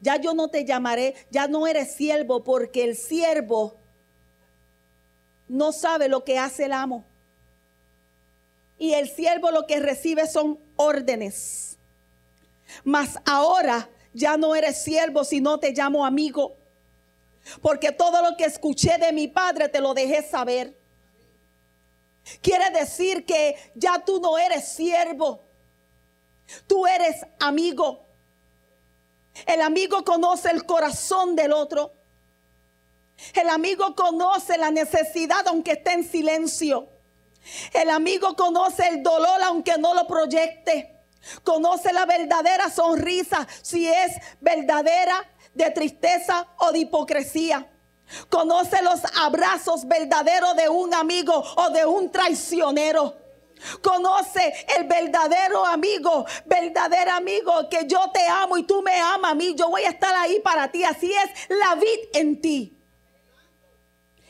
ya 0.00 0.16
yo 0.16 0.32
no 0.32 0.48
te 0.48 0.64
llamaré, 0.64 1.16
ya 1.30 1.48
no 1.48 1.66
eres 1.66 1.92
siervo, 1.92 2.42
porque 2.42 2.82
el 2.82 2.96
siervo 2.96 3.76
no 5.46 5.70
sabe 5.70 6.08
lo 6.08 6.24
que 6.24 6.38
hace 6.38 6.64
el 6.64 6.72
amo. 6.72 7.04
Y 8.78 8.94
el 8.94 9.06
siervo 9.06 9.50
lo 9.50 9.66
que 9.66 9.80
recibe 9.80 10.26
son 10.26 10.58
órdenes. 10.76 11.76
Mas 12.84 13.18
ahora 13.26 13.90
ya 14.14 14.38
no 14.38 14.54
eres 14.54 14.82
siervo, 14.82 15.24
sino 15.24 15.60
te 15.60 15.72
llamo 15.72 16.06
amigo 16.06 16.56
porque 17.60 17.92
todo 17.92 18.22
lo 18.22 18.36
que 18.36 18.44
escuché 18.44 18.98
de 18.98 19.12
mi 19.12 19.28
padre 19.28 19.68
te 19.68 19.80
lo 19.80 19.94
dejé 19.94 20.22
saber. 20.22 20.78
Quiere 22.42 22.70
decir 22.70 23.24
que 23.24 23.56
ya 23.74 24.04
tú 24.04 24.20
no 24.20 24.36
eres 24.36 24.68
siervo, 24.68 25.44
tú 26.66 26.86
eres 26.86 27.24
amigo. 27.38 28.04
El 29.46 29.60
amigo 29.60 30.02
conoce 30.04 30.50
el 30.50 30.64
corazón 30.64 31.36
del 31.36 31.52
otro. 31.52 31.92
El 33.34 33.48
amigo 33.48 33.94
conoce 33.94 34.58
la 34.58 34.70
necesidad 34.70 35.46
aunque 35.46 35.72
esté 35.72 35.92
en 35.92 36.04
silencio. 36.04 36.88
El 37.72 37.90
amigo 37.90 38.34
conoce 38.34 38.88
el 38.88 39.02
dolor 39.02 39.40
aunque 39.44 39.78
no 39.78 39.94
lo 39.94 40.06
proyecte. 40.06 40.96
Conoce 41.42 41.92
la 41.92 42.06
verdadera 42.06 42.70
sonrisa 42.70 43.46
si 43.62 43.88
es 43.88 44.12
verdadera 44.40 45.28
de 45.56 45.70
tristeza 45.70 46.46
o 46.58 46.72
de 46.72 46.80
hipocresía. 46.80 47.70
Conoce 48.28 48.82
los 48.82 49.00
abrazos 49.16 49.86
verdaderos 49.86 50.54
de 50.56 50.68
un 50.68 50.94
amigo 50.94 51.42
o 51.56 51.70
de 51.70 51.84
un 51.84 52.12
traicionero. 52.12 53.16
Conoce 53.82 54.52
el 54.76 54.84
verdadero 54.84 55.64
amigo, 55.64 56.26
verdadero 56.44 57.12
amigo 57.12 57.68
que 57.70 57.86
yo 57.86 58.10
te 58.12 58.24
amo 58.28 58.58
y 58.58 58.64
tú 58.64 58.82
me 58.82 58.94
amas 58.96 59.32
a 59.32 59.34
mí. 59.34 59.54
Yo 59.54 59.70
voy 59.70 59.82
a 59.82 59.90
estar 59.90 60.14
ahí 60.14 60.40
para 60.40 60.70
ti. 60.70 60.84
Así 60.84 61.10
es 61.10 61.48
la 61.48 61.74
vid 61.74 61.98
en 62.12 62.40
ti. 62.40 62.78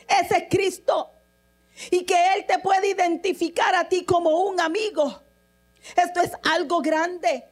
Ese 0.07 0.37
es 0.37 0.43
Cristo. 0.49 1.11
Y 1.91 2.05
que 2.05 2.33
Él 2.33 2.45
te 2.47 2.57
puede 2.59 2.89
identificar 2.89 3.75
a 3.75 3.87
ti 3.87 4.05
como 4.05 4.45
un 4.45 4.59
amigo. 4.59 5.21
Esto 5.95 6.21
es 6.21 6.31
algo 6.43 6.81
grande. 6.81 7.47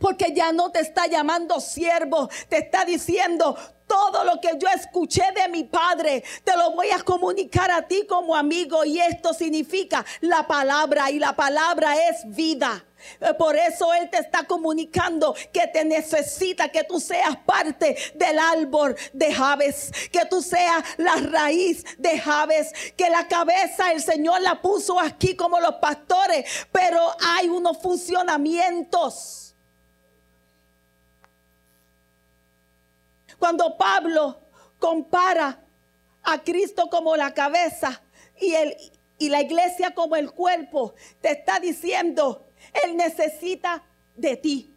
Porque 0.00 0.32
ya 0.34 0.50
no 0.50 0.72
te 0.72 0.80
está 0.80 1.06
llamando 1.06 1.60
siervo, 1.60 2.28
te 2.48 2.58
está 2.58 2.84
diciendo, 2.84 3.56
todo 3.90 4.22
lo 4.22 4.40
que 4.40 4.52
yo 4.56 4.68
escuché 4.68 5.24
de 5.34 5.48
mi 5.48 5.64
padre, 5.64 6.22
te 6.44 6.56
lo 6.56 6.70
voy 6.70 6.90
a 6.90 7.02
comunicar 7.02 7.72
a 7.72 7.82
ti 7.82 8.06
como 8.08 8.36
amigo. 8.36 8.84
Y 8.84 9.00
esto 9.00 9.34
significa 9.34 10.04
la 10.20 10.46
palabra 10.46 11.10
y 11.10 11.18
la 11.18 11.34
palabra 11.34 11.96
es 12.08 12.22
vida. 12.24 12.84
Eh, 13.20 13.34
por 13.34 13.56
eso 13.56 13.92
Él 13.94 14.08
te 14.08 14.18
está 14.18 14.44
comunicando 14.44 15.34
que 15.52 15.66
te 15.66 15.84
necesita 15.84 16.68
que 16.68 16.84
tú 16.84 17.00
seas 17.00 17.36
parte 17.44 17.96
del 18.14 18.38
árbol 18.38 18.94
de 19.12 19.34
Javes, 19.34 19.90
que 20.12 20.24
tú 20.26 20.40
seas 20.40 20.84
la 20.96 21.16
raíz 21.16 21.84
de 21.98 22.16
Javes, 22.16 22.72
que 22.96 23.10
la 23.10 23.26
cabeza 23.26 23.90
el 23.90 24.00
Señor 24.02 24.40
la 24.42 24.62
puso 24.62 25.00
aquí 25.00 25.34
como 25.34 25.58
los 25.58 25.76
pastores, 25.76 26.48
pero 26.70 27.00
hay 27.20 27.48
unos 27.48 27.78
funcionamientos 27.78 29.39
Cuando 33.40 33.78
Pablo 33.78 34.38
compara 34.78 35.64
a 36.22 36.42
Cristo 36.42 36.90
como 36.90 37.16
la 37.16 37.32
cabeza 37.32 38.02
y, 38.38 38.52
el, 38.52 38.76
y 39.18 39.30
la 39.30 39.40
iglesia 39.40 39.94
como 39.94 40.14
el 40.14 40.30
cuerpo, 40.30 40.94
te 41.22 41.32
está 41.32 41.58
diciendo, 41.58 42.46
Él 42.84 42.98
necesita 42.98 43.82
de 44.14 44.36
ti. 44.36 44.76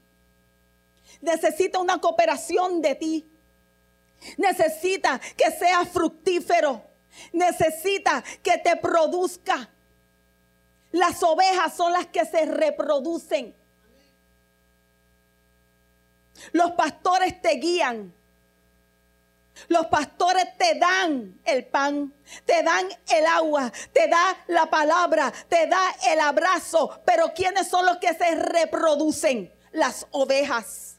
Necesita 1.19 1.80
una 1.80 1.99
cooperación 1.99 2.82
de 2.82 2.95
ti. 2.95 3.30
Necesita 4.38 5.19
que 5.36 5.52
sea 5.52 5.84
fructífero. 5.86 6.82
Necesita 7.34 8.23
que 8.41 8.58
te 8.60 8.78
produzca. 8.78 9.69
Las 10.93 11.21
ovejas 11.21 11.76
son 11.76 11.91
las 11.91 12.08
que 12.08 12.26
se 12.26 12.45
reproducen. 12.45 13.54
Los 16.54 16.71
pastores 16.71 17.41
te 17.41 17.56
guían. 17.56 18.13
Los 19.67 19.88
pastores 19.88 20.58
te 20.58 20.76
dan 20.76 21.39
el 21.45 21.65
pan, 21.65 22.13
te 22.45 22.63
dan 22.63 22.88
el 23.10 23.26
agua, 23.26 23.71
te 23.91 24.08
da 24.08 24.38
la 24.47 24.69
palabra, 24.69 25.32
te 25.47 25.67
da 25.67 25.95
el 26.10 26.19
abrazo. 26.19 27.02
Pero 27.06 27.34
¿quiénes 27.34 27.67
son 27.67 27.86
los 27.86 27.97
que 27.97 28.13
se 28.13 28.36
reproducen? 28.36 29.54
Las 29.71 30.06
ovejas. 30.12 30.97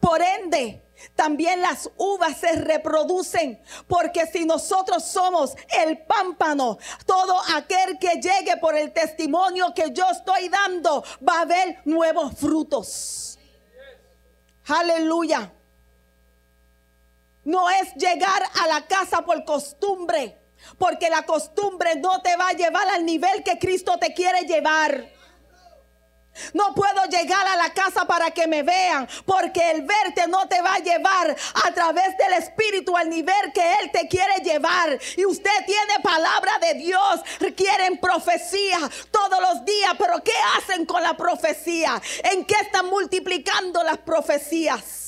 Por 0.00 0.20
ende, 0.22 0.82
también 1.14 1.60
las 1.60 1.90
uvas 1.96 2.38
se 2.38 2.52
reproducen, 2.52 3.60
porque 3.86 4.26
si 4.26 4.44
nosotros 4.44 5.04
somos 5.04 5.54
el 5.84 5.98
pámpano, 5.98 6.78
todo 7.06 7.40
aquel 7.54 7.98
que 7.98 8.20
llegue 8.20 8.56
por 8.60 8.76
el 8.76 8.92
testimonio 8.92 9.72
que 9.74 9.90
yo 9.92 10.08
estoy 10.10 10.48
dando 10.48 11.04
va 11.26 11.38
a 11.38 11.42
haber 11.42 11.80
nuevos 11.84 12.34
frutos. 12.36 13.38
Aleluya. 14.66 15.52
No 17.44 17.68
es 17.70 17.94
llegar 17.94 18.42
a 18.62 18.66
la 18.66 18.86
casa 18.86 19.22
por 19.24 19.44
costumbre, 19.44 20.38
porque 20.78 21.08
la 21.08 21.22
costumbre 21.22 21.96
no 21.96 22.20
te 22.20 22.36
va 22.36 22.48
a 22.48 22.52
llevar 22.52 22.88
al 22.88 23.04
nivel 23.04 23.42
que 23.42 23.58
Cristo 23.58 23.98
te 23.98 24.12
quiere 24.12 24.42
llevar. 24.42 25.18
No 26.52 26.74
puedo 26.74 27.04
llegar 27.06 27.46
a 27.46 27.56
la 27.56 27.72
casa 27.72 28.06
para 28.06 28.30
que 28.30 28.46
me 28.46 28.62
vean, 28.62 29.08
porque 29.24 29.70
el 29.70 29.82
verte 29.82 30.26
no 30.28 30.46
te 30.48 30.60
va 30.60 30.74
a 30.74 30.78
llevar 30.78 31.36
a 31.66 31.72
través 31.72 32.16
del 32.16 32.34
Espíritu 32.34 32.96
al 32.96 33.08
nivel 33.08 33.52
que 33.52 33.72
Él 33.80 33.90
te 33.92 34.08
quiere 34.08 34.36
llevar. 34.42 34.98
Y 35.16 35.24
usted 35.26 35.50
tiene 35.66 36.00
palabra 36.02 36.58
de 36.60 36.74
Dios, 36.74 37.20
quieren 37.56 37.98
profecía 37.98 38.78
todos 39.10 39.40
los 39.40 39.64
días, 39.64 39.92
pero 39.98 40.22
¿qué 40.22 40.32
hacen 40.56 40.86
con 40.86 41.02
la 41.02 41.16
profecía? 41.16 42.00
¿En 42.32 42.44
qué 42.44 42.54
están 42.62 42.86
multiplicando 42.86 43.82
las 43.82 43.98
profecías? 43.98 45.07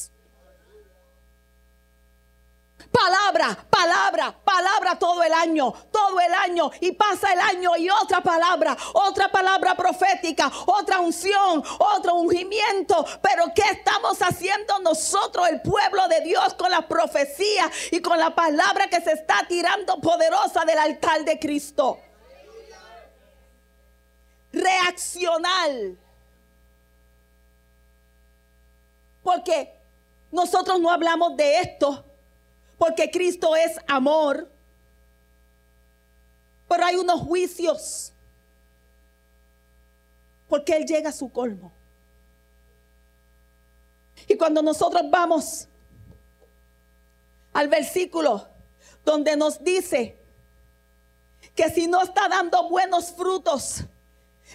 Palabra, 2.91 3.57
palabra, 3.71 4.35
palabra 4.45 4.99
todo 4.99 5.23
el 5.23 5.33
año, 5.33 5.73
todo 5.93 6.19
el 6.19 6.35
año. 6.35 6.73
Y 6.81 6.91
pasa 6.93 7.33
el 7.33 7.39
año 7.39 7.77
y 7.77 7.89
otra 7.89 8.21
palabra, 8.21 8.77
otra 8.95 9.31
palabra 9.31 9.77
profética, 9.77 10.51
otra 10.67 10.99
unción, 10.99 11.63
otro 11.79 12.15
ungimiento. 12.15 13.07
Pero 13.23 13.45
¿qué 13.55 13.63
estamos 13.71 14.21
haciendo 14.21 14.81
nosotros, 14.81 15.49
el 15.49 15.61
pueblo 15.63 16.09
de 16.09 16.23
Dios, 16.23 16.55
con 16.55 16.71
la 16.71 16.89
profecía 16.89 17.71
y 17.93 18.01
con 18.01 18.19
la 18.19 18.35
palabra 18.35 18.89
que 18.89 19.01
se 19.01 19.13
está 19.13 19.47
tirando 19.47 20.01
poderosa 20.01 20.65
del 20.65 20.79
altar 20.79 21.25
de 21.25 21.39
Cristo? 21.39 22.01
Reaccionar. 24.53 25.71
Porque 29.23 29.73
nosotros 30.33 30.81
no 30.81 30.91
hablamos 30.91 31.37
de 31.37 31.61
esto 31.61 32.10
porque 32.81 33.11
Cristo 33.11 33.55
es 33.55 33.77
amor. 33.87 34.51
Pero 36.67 36.83
hay 36.83 36.97
unos 36.97 37.21
juicios, 37.21 38.11
porque 40.49 40.79
Él 40.79 40.87
llega 40.87 41.11
a 41.11 41.13
su 41.13 41.31
colmo. 41.31 41.71
Y 44.27 44.35
cuando 44.35 44.63
nosotros 44.63 45.03
vamos 45.11 45.69
al 47.53 47.69
versículo 47.69 48.49
donde 49.05 49.37
nos 49.37 49.63
dice 49.63 50.17
que 51.55 51.69
si 51.69 51.87
no 51.87 52.01
está 52.01 52.29
dando 52.29 52.67
buenos 52.71 53.13
frutos, 53.13 53.85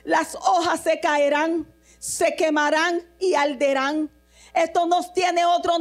las 0.04 0.34
hojas 0.34 0.82
se 0.82 1.00
caerán, 1.00 1.72
se 2.00 2.36
quemarán 2.36 3.04
y 3.20 3.36
alderán. 3.36 4.10
Esto 4.56 4.86
nos 4.86 5.14
tiene 5.14 5.46
otro, 5.46 5.74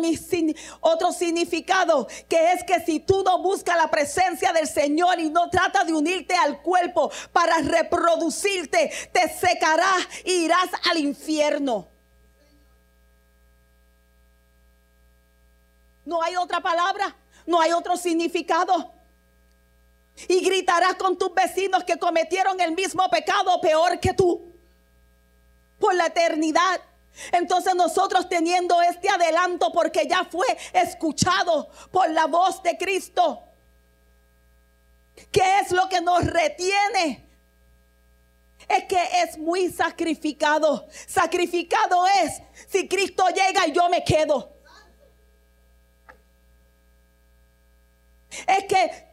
otro 0.81 1.13
significado, 1.13 2.07
que 2.29 2.53
es 2.53 2.65
que 2.65 2.81
si 2.81 3.01
tú 3.01 3.23
no 3.25 3.41
buscas 3.43 3.77
la 3.77 3.91
presencia 3.91 4.53
del 4.53 4.67
Señor 4.67 5.21
y 5.21 5.31
no 5.31 5.49
tratas 5.49 5.87
de 5.87 5.93
unirte 5.93 6.35
al 6.35 6.61
cuerpo 6.63 7.11
para 7.33 7.59
reproducirte, 7.59 8.91
te 9.13 9.29
secarás 9.29 10.09
e 10.25 10.33
irás 10.33 10.69
al 10.91 10.99
infierno. 10.99 11.89
No 16.05 16.23
hay 16.23 16.37
otra 16.37 16.61
palabra, 16.61 17.17
no 17.47 17.61
hay 17.61 17.73
otro 17.73 17.97
significado. 17.97 18.93
Y 20.29 20.41
gritarás 20.45 20.95
con 20.95 21.19
tus 21.19 21.33
vecinos 21.35 21.85
que 21.85 21.99
cometieron 21.99 22.61
el 22.61 22.73
mismo 22.73 23.09
pecado 23.09 23.61
peor 23.61 23.99
que 23.99 24.15
tú 24.15 24.53
por 25.79 25.95
la 25.95 26.07
eternidad. 26.07 26.81
Entonces 27.33 27.75
nosotros 27.75 28.29
teniendo 28.29 28.81
este 28.83 29.09
adelanto 29.09 29.73
porque 29.73 30.07
ya 30.07 30.25
fue 30.25 30.47
escuchado 30.73 31.69
por 31.91 32.11
la 32.11 32.27
voz 32.27 32.63
de 32.63 32.77
Cristo. 32.77 33.43
¿Qué 35.31 35.61
es 35.61 35.71
lo 35.71 35.89
que 35.89 36.01
nos 36.01 36.25
retiene? 36.25 37.25
Es 38.69 38.85
que 38.85 38.99
es 39.23 39.39
muy 39.39 39.71
sacrificado. 39.71 40.87
Sacrificado 41.07 42.07
es 42.23 42.43
si 42.69 42.89
Cristo 42.89 43.25
llega 43.29 43.67
y 43.67 43.73
yo 43.73 43.89
me 43.89 44.03
quedo. 44.03 44.53
Es 48.47 48.65
que 48.65 49.04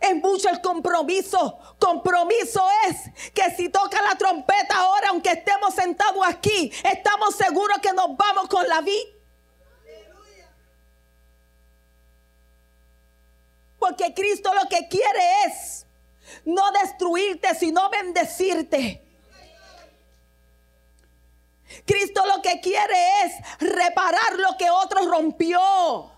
es 0.00 0.14
mucho 0.16 0.48
el 0.48 0.60
compromiso. 0.60 1.58
Compromiso 1.78 2.64
es 2.88 3.30
que 3.32 3.50
si 3.56 3.68
toca 3.68 4.00
la 4.02 4.16
trompeta 4.16 4.76
ahora, 4.76 5.08
aunque 5.08 5.30
estemos 5.30 5.74
sentados 5.74 6.24
aquí, 6.26 6.70
estamos 6.84 7.34
seguros 7.34 7.78
que 7.80 7.92
nos 7.92 8.16
vamos 8.16 8.48
con 8.48 8.68
la 8.68 8.80
vida. 8.80 9.10
Porque 13.78 14.14
Cristo 14.14 14.52
lo 14.54 14.68
que 14.68 14.88
quiere 14.88 15.44
es 15.46 15.86
no 16.44 16.70
destruirte, 16.72 17.54
sino 17.54 17.88
bendecirte. 17.90 19.02
Cristo 21.84 22.24
lo 22.26 22.42
que 22.42 22.60
quiere 22.60 23.24
es 23.24 23.32
reparar 23.60 24.38
lo 24.38 24.56
que 24.56 24.70
otro 24.70 25.06
rompió. 25.08 26.10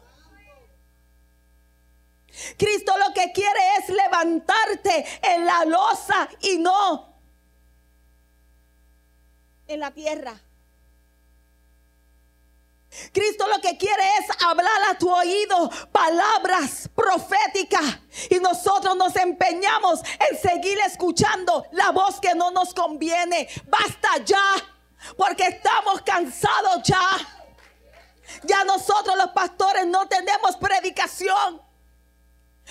Cristo 2.57 2.93
lo 2.99 3.13
que 3.15 3.33
en 4.23 5.47
la 5.47 5.65
losa 5.65 6.29
y 6.41 6.59
no 6.59 7.09
en 9.69 9.81
la 9.81 9.91
tierra. 9.91 10.35
Cristo 13.13 13.47
lo 13.47 13.61
que 13.61 13.77
quiere 13.77 14.03
es 14.19 14.45
hablar 14.45 14.83
a 14.91 14.99
tu 14.99 15.13
oído 15.13 15.71
palabras 15.93 16.89
proféticas. 16.95 17.99
Y 18.31 18.37
nosotros 18.37 18.97
nos 18.97 19.15
empeñamos 19.17 20.01
en 20.29 20.39
seguir 20.39 20.79
escuchando 20.87 21.67
la 21.73 21.91
voz 21.91 22.19
que 22.19 22.35
no 22.35 22.51
nos 22.51 22.73
conviene. 22.73 23.49
Basta 23.67 24.25
ya, 24.25 24.55
porque 25.17 25.45
estamos 25.45 26.01
cansados 26.03 26.83
ya. 26.83 27.19
Ya 28.45 28.65
nosotros 28.65 29.17
los 29.17 29.29
pastores 29.29 29.87
no 29.87 30.09
tenemos 30.09 30.57
predicación. 30.57 31.68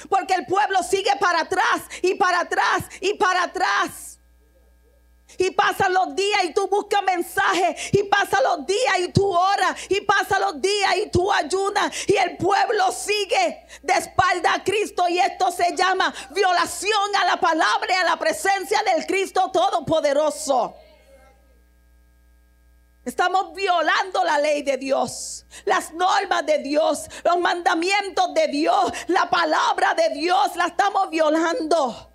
Porque 0.10 0.36
el 0.36 0.46
pueblo 0.46 0.84
sigue 0.84 1.12
para 1.20 1.42
atrás 1.42 1.82
y 2.02 2.16
para 2.16 2.42
atrás 2.42 2.86
y 3.02 3.14
para 3.16 3.44
atrás. 3.44 4.18
Y 5.38 5.52
pasan 5.52 5.94
los 5.94 6.16
días 6.16 6.46
y 6.46 6.54
tú 6.54 6.68
buscas 6.68 7.04
mensajes. 7.04 7.94
Y 7.94 8.04
pasan 8.04 8.44
los 8.44 8.66
días 8.66 9.00
y 9.00 9.10
tú 9.10 9.28
oras. 9.28 9.76
Y 9.90 10.02
pasan 10.02 10.42
los 10.42 10.62
días 10.62 10.98
y 10.98 11.10
tú 11.10 11.32
ayunas. 11.32 11.92
Y 12.08 12.16
el 12.16 12.38
pueblo 12.38 12.92
sigue 12.92 13.66
de 13.84 13.94
espalda 13.94 14.54
a 14.56 14.64
Cristo. 14.64 15.08
Y 15.10 15.20
esto 15.20 15.52
se 15.52 15.76
llama 15.76 16.14
violación 16.32 17.16
a 17.22 17.26
la 17.26 17.40
palabra 17.40 17.88
y 17.90 17.98
a 17.98 18.04
la 18.06 18.18
presencia 18.18 18.82
del 18.84 19.06
Cristo 19.06 19.52
Todopoderoso. 19.52 20.76
Estamos 23.08 23.56
violando 23.56 24.22
la 24.26 24.38
ley 24.38 24.64
de 24.64 24.76
Dios, 24.76 25.46
las 25.64 25.94
normas 25.94 26.46
de 26.46 26.58
Dios, 26.58 27.08
los 27.24 27.40
mandamientos 27.40 28.34
de 28.34 28.50
Dios, 28.50 28.92
la 29.08 29.30
palabra 29.30 29.94
de 29.94 30.10
Dios, 30.10 30.54
la 30.58 30.66
estamos 30.66 31.10
violando. 31.10 32.12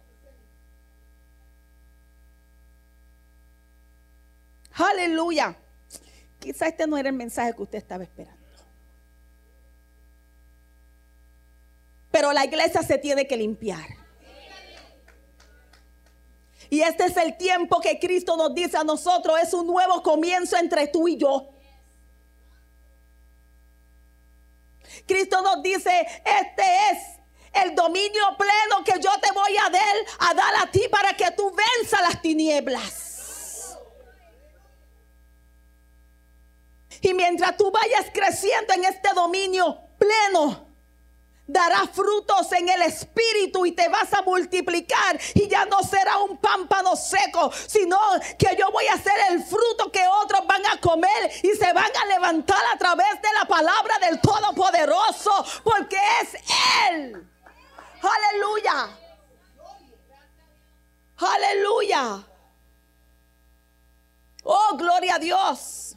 Aleluya. 4.74 5.56
Quizá 6.38 6.66
este 6.66 6.86
no 6.86 6.98
era 6.98 7.08
el 7.08 7.16
mensaje 7.16 7.54
que 7.54 7.62
usted 7.62 7.78
estaba 7.78 8.02
esperando. 8.02 8.42
Pero 12.10 12.34
la 12.34 12.44
iglesia 12.44 12.82
se 12.82 12.98
tiene 12.98 13.26
que 13.26 13.38
limpiar. 13.38 14.01
Y 16.72 16.80
este 16.80 17.04
es 17.04 17.18
el 17.18 17.36
tiempo 17.36 17.82
que 17.82 17.98
Cristo 17.98 18.34
nos 18.34 18.54
dice 18.54 18.78
a 18.78 18.82
nosotros, 18.82 19.38
es 19.42 19.52
un 19.52 19.66
nuevo 19.66 20.02
comienzo 20.02 20.56
entre 20.56 20.86
tú 20.86 21.06
y 21.06 21.18
yo. 21.18 21.50
Cristo 25.06 25.42
nos 25.42 25.62
dice, 25.62 25.90
este 26.24 26.62
es 26.90 27.62
el 27.62 27.74
dominio 27.74 28.22
pleno 28.38 28.82
que 28.86 28.98
yo 28.98 29.10
te 29.20 29.30
voy 29.32 29.54
a 29.54 29.68
dar, 29.68 29.96
a 30.20 30.32
dar 30.32 30.54
a 30.62 30.70
ti 30.70 30.86
para 30.90 31.12
que 31.12 31.30
tú 31.32 31.54
venzas 31.54 32.00
las 32.00 32.22
tinieblas. 32.22 33.76
Y 37.02 37.12
mientras 37.12 37.54
tú 37.58 37.70
vayas 37.70 38.06
creciendo 38.14 38.72
en 38.72 38.86
este 38.86 39.12
dominio 39.14 39.78
pleno, 39.98 40.71
dará 41.52 41.86
frutos 41.86 42.50
en 42.52 42.68
el 42.68 42.82
espíritu 42.82 43.66
y 43.66 43.72
te 43.72 43.88
vas 43.88 44.12
a 44.14 44.22
multiplicar 44.22 45.20
y 45.34 45.48
ya 45.48 45.66
no 45.66 45.82
será 45.82 46.18
un 46.18 46.38
pámpano 46.38 46.96
seco, 46.96 47.52
sino 47.66 47.98
que 48.38 48.56
yo 48.58 48.70
voy 48.70 48.86
a 48.86 48.96
ser 48.96 49.14
el 49.30 49.44
fruto 49.44 49.92
que 49.92 50.06
otros 50.22 50.46
van 50.46 50.64
a 50.66 50.80
comer 50.80 51.30
y 51.42 51.50
se 51.50 51.72
van 51.72 51.90
a 52.02 52.06
levantar 52.06 52.62
a 52.72 52.78
través 52.78 53.20
de 53.20 53.28
la 53.38 53.44
palabra 53.44 53.98
del 54.00 54.20
Todopoderoso, 54.20 55.44
porque 55.62 55.98
es 56.22 56.34
Él. 56.90 57.28
Aleluya. 58.02 58.98
Aleluya. 61.18 62.24
Oh, 64.44 64.76
gloria 64.76 65.14
a 65.14 65.18
Dios. 65.18 65.96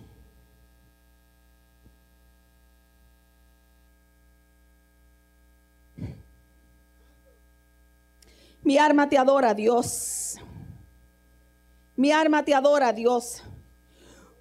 Mi 8.65 8.79
alma 8.79 9.07
te 9.07 9.15
adora, 9.15 9.53
Dios. 9.53 10.37
Mi 11.95 12.11
alma 12.11 12.43
te 12.43 12.55
adora, 12.55 12.91
Dios. 12.91 13.43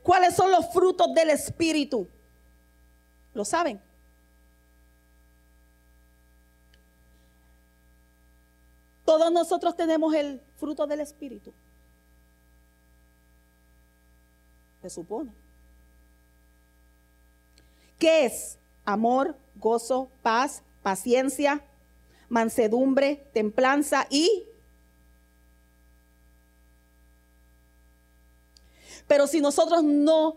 ¿Cuáles 0.03 0.35
son 0.35 0.51
los 0.51 0.73
frutos 0.73 1.13
del 1.13 1.29
Espíritu? 1.29 2.09
¿Lo 3.35 3.45
saben? 3.45 3.83
Todos 9.05 9.31
nosotros 9.31 9.77
tenemos 9.77 10.15
el 10.15 10.41
fruto 10.57 10.87
del 10.87 11.01
Espíritu. 11.01 11.53
Se 14.81 14.89
supone. 14.89 15.31
¿Qué 17.99 18.25
es? 18.25 18.57
Amor, 18.87 19.37
gozo, 19.57 20.09
paz, 20.23 20.63
paciencia, 20.83 21.63
mansedumbre, 22.29 23.27
templanza 23.33 24.07
y... 24.11 24.45
Pero 29.07 29.27
si 29.27 29.41
nosotros 29.41 29.85
no 29.85 30.37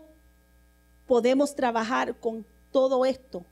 podemos 1.06 1.54
trabajar 1.54 2.14
con 2.16 2.44
todo 2.70 3.06
esto, 3.06 3.44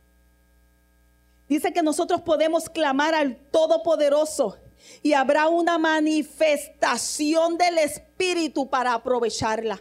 dice 1.49 1.73
que 1.73 1.83
nosotros 1.83 2.21
podemos 2.21 2.69
clamar 2.69 3.15
al 3.15 3.37
Todopoderoso 3.37 4.59
y 5.03 5.15
habrá 5.15 5.49
una 5.49 5.79
manifestación 5.79 7.57
del 7.57 7.79
Espíritu 7.79 8.69
para 8.69 8.93
aprovecharla. 8.95 9.81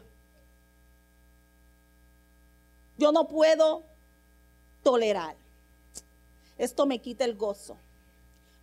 Yo 2.97 3.11
no 3.11 3.27
puedo 3.27 3.83
tolerar. 4.83 5.35
Esto 6.57 6.85
me 6.85 6.99
quita 6.99 7.25
el 7.25 7.35
gozo. 7.35 7.77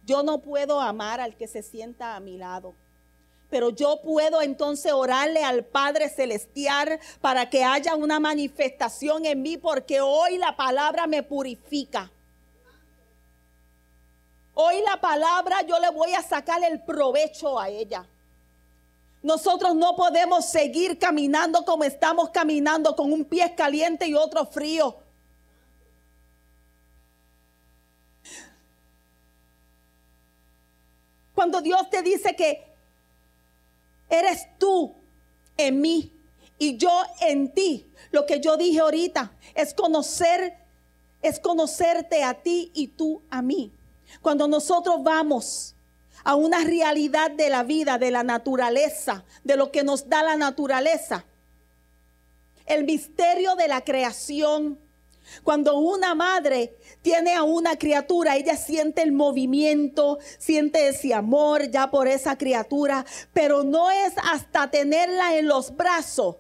Yo 0.05 0.23
no 0.23 0.39
puedo 0.39 0.81
amar 0.81 1.21
al 1.21 1.37
que 1.37 1.47
se 1.47 1.63
sienta 1.63 2.17
a 2.17 2.21
mi 2.21 2.37
lado. 2.37 2.75
Pero 3.51 3.71
yo 3.71 4.01
puedo 4.03 4.41
entonces 4.41 4.93
orarle 4.93 5.45
al 5.45 5.65
Padre 5.65 6.09
Celestial 6.09 6.99
para 7.21 7.51
que 7.51 7.65
haya 7.65 7.95
una 7.95 8.19
manifestación 8.19 9.27
en 9.27 9.43
mí 9.43 9.59
porque 9.59 10.01
hoy 10.01 10.39
la 10.39 10.57
palabra 10.57 11.07
me 11.07 11.23
purifica. 11.23 12.11
Hoy 14.55 14.83
la 14.87 15.01
palabra 15.01 15.63
yo 15.63 15.79
le 15.79 15.91
voy 15.91 16.15
a 16.15 16.23
sacar 16.23 16.63
el 16.65 16.83
provecho 16.83 17.59
a 17.59 17.69
ella. 17.69 18.07
Nosotros 19.23 19.75
no 19.77 19.95
podemos 19.97 20.47
seguir 20.47 20.99
caminando 20.99 21.65
como 21.65 21.85
estamos 21.85 22.31
caminando 22.31 22.97
con 22.97 23.13
un 23.13 23.25
pie 23.25 23.55
caliente 23.55 24.07
y 24.07 24.15
otro 24.15 24.47
frío. 24.47 24.97
Cuando 31.35 31.61
Dios 31.61 31.89
te 31.91 32.03
dice 32.03 32.37
que 32.37 32.65
eres 34.09 34.47
tú 34.59 34.95
en 35.57 35.81
mí 35.81 36.13
y 36.59 36.77
yo 36.77 36.91
en 37.21 37.53
ti, 37.53 37.91
lo 38.11 38.27
que 38.27 38.41
yo 38.41 38.57
dije 38.57 38.81
ahorita 38.81 39.33
es 39.55 39.75
conocer, 39.75 40.55
es 41.23 41.41
conocerte 41.41 42.23
a 42.23 42.35
ti 42.35 42.71
y 42.75 42.89
tú 42.89 43.23
a 43.31 43.43
mí. 43.43 43.73
Cuando 44.21 44.47
nosotros 44.49 45.03
vamos 45.03 45.75
a 46.25 46.35
una 46.35 46.63
realidad 46.63 47.31
de 47.31 47.49
la 47.49 47.63
vida, 47.63 47.99
de 47.99 48.11
la 48.11 48.23
naturaleza, 48.23 49.25
de 49.43 49.57
lo 49.57 49.73
que 49.73 49.83
nos 49.83 50.09
da 50.09 50.23
la 50.23 50.37
naturaleza, 50.37 51.25
el 52.67 52.85
misterio 52.85 53.57
de 53.57 53.69
la 53.69 53.83
creación, 53.83 54.79
cuando 55.43 55.79
una 55.79 56.15
madre 56.15 56.77
tiene 57.01 57.35
a 57.35 57.43
una 57.43 57.77
criatura, 57.77 58.37
ella 58.37 58.57
siente 58.57 59.03
el 59.03 59.13
movimiento, 59.13 60.19
siente 60.39 60.89
ese 60.89 61.15
amor 61.15 61.71
ya 61.71 61.91
por 61.91 62.09
esa 62.09 62.37
criatura, 62.37 63.05
pero 63.33 63.65
no 63.65 63.91
es 63.91 64.13
hasta 64.31 64.71
tenerla 64.71 65.37
en 65.37 65.49
los 65.49 65.77
brazos 65.77 66.37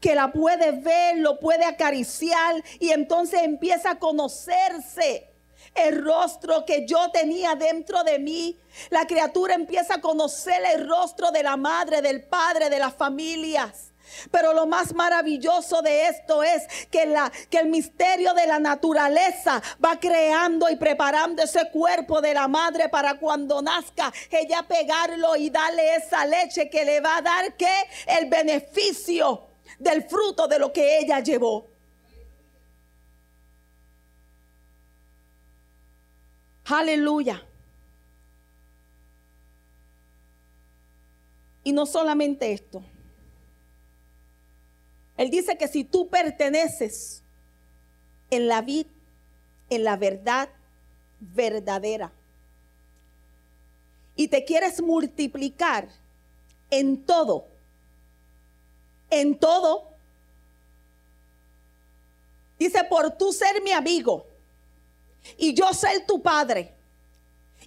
que 0.00 0.14
la 0.14 0.32
puede 0.32 0.72
ver, 0.72 1.18
lo 1.18 1.38
puede 1.38 1.64
acariciar 1.64 2.62
y 2.80 2.90
entonces 2.90 3.42
empieza 3.44 3.92
a 3.92 3.98
conocerse 3.98 5.30
el 5.74 6.04
rostro 6.04 6.64
que 6.66 6.86
yo 6.86 7.10
tenía 7.12 7.54
dentro 7.54 8.02
de 8.02 8.18
mí. 8.18 8.58
La 8.90 9.06
criatura 9.06 9.54
empieza 9.54 9.94
a 9.94 10.00
conocer 10.00 10.60
el 10.74 10.88
rostro 10.88 11.30
de 11.30 11.42
la 11.44 11.56
madre, 11.56 12.02
del 12.02 12.24
padre, 12.24 12.68
de 12.68 12.80
las 12.80 12.94
familias. 12.94 13.91
Pero 14.30 14.52
lo 14.52 14.66
más 14.66 14.94
maravilloso 14.94 15.82
de 15.82 16.08
esto 16.08 16.42
es 16.42 16.66
que, 16.90 17.06
la, 17.06 17.30
que 17.50 17.58
el 17.58 17.68
misterio 17.68 18.34
de 18.34 18.46
la 18.46 18.58
naturaleza 18.58 19.62
va 19.84 19.98
creando 19.98 20.68
y 20.70 20.76
preparando 20.76 21.42
ese 21.42 21.70
cuerpo 21.70 22.20
de 22.20 22.34
la 22.34 22.48
madre 22.48 22.88
para 22.88 23.18
cuando 23.18 23.62
nazca, 23.62 24.12
ella 24.30 24.62
pegarlo 24.62 25.36
y 25.36 25.50
darle 25.50 25.96
esa 25.96 26.26
leche 26.26 26.68
que 26.68 26.84
le 26.84 27.00
va 27.00 27.18
a 27.18 27.22
dar 27.22 27.56
que 27.56 27.74
el 28.06 28.28
beneficio 28.28 29.46
del 29.78 30.02
fruto 30.04 30.46
de 30.48 30.58
lo 30.58 30.72
que 30.72 30.98
ella 30.98 31.20
llevó. 31.20 31.66
Aleluya. 36.64 37.44
Y 41.64 41.72
no 41.72 41.86
solamente 41.86 42.52
esto. 42.52 42.82
Él 45.22 45.30
dice 45.30 45.56
que 45.56 45.68
si 45.68 45.84
tú 45.84 46.08
perteneces 46.08 47.22
en 48.28 48.48
la 48.48 48.60
vida, 48.60 48.90
en 49.70 49.84
la 49.84 49.96
verdad 49.96 50.48
verdadera, 51.20 52.10
y 54.16 54.26
te 54.26 54.44
quieres 54.44 54.82
multiplicar 54.82 55.88
en 56.70 57.04
todo, 57.04 57.46
en 59.10 59.38
todo, 59.38 59.86
dice, 62.58 62.82
por 62.90 63.16
tú 63.16 63.32
ser 63.32 63.62
mi 63.62 63.70
amigo, 63.70 64.26
y 65.38 65.54
yo 65.54 65.72
ser 65.72 66.04
tu 66.04 66.20
padre 66.20 66.74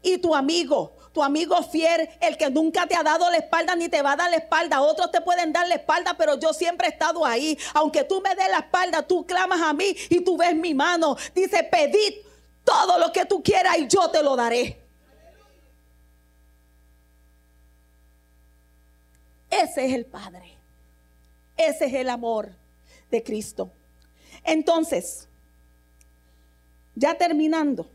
y 0.03 0.17
tu 0.17 0.35
amigo, 0.35 0.94
tu 1.15 1.23
amigo 1.23 1.63
fiel, 1.63 2.09
el 2.19 2.35
que 2.35 2.49
nunca 2.49 2.85
te 2.87 2.93
ha 2.93 3.01
dado 3.01 3.31
la 3.31 3.37
espalda 3.37 3.73
ni 3.73 3.87
te 3.87 4.01
va 4.01 4.11
a 4.11 4.15
dar 4.17 4.29
la 4.29 4.35
espalda. 4.35 4.81
Otros 4.81 5.11
te 5.11 5.21
pueden 5.21 5.53
dar 5.53 5.65
la 5.65 5.75
espalda, 5.75 6.15
pero 6.17 6.37
yo 6.37 6.51
siempre 6.53 6.87
he 6.87 6.91
estado 6.91 7.25
ahí. 7.25 7.57
Aunque 7.73 8.03
tú 8.03 8.19
me 8.19 8.35
des 8.35 8.49
la 8.49 8.59
espalda, 8.59 9.01
tú 9.01 9.25
clamas 9.25 9.61
a 9.61 9.71
mí 9.71 9.95
y 10.09 10.19
tú 10.19 10.35
ves 10.35 10.53
mi 10.53 10.73
mano. 10.73 11.15
Dice, 11.33 11.63
pedid 11.63 12.15
todo 12.65 12.99
lo 12.99 13.13
que 13.13 13.25
tú 13.25 13.41
quieras 13.41 13.77
y 13.77 13.87
yo 13.87 14.09
te 14.11 14.21
lo 14.21 14.35
daré. 14.35 14.77
Ese 19.49 19.85
es 19.85 19.93
el 19.93 20.05
Padre. 20.05 20.57
Ese 21.55 21.85
es 21.85 21.93
el 21.93 22.09
amor 22.09 22.51
de 23.09 23.23
Cristo. 23.23 23.71
Entonces, 24.43 25.29
ya 26.93 27.17
terminando. 27.17 27.89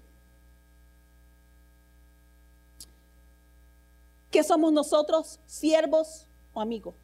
¿Qué 4.30 4.44
somos 4.44 4.72
nosotros? 4.72 5.40
¿Siervos 5.46 6.26
o 6.52 6.60
amigos? 6.60 6.94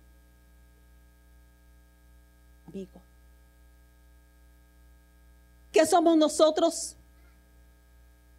Amigos. 2.69 3.03
¿Qué 5.73 5.85
somos 5.87 6.17
nosotros? 6.17 6.97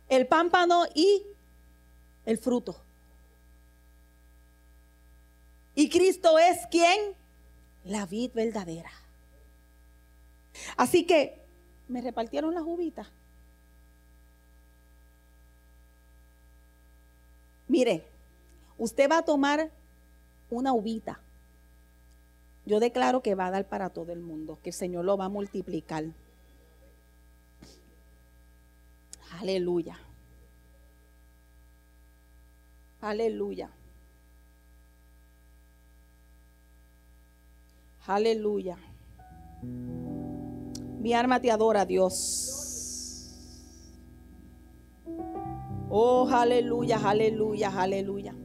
El 0.09 0.25
pámpano 0.27 0.85
y 0.95 1.23
el 2.25 2.37
fruto. 2.37 2.75
Y 5.75 5.89
Cristo 5.89 6.39
es 6.39 6.65
quien? 6.67 7.13
La 7.85 8.05
vid 8.05 8.31
verdadera. 8.33 8.91
Así 10.75 11.05
que 11.05 11.39
me 11.87 12.01
repartieron 12.01 12.53
las 12.53 12.63
uvitas. 12.63 13.07
Mire, 17.67 18.05
usted 18.77 19.09
va 19.09 19.19
a 19.19 19.25
tomar 19.25 19.71
una 20.49 20.73
uvita. 20.73 21.19
Yo 22.65 22.79
declaro 22.79 23.21
que 23.21 23.35
va 23.35 23.47
a 23.47 23.51
dar 23.51 23.65
para 23.65 23.89
todo 23.89 24.11
el 24.11 24.19
mundo, 24.19 24.59
que 24.61 24.69
el 24.69 24.75
Señor 24.75 25.05
lo 25.05 25.17
va 25.17 25.25
a 25.25 25.29
multiplicar. 25.29 26.05
Aleluya. 29.39 29.97
Aleluya. 33.01 33.69
Aleluya. 38.05 38.77
Mi 40.99 41.13
alma 41.13 41.39
te 41.39 41.51
adora, 41.51 41.85
Dios. 41.85 42.57
Oh, 45.89 46.27
aleluya, 46.29 46.99
aleluya, 47.03 47.69
aleluya. 47.69 48.35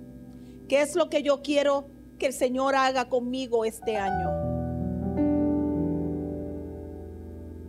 ¿Qué 0.73 0.81
es 0.81 0.97
lo 0.97 1.11
que 1.11 1.23
yo 1.23 1.43
quiero 1.43 1.91
que 2.19 2.29
el 2.29 2.33
Señor 2.33 2.75
haga 2.75 3.11
conmigo 3.11 3.67
este 3.67 3.99
año? 3.99 4.31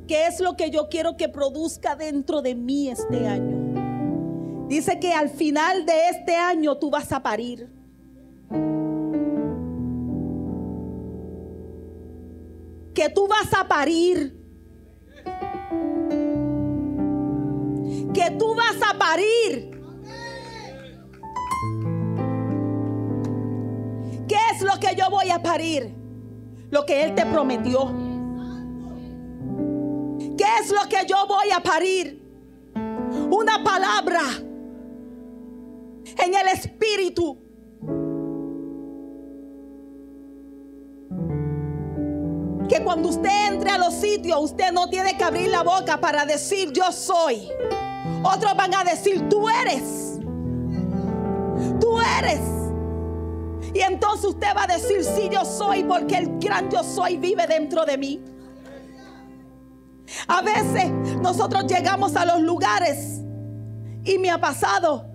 ¿Qué 0.08 0.26
es 0.28 0.40
lo 0.40 0.56
que 0.56 0.70
yo 0.70 0.88
quiero 0.88 1.18
que 1.18 1.28
produzca 1.28 1.98
dentro 1.98 2.42
de 2.42 2.56
mí 2.56 2.88
este 2.88 3.28
año? 3.28 4.70
Dice 4.70 5.02
que 5.02 5.12
al 5.12 5.30
final 5.30 5.86
de 5.86 6.12
este 6.12 6.38
año 6.38 6.78
tú 6.78 6.90
vas 6.90 7.12
a 7.12 7.22
parir. 7.22 7.70
Que 12.94 13.10
tú 13.14 13.28
vas 13.28 13.54
a 13.54 13.68
parir. 13.68 14.42
Que 18.14 18.32
tú 18.40 18.56
vas 18.56 18.78
a 18.90 18.98
parir. 18.98 19.73
Que 24.84 24.96
yo 24.96 25.10
voy 25.10 25.30
a 25.30 25.42
parir? 25.42 25.96
Lo 26.70 26.86
que 26.86 27.04
Él 27.04 27.16
te 27.16 27.26
prometió. 27.26 27.88
¿Qué 30.38 30.46
es 30.62 30.72
lo 30.72 30.90
que 30.90 31.06
yo 31.08 31.16
voy 31.28 31.52
a 31.56 31.62
parir? 31.62 32.22
Una 33.32 33.64
palabra 33.64 34.22
en 36.26 36.34
el 36.34 36.48
Espíritu. 36.54 37.38
Que 42.68 42.84
cuando 42.84 43.10
usted 43.10 43.54
entre 43.54 43.70
a 43.70 43.78
los 43.78 43.94
sitios, 43.94 44.40
usted 44.42 44.72
no 44.72 44.90
tiene 44.90 45.16
que 45.16 45.24
abrir 45.24 45.50
la 45.50 45.64
boca 45.64 46.00
para 46.00 46.26
decir 46.26 46.72
yo 46.74 46.92
soy. 46.92 47.50
Otros 48.24 48.56
van 48.56 48.74
a 48.74 48.84
decir 48.84 49.30
tú 49.30 49.48
eres. 49.48 50.20
Tú 51.80 52.00
eres. 52.20 52.63
Y 53.74 53.80
entonces 53.80 54.26
usted 54.26 54.48
va 54.56 54.64
a 54.64 54.68
decir 54.68 55.04
sí 55.04 55.30
yo 55.32 55.46
soy 55.46 55.84
porque 55.84 56.18
el 56.18 56.40
gran 56.40 56.70
yo 56.70 56.84
soy 56.84 57.18
vive 57.18 57.48
dentro 57.48 57.86
de 57.86 57.98
mí. 57.98 58.22
A 60.28 60.42
veces 60.42 60.92
nosotros 61.22 61.66
llegamos 61.66 62.16
a 62.16 62.26
los 62.26 62.42
lugares 62.42 63.22
y 64.04 64.18
me 64.20 64.30
ha 64.30 64.40
pasado 64.40 65.10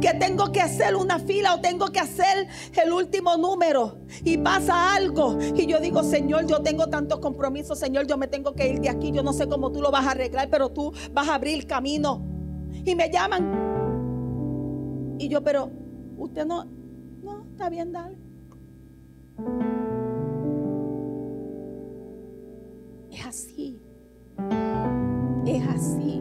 que 0.00 0.12
tengo 0.14 0.50
que 0.50 0.60
hacer 0.60 0.96
una 0.96 1.20
fila 1.20 1.54
o 1.54 1.60
tengo 1.60 1.86
que 1.86 2.00
hacer 2.00 2.48
el 2.84 2.92
último 2.92 3.36
número 3.36 3.98
y 4.24 4.36
pasa 4.36 4.94
algo 4.94 5.38
y 5.54 5.66
yo 5.66 5.78
digo, 5.78 6.02
Señor, 6.02 6.46
yo 6.46 6.60
tengo 6.60 6.88
tantos 6.88 7.20
compromisos, 7.20 7.78
Señor, 7.78 8.08
yo 8.08 8.18
me 8.18 8.26
tengo 8.26 8.52
que 8.54 8.68
ir 8.68 8.80
de 8.80 8.88
aquí, 8.88 9.12
yo 9.12 9.22
no 9.22 9.32
sé 9.32 9.46
cómo 9.46 9.70
tú 9.70 9.80
lo 9.80 9.92
vas 9.92 10.06
a 10.06 10.10
arreglar, 10.10 10.48
pero 10.50 10.70
tú 10.70 10.92
vas 11.12 11.28
a 11.28 11.36
abrir 11.36 11.68
camino. 11.68 12.26
Y 12.84 12.96
me 12.96 13.10
llaman. 13.10 13.60
Y 15.18 15.28
yo, 15.28 15.44
pero 15.44 15.70
usted 16.16 16.44
no, 16.44 16.66
está 17.62 17.70
bien, 17.70 17.92
dale. 17.92 18.16
Es 23.12 23.24
así. 23.24 23.80
Es 25.46 25.68
así. 25.68 26.20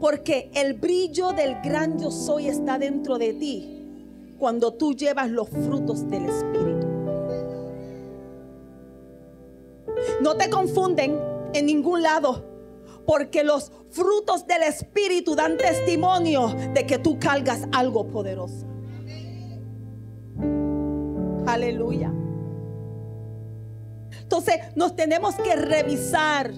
Porque 0.00 0.50
el 0.54 0.74
brillo 0.74 1.30
del 1.30 1.60
gran 1.62 1.96
yo 2.00 2.10
soy 2.10 2.48
está 2.48 2.76
dentro 2.78 3.18
de 3.18 3.34
ti 3.34 4.34
cuando 4.36 4.74
tú 4.74 4.94
llevas 4.94 5.30
los 5.30 5.48
frutos 5.48 6.08
del 6.10 6.24
Espíritu. 6.24 6.88
No 10.22 10.34
te 10.36 10.50
confunden 10.50 11.16
en 11.52 11.66
ningún 11.66 12.02
lado, 12.02 12.44
porque 13.06 13.44
los 13.44 13.70
frutos 13.90 14.44
del 14.48 14.64
Espíritu 14.64 15.36
dan 15.36 15.56
testimonio 15.56 16.48
de 16.74 16.84
que 16.84 16.98
tú 16.98 17.20
cargas 17.20 17.68
algo 17.70 18.08
poderoso. 18.08 18.70
Aleluya. 21.52 22.12
Entonces 24.22 24.56
nos 24.76 24.94
tenemos 24.94 25.34
que 25.34 25.56
revisar 25.56 26.52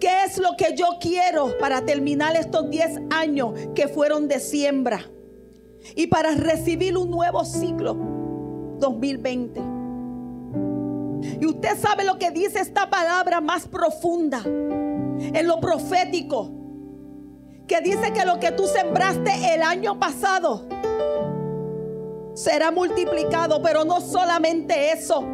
qué 0.00 0.24
es 0.24 0.38
lo 0.38 0.56
que 0.56 0.74
yo 0.74 0.86
quiero 0.98 1.56
para 1.58 1.84
terminar 1.84 2.36
estos 2.36 2.70
10 2.70 3.02
años 3.10 3.52
que 3.74 3.88
fueron 3.88 4.28
de 4.28 4.40
siembra 4.40 5.00
y 5.94 6.06
para 6.06 6.34
recibir 6.34 6.96
un 6.96 7.10
nuevo 7.10 7.44
ciclo 7.44 7.94
2020. 8.78 9.60
Y 11.40 11.46
usted 11.46 11.78
sabe 11.78 12.04
lo 12.04 12.18
que 12.18 12.30
dice 12.30 12.60
esta 12.60 12.88
palabra 12.88 13.42
más 13.42 13.68
profunda 13.68 14.42
en 14.44 15.46
lo 15.46 15.60
profético, 15.60 16.50
que 17.66 17.82
dice 17.82 18.12
que 18.14 18.24
lo 18.24 18.40
que 18.40 18.52
tú 18.52 18.66
sembraste 18.66 19.54
el 19.54 19.62
año 19.62 19.98
pasado 19.98 20.66
será 22.34 22.70
multiplicado, 22.70 23.62
pero 23.62 23.84
no 23.84 24.00
solamente 24.00 24.92
eso. 24.92 25.24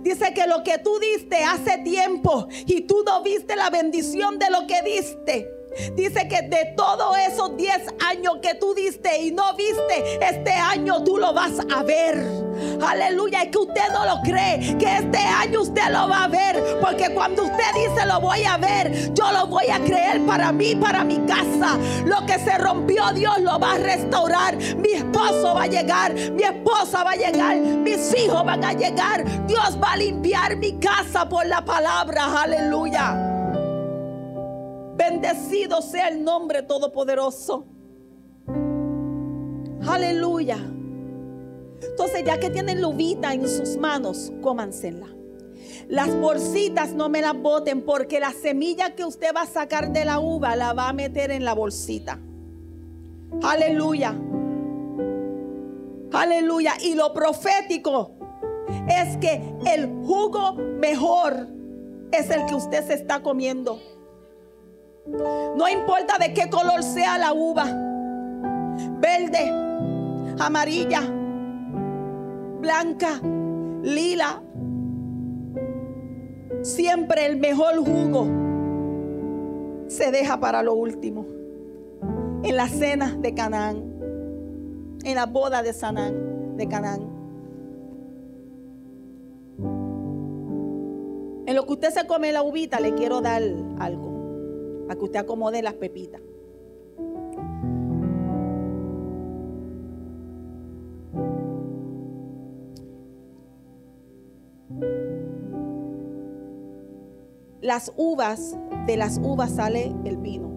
Dice 0.00 0.34
que 0.34 0.46
lo 0.46 0.62
que 0.64 0.78
tú 0.78 0.98
diste 0.98 1.44
hace 1.44 1.78
tiempo 1.78 2.48
y 2.66 2.82
tú 2.82 3.04
no 3.06 3.22
viste 3.22 3.54
la 3.56 3.70
bendición 3.70 4.38
de 4.38 4.50
lo 4.50 4.66
que 4.66 4.82
diste. 4.82 5.57
Dice 5.94 6.28
que 6.28 6.42
de 6.42 6.72
todos 6.76 7.16
esos 7.18 7.56
10 7.56 7.72
años 8.06 8.38
que 8.42 8.54
tú 8.54 8.74
diste 8.74 9.22
y 9.22 9.30
no 9.30 9.54
viste, 9.54 10.18
este 10.20 10.52
año 10.52 11.04
tú 11.04 11.18
lo 11.18 11.32
vas 11.32 11.52
a 11.74 11.82
ver. 11.82 12.48
Aleluya. 12.84 13.44
Y 13.44 13.50
que 13.50 13.58
usted 13.58 13.88
no 13.92 14.04
lo 14.04 14.20
cree, 14.22 14.76
que 14.78 14.96
este 14.96 15.18
año 15.18 15.62
usted 15.62 15.88
lo 15.90 16.08
va 16.08 16.24
a 16.24 16.28
ver. 16.28 16.78
Porque 16.80 17.12
cuando 17.14 17.44
usted 17.44 17.72
dice 17.74 18.06
lo 18.06 18.20
voy 18.20 18.44
a 18.44 18.56
ver, 18.56 19.14
yo 19.14 19.30
lo 19.32 19.46
voy 19.46 19.66
a 19.68 19.78
creer 19.80 20.24
para 20.26 20.52
mí, 20.52 20.74
para 20.74 21.04
mi 21.04 21.18
casa. 21.26 21.78
Lo 22.04 22.24
que 22.26 22.38
se 22.38 22.58
rompió, 22.58 23.12
Dios 23.12 23.38
lo 23.40 23.58
va 23.58 23.74
a 23.74 23.78
restaurar. 23.78 24.56
Mi 24.56 24.92
esposo 24.92 25.54
va 25.54 25.64
a 25.64 25.66
llegar, 25.66 26.14
mi 26.14 26.42
esposa 26.42 27.04
va 27.04 27.12
a 27.12 27.16
llegar, 27.16 27.56
mis 27.58 28.14
hijos 28.14 28.44
van 28.44 28.64
a 28.64 28.72
llegar. 28.72 29.24
Dios 29.46 29.78
va 29.82 29.92
a 29.92 29.96
limpiar 29.96 30.56
mi 30.56 30.78
casa 30.78 31.28
por 31.28 31.46
la 31.46 31.64
palabra. 31.64 32.42
Aleluya. 32.42 33.37
Bendecido 34.98 35.80
sea 35.80 36.08
el 36.08 36.24
nombre 36.24 36.62
todopoderoso. 36.62 37.66
Aleluya. 39.88 40.58
Entonces, 41.80 42.24
ya 42.26 42.40
que 42.40 42.50
tienen 42.50 42.80
la 42.80 42.88
uvita 42.88 43.32
en 43.32 43.48
sus 43.48 43.76
manos, 43.76 44.32
cómansela. 44.42 45.06
Las 45.86 46.12
bolsitas 46.20 46.94
no 46.94 47.08
me 47.08 47.22
las 47.22 47.40
boten 47.40 47.82
porque 47.82 48.18
la 48.18 48.32
semilla 48.32 48.96
que 48.96 49.04
usted 49.04 49.28
va 49.34 49.42
a 49.42 49.46
sacar 49.46 49.92
de 49.92 50.04
la 50.04 50.18
uva 50.18 50.56
la 50.56 50.72
va 50.72 50.88
a 50.88 50.92
meter 50.92 51.30
en 51.30 51.44
la 51.44 51.54
bolsita. 51.54 52.18
Aleluya. 53.42 54.18
Aleluya. 56.12 56.72
Y 56.82 56.96
lo 56.96 57.14
profético 57.14 58.16
es 58.88 59.16
que 59.18 59.54
el 59.64 59.86
jugo 60.04 60.54
mejor 60.54 61.46
es 62.10 62.30
el 62.30 62.44
que 62.46 62.56
usted 62.56 62.84
se 62.84 62.94
está 62.94 63.22
comiendo. 63.22 63.80
No 65.10 65.68
importa 65.68 66.18
de 66.18 66.34
qué 66.34 66.50
color 66.50 66.82
sea 66.82 67.18
la 67.18 67.32
uva. 67.32 67.64
Verde, 69.00 69.50
amarilla, 70.38 71.00
blanca, 72.60 73.20
lila. 73.82 74.42
Siempre 76.62 77.26
el 77.26 77.38
mejor 77.38 77.76
jugo 77.76 78.26
se 79.86 80.10
deja 80.10 80.38
para 80.38 80.62
lo 80.62 80.74
último. 80.74 81.26
En 82.42 82.56
la 82.56 82.68
cena 82.68 83.16
de 83.18 83.34
Canaán. 83.34 83.84
En 85.04 85.14
la 85.14 85.26
boda 85.26 85.62
de 85.62 85.72
Sanán, 85.72 86.56
de 86.56 86.68
Canaán. 86.68 87.18
En 91.46 91.56
lo 91.56 91.64
que 91.66 91.72
usted 91.72 91.90
se 91.90 92.06
come 92.06 92.30
la 92.30 92.42
uvita, 92.42 92.78
le 92.78 92.94
quiero 92.94 93.22
dar 93.22 93.42
algo 93.78 94.07
para 94.88 94.98
que 94.98 95.04
usted 95.04 95.20
acomode 95.20 95.60
las 95.60 95.74
pepitas. 95.74 96.22
Las 107.60 107.92
uvas, 107.98 108.56
de 108.86 108.96
las 108.96 109.20
uvas 109.22 109.50
sale 109.50 109.94
el 110.06 110.16
vino. 110.16 110.48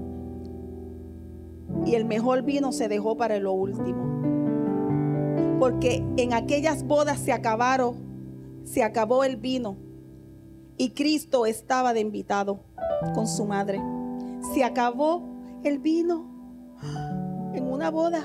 Y 1.86 1.96
el 1.96 2.06
mejor 2.06 2.44
vino 2.44 2.72
se 2.72 2.88
dejó 2.88 3.18
para 3.18 3.38
lo 3.40 3.52
último. 3.52 4.00
Porque 5.60 6.06
en 6.16 6.32
aquellas 6.32 6.86
bodas 6.86 7.20
se 7.20 7.34
acabaron, 7.34 7.96
se 8.64 8.82
acabó 8.82 9.26
el 9.26 9.36
vino. 9.36 9.76
Y 10.78 10.92
Cristo 10.92 11.46
estaba 11.46 11.94
de 11.94 12.00
invitado 12.00 12.62
con 13.14 13.28
su 13.28 13.44
madre 13.44 13.82
se 14.42 14.64
acabó 14.64 15.24
el 15.64 15.80
vino. 15.80 16.30
en 17.54 17.72
una 17.72 17.92
boda. 17.92 18.22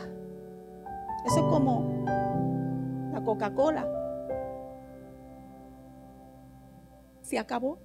Eso 1.26 1.36
es 1.36 1.52
como 1.52 2.04
la 3.12 3.22
Coca-Cola. 3.24 3.86
Se 7.22 7.38
acabó. 7.38 7.78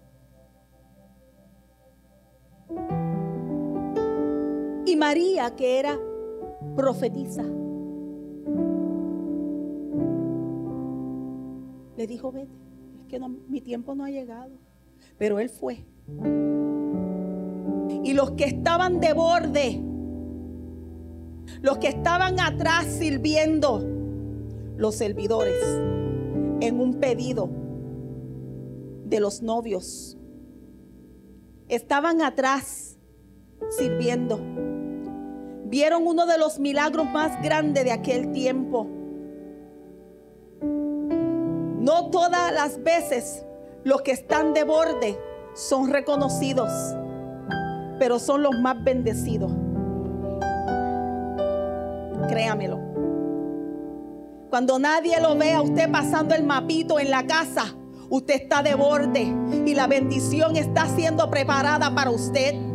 Y 4.85 4.95
María, 4.95 5.55
que 5.55 5.79
era 5.79 5.97
profetisa, 6.75 7.43
le 11.97 12.07
dijo, 12.07 12.31
vete, 12.31 12.51
es 13.01 13.07
que 13.07 13.19
mi 13.19 13.61
tiempo 13.61 13.95
no 13.95 14.05
ha 14.05 14.09
llegado. 14.09 14.51
Pero 15.17 15.39
él 15.39 15.49
fue. 15.49 15.85
Y 18.11 18.13
los 18.13 18.31
que 18.31 18.43
estaban 18.43 18.99
de 18.99 19.13
borde, 19.13 19.81
los 21.61 21.77
que 21.77 21.87
estaban 21.87 22.41
atrás 22.41 22.85
sirviendo, 22.85 23.81
los 24.75 24.95
servidores, 24.95 25.63
en 26.59 26.81
un 26.81 26.95
pedido 26.95 27.49
de 29.05 29.21
los 29.21 29.41
novios, 29.41 30.17
estaban 31.69 32.21
atrás 32.21 32.97
sirviendo. 33.69 34.41
Vieron 35.67 36.05
uno 36.05 36.25
de 36.25 36.37
los 36.37 36.59
milagros 36.59 37.09
más 37.09 37.41
grandes 37.41 37.85
de 37.85 37.93
aquel 37.93 38.33
tiempo. 38.33 38.87
No 41.79 42.09
todas 42.09 42.51
las 42.51 42.83
veces 42.83 43.45
los 43.85 44.01
que 44.01 44.11
están 44.11 44.53
de 44.53 44.65
borde 44.65 45.17
son 45.53 45.89
reconocidos, 45.89 46.97
pero 48.01 48.17
son 48.17 48.41
los 48.41 48.59
más 48.59 48.83
bendecidos. 48.83 49.51
Créamelo. 52.27 52.79
Cuando 54.49 54.79
nadie 54.79 55.21
lo 55.21 55.37
ve 55.37 55.53
a 55.53 55.61
usted 55.61 55.91
pasando 55.91 56.33
el 56.33 56.43
mapito 56.43 56.99
en 56.99 57.11
la 57.11 57.27
casa, 57.27 57.75
usted 58.09 58.41
está 58.41 58.63
de 58.63 58.73
borde 58.73 59.31
y 59.67 59.75
la 59.75 59.85
bendición 59.85 60.55
está 60.55 60.87
siendo 60.87 61.29
preparada 61.29 61.93
para 61.93 62.09
usted. 62.09 62.70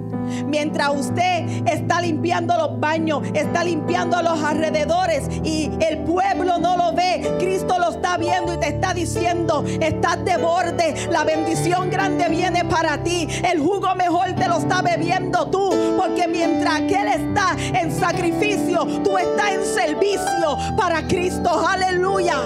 Mientras 0.47 0.91
usted 0.91 1.67
está 1.67 2.01
limpiando 2.01 2.57
los 2.57 2.79
baños, 2.81 3.23
está 3.35 3.65
limpiando 3.65 4.21
los 4.23 4.43
alrededores 4.43 5.29
y 5.45 5.71
el 5.81 5.99
pueblo 5.99 6.59
no 6.59 6.77
lo 6.77 6.93
ve, 6.93 7.37
Cristo 7.39 7.79
lo 7.79 7.91
está 7.91 8.17
viendo 8.17 8.55
y 8.55 8.59
te 8.59 8.69
está 8.69 8.95
diciendo, 8.95 9.65
estás 9.81 10.25
de 10.25 10.37
borde, 10.37 11.09
la 11.11 11.25
bendición 11.25 11.91
grande 11.91 12.29
viene 12.29 12.65
para 12.65 13.03
ti, 13.03 13.29
el 13.45 13.61
jugo 13.61 13.95
mejor 13.95 14.35
te 14.35 14.49
lo 14.49 14.59
está 14.59 14.83
bebiendo 14.83 15.49
tú, 15.51 15.71
porque 15.97 16.29
mientras 16.29 16.81
que 16.83 16.95
Él 16.95 17.09
está 17.09 17.57
en 17.59 17.93
sacrificio, 17.93 18.87
tú 19.03 19.17
estás 19.17 19.53
en 19.53 19.65
servicio 19.65 20.57
para 20.77 21.07
Cristo, 21.07 21.51
aleluya. 21.67 22.37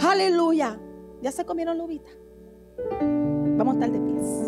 Aleluya. 0.00 0.78
¿Ya 1.20 1.32
se 1.32 1.44
comieron 1.44 1.78
lubita? 1.78 2.10
Vamos 3.00 3.74
a 3.74 3.78
estar 3.78 3.90
de 3.90 4.00
pies. 4.00 4.45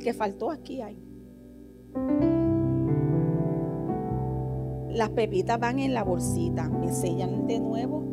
Que 0.00 0.14
faltó 0.14 0.50
aquí 0.50 0.82
hay. 0.82 0.98
Las 4.88 5.10
pepitas 5.10 5.58
van 5.58 5.78
en 5.78 5.94
la 5.94 6.04
bolsita, 6.04 6.68
me 6.68 6.92
sellan 6.92 7.46
de 7.46 7.60
nuevo. 7.60 8.04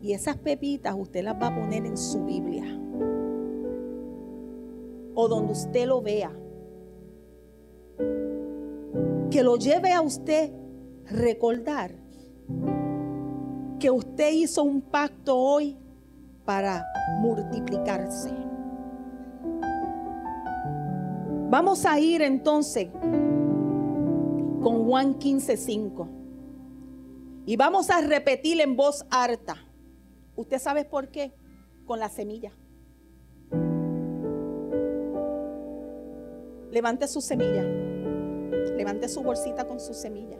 Y 0.00 0.12
esas 0.12 0.36
pepitas 0.38 0.94
usted 0.98 1.24
las 1.24 1.34
va 1.40 1.48
a 1.48 1.54
poner 1.54 1.84
en 1.84 1.96
su 1.96 2.24
Biblia. 2.24 2.64
O 5.14 5.28
donde 5.28 5.52
usted 5.52 5.86
lo 5.86 6.00
vea. 6.00 6.32
Que 9.30 9.42
lo 9.42 9.56
lleve 9.56 9.92
a 9.92 10.00
usted 10.00 10.52
recordar 11.10 11.94
que 13.78 13.90
usted 13.90 14.30
hizo 14.32 14.62
un 14.62 14.82
pacto 14.82 15.36
hoy 15.36 15.76
para 16.44 16.84
multiplicarse. 17.20 18.49
Vamos 21.50 21.84
a 21.84 21.98
ir 21.98 22.22
entonces 22.22 22.86
con 24.62 24.84
Juan 24.86 25.18
15:5. 25.18 26.08
Y 27.44 27.56
vamos 27.56 27.90
a 27.90 28.00
repetir 28.02 28.60
en 28.60 28.76
voz 28.76 29.04
alta. 29.10 29.56
¿Usted 30.36 30.60
sabe 30.60 30.84
por 30.84 31.08
qué? 31.08 31.34
Con 31.86 31.98
la 31.98 32.08
semilla. 32.08 32.52
Levante 36.70 37.08
su 37.08 37.20
semilla. 37.20 37.64
Levante 38.76 39.08
su 39.08 39.20
bolsita 39.20 39.66
con 39.66 39.80
su 39.80 39.92
semilla. 39.92 40.38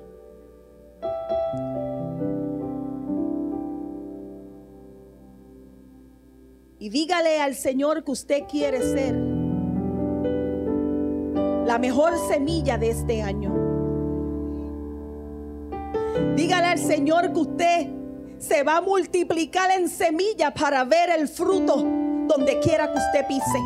Y 6.78 6.88
dígale 6.88 7.40
al 7.40 7.56
Señor 7.56 8.04
que 8.04 8.12
usted 8.12 8.44
quiere 8.48 8.80
ser 8.80 9.19
la 11.70 11.78
mejor 11.78 12.14
semilla 12.26 12.76
de 12.78 12.90
este 12.90 13.22
año. 13.22 13.54
Dígale 16.34 16.66
al 16.66 16.78
Señor 16.80 17.32
que 17.32 17.38
usted 17.38 17.86
se 18.38 18.64
va 18.64 18.78
a 18.78 18.80
multiplicar 18.80 19.70
en 19.70 19.88
semilla 19.88 20.52
para 20.52 20.82
ver 20.82 21.10
el 21.10 21.28
fruto 21.28 21.76
donde 22.26 22.58
quiera 22.58 22.92
que 22.92 22.98
usted 22.98 23.24
pise. 23.28 23.60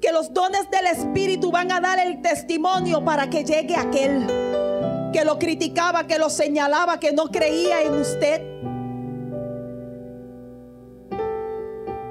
Que 0.00 0.10
los 0.10 0.32
dones 0.32 0.70
del 0.70 0.86
Espíritu 0.86 1.50
van 1.50 1.70
a 1.70 1.80
dar 1.82 1.98
el 1.98 2.22
testimonio 2.22 3.04
para 3.04 3.28
que 3.28 3.44
llegue 3.44 3.76
aquel 3.76 4.26
que 5.12 5.22
lo 5.22 5.38
criticaba, 5.38 6.06
que 6.06 6.18
lo 6.18 6.30
señalaba, 6.30 6.98
que 6.98 7.12
no 7.12 7.26
creía 7.26 7.82
en 7.82 7.92
usted. 7.92 8.57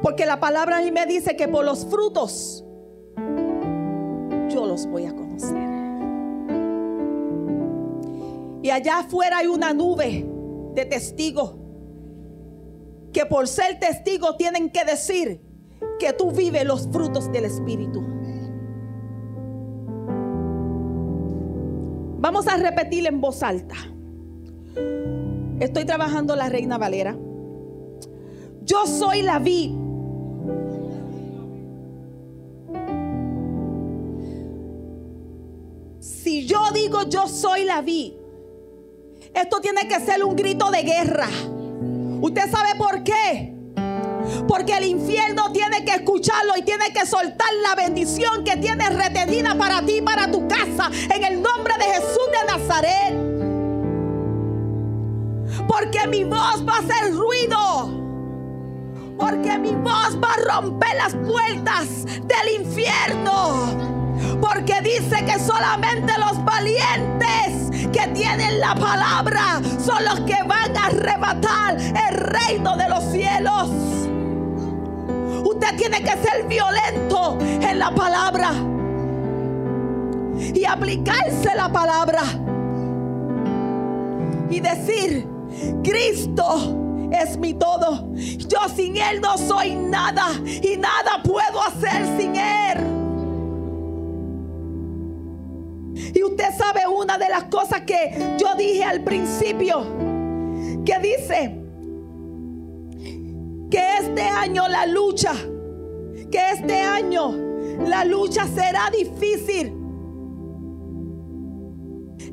Porque 0.07 0.25
la 0.25 0.39
palabra 0.39 0.77
a 0.77 0.81
mí 0.81 0.89
me 0.89 1.05
dice 1.05 1.35
que 1.35 1.49
por 1.49 1.65
los 1.65 1.85
frutos 1.85 2.63
yo 4.47 4.65
los 4.65 4.87
voy 4.87 5.05
a 5.05 5.13
conocer. 5.13 5.57
Y 8.61 8.69
allá 8.69 8.99
afuera 8.99 9.39
hay 9.39 9.47
una 9.47 9.73
nube 9.73 10.25
de 10.75 10.85
testigos 10.85 11.57
que 13.11 13.25
por 13.25 13.49
ser 13.49 13.81
testigos 13.81 14.37
tienen 14.37 14.69
que 14.69 14.85
decir 14.85 15.41
que 15.99 16.13
tú 16.13 16.31
vives 16.31 16.63
los 16.63 16.87
frutos 16.87 17.29
del 17.33 17.43
Espíritu. 17.43 17.99
Vamos 22.21 22.47
a 22.47 22.55
repetir 22.55 23.05
en 23.07 23.19
voz 23.19 23.43
alta. 23.43 23.75
Estoy 25.59 25.83
trabajando 25.83 26.33
la 26.37 26.47
Reina 26.47 26.77
Valera. 26.77 27.17
Yo 28.63 28.85
soy 28.85 29.21
la 29.21 29.39
vid 29.39 29.86
Si 36.27 36.45
yo 36.45 36.59
digo 36.73 37.03
yo 37.03 37.25
soy 37.29 37.63
la 37.63 37.79
vid, 37.79 38.11
esto 39.33 39.61
tiene 39.61 39.87
que 39.87 39.97
ser 40.01 40.25
un 40.25 40.35
grito 40.35 40.69
de 40.69 40.83
guerra. 40.83 41.29
¿Usted 42.19 42.51
sabe 42.51 42.75
por 42.77 43.01
qué? 43.01 43.53
Porque 44.45 44.75
el 44.75 44.87
infierno 44.87 45.53
tiene 45.53 45.85
que 45.85 45.91
escucharlo 45.91 46.57
y 46.57 46.63
tiene 46.63 46.91
que 46.91 47.05
soltar 47.05 47.47
la 47.63 47.75
bendición 47.75 48.43
que 48.43 48.57
tiene 48.57 48.89
retenida 48.89 49.55
para 49.55 49.81
ti, 49.85 50.01
para 50.01 50.29
tu 50.29 50.45
casa, 50.49 50.91
en 51.15 51.23
el 51.23 51.41
nombre 51.41 51.75
de 51.77 51.85
Jesús 51.85 52.27
de 52.33 52.45
Nazaret. 52.57 53.13
Porque 55.65 56.07
mi 56.09 56.25
voz 56.25 56.61
va 56.67 56.73
a 56.73 56.79
hacer 56.79 57.13
ruido. 57.13 57.89
Porque 59.17 59.57
mi 59.59 59.71
voz 59.75 60.17
va 60.21 60.33
a 60.33 60.59
romper 60.59 60.93
las 60.97 61.15
puertas 61.15 62.03
del 62.03 62.61
infierno. 62.63 63.86
Porque 64.53 64.81
dice 64.81 65.25
que 65.25 65.39
solamente 65.39 66.13
los 66.17 66.43
valientes 66.45 67.69
que 67.91 68.07
tienen 68.13 68.59
la 68.61 68.75
palabra 68.75 69.61
son 69.77 70.05
los 70.05 70.21
que 70.21 70.41
van 70.43 70.75
a 70.77 70.85
arrebatar 70.85 71.77
el 71.77 72.15
reino 72.15 72.77
de 72.77 72.87
los 72.87 73.03
cielos. 73.11 73.69
Usted 75.43 75.75
tiene 75.75 76.01
que 76.01 76.11
ser 76.11 76.47
violento 76.47 77.37
en 77.41 77.77
la 77.77 77.91
palabra 77.91 78.51
y 80.37 80.63
aplicarse 80.63 81.53
la 81.53 81.69
palabra 81.69 82.21
y 84.49 84.59
decir, 84.61 85.27
Cristo 85.83 87.09
es 87.11 87.37
mi 87.37 87.53
todo. 87.53 88.13
Yo 88.15 88.59
sin 88.73 88.95
Él 88.95 89.19
no 89.21 89.37
soy 89.37 89.75
nada 89.75 90.29
y 90.45 90.77
nada 90.77 91.21
puedo 91.21 91.61
hacer 91.63 92.05
sin 92.17 92.35
Él. 92.35 92.96
Usted 96.23 96.55
sabe 96.55 96.81
una 96.87 97.17
de 97.17 97.29
las 97.29 97.45
cosas 97.45 97.81
que 97.81 98.35
yo 98.37 98.55
dije 98.55 98.83
al 98.83 99.03
principio, 99.03 99.83
que 100.85 100.99
dice 100.99 101.63
que 103.69 103.81
este 103.99 104.21
año 104.21 104.67
la 104.67 104.85
lucha, 104.85 105.33
que 106.31 106.39
este 106.53 106.81
año 106.81 107.31
la 107.87 108.05
lucha 108.05 108.45
será 108.47 108.89
difícil. 108.95 109.73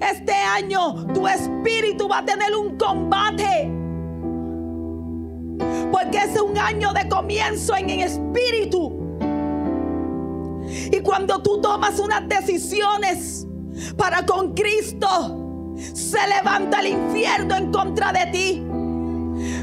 Este 0.01 0.33
año 0.33 1.07
tu 1.15 1.27
espíritu 1.27 2.09
va 2.09 2.19
a 2.19 2.25
tener 2.25 2.55
un 2.55 2.77
combate. 2.77 3.71
Porque 5.91 6.19
es 6.19 6.41
un 6.41 6.59
año 6.59 6.93
de 6.93 7.09
comienzo 7.09 7.77
en 7.77 7.91
el 7.91 8.01
espíritu. 8.01 8.93
Y 10.93 11.01
cuando 11.01 11.41
tú 11.43 11.61
tomas 11.61 11.99
unas 11.99 12.29
decisiones 12.29 13.47
para 13.97 14.25
con 14.25 14.55
Cristo, 14.55 15.75
se 15.77 16.19
levanta 16.29 16.81
el 16.81 16.89
infierno 16.89 17.57
en 17.57 17.73
contra 17.73 18.13
de 18.13 18.27
ti. 18.27 18.67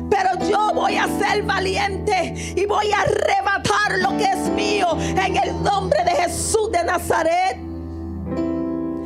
Pero 0.09 0.49
yo 0.49 0.73
voy 0.73 0.97
a 0.97 1.07
ser 1.19 1.43
valiente 1.43 2.53
y 2.55 2.65
voy 2.65 2.91
a 2.91 3.01
arrebatar 3.01 3.99
lo 4.01 4.17
que 4.17 4.25
es 4.25 4.49
mío 4.49 4.87
en 4.99 5.37
el 5.37 5.63
nombre 5.63 6.03
de 6.03 6.11
Jesús 6.11 6.71
de 6.71 6.83
Nazaret. 6.83 7.57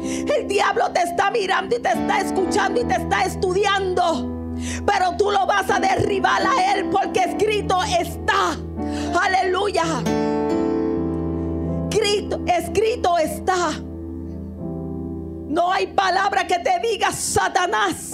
El 0.04 0.48
diablo 0.48 0.92
te 0.92 1.02
está 1.02 1.32
mirando 1.32 1.76
y 1.76 1.80
te 1.80 1.90
está 1.90 2.22
escuchando 2.22 2.82
y 2.82 2.86
te 2.86 2.96
está 2.96 3.24
estudiando. 3.24 4.32
Pero 4.86 5.16
tú 5.18 5.32
lo 5.32 5.46
vas 5.46 5.70
a 5.70 5.80
derribar 5.80 6.42
a 6.46 6.74
él 6.74 6.90
porque 6.90 7.22
escrito 7.22 7.80
está. 7.84 8.58
Aleluya. 9.22 9.84
Escrito, 11.90 12.42
escrito 12.46 13.18
está. 13.18 13.85
No 15.48 15.72
hay 15.72 15.88
palabra 15.88 16.48
que 16.48 16.58
te 16.60 16.80
diga 16.80 17.12
Satanás 17.12 18.14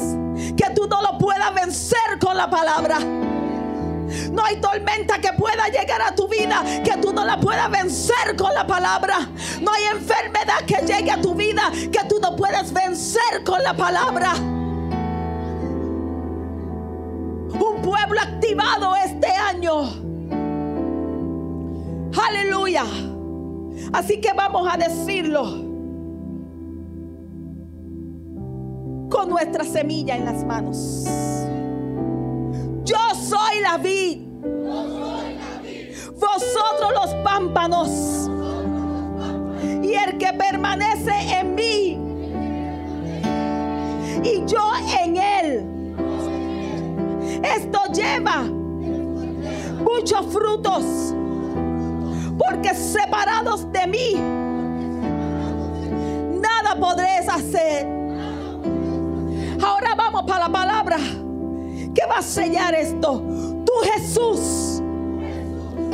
que 0.57 0.69
tú 0.75 0.88
no 0.88 1.01
lo 1.01 1.17
puedas 1.17 1.53
vencer 1.53 2.19
con 2.19 2.36
la 2.36 2.49
palabra. 2.49 2.99
No 2.99 4.43
hay 4.43 4.57
tormenta 4.57 5.19
que 5.19 5.32
pueda 5.34 5.67
llegar 5.69 6.01
a 6.01 6.13
tu 6.13 6.27
vida 6.27 6.61
que 6.84 6.97
tú 7.01 7.13
no 7.13 7.23
la 7.23 7.39
puedas 7.39 7.71
vencer 7.71 8.36
con 8.38 8.53
la 8.53 8.67
palabra. 8.67 9.29
No 9.61 9.71
hay 9.71 9.84
enfermedad 9.86 10.65
que 10.67 10.86
llegue 10.86 11.11
a 11.11 11.21
tu 11.21 11.34
vida 11.34 11.71
que 11.71 11.99
tú 12.09 12.19
no 12.21 12.36
puedas 12.36 12.73
vencer 12.73 13.43
con 13.45 13.63
la 13.63 13.73
palabra. 13.73 14.34
Un 17.53 17.82
pueblo 17.82 18.19
activado 18.19 18.93
este 19.05 19.27
año. 19.27 19.84
Aleluya. 22.27 22.84
Así 23.93 24.19
que 24.19 24.34
vamos 24.34 24.67
a 24.71 24.77
decirlo 24.77 25.70
con 29.12 29.30
nuestra 29.30 29.64
semilla 29.64 30.16
en 30.16 30.26
las 30.26 30.43
manos. 30.43 31.03
Yo 32.84 32.97
soy 33.14 33.59
la 33.62 33.78
vid. 33.78 34.22
Vosotros 36.16 36.91
los 36.93 37.14
pámpanos. 37.24 38.30
Y 39.84 39.93
el 39.93 40.18
que 40.18 40.34
permanece 40.34 41.12
en 41.39 41.55
mí. 41.55 41.99
Y 44.24 44.45
yo 44.45 44.72
en 45.03 45.18
él. 45.18 45.68
Esto 47.43 47.80
lleva 47.93 48.43
muchos 49.84 50.26
frutos. 50.28 51.14
Porque 52.38 52.74
separados 52.74 53.72
de 53.72 53.88
mí, 53.88 54.14
nada 56.39 56.80
podréis 56.80 57.28
hacer. 57.30 58.01
Ahora 59.64 59.95
vamos 59.95 60.24
para 60.24 60.47
la 60.47 60.49
palabra 60.49 60.97
que 60.97 62.05
va 62.09 62.18
a 62.18 62.22
sellar 62.22 62.74
esto. 62.74 63.22
Tú 63.66 63.72
Jesús. 63.93 64.82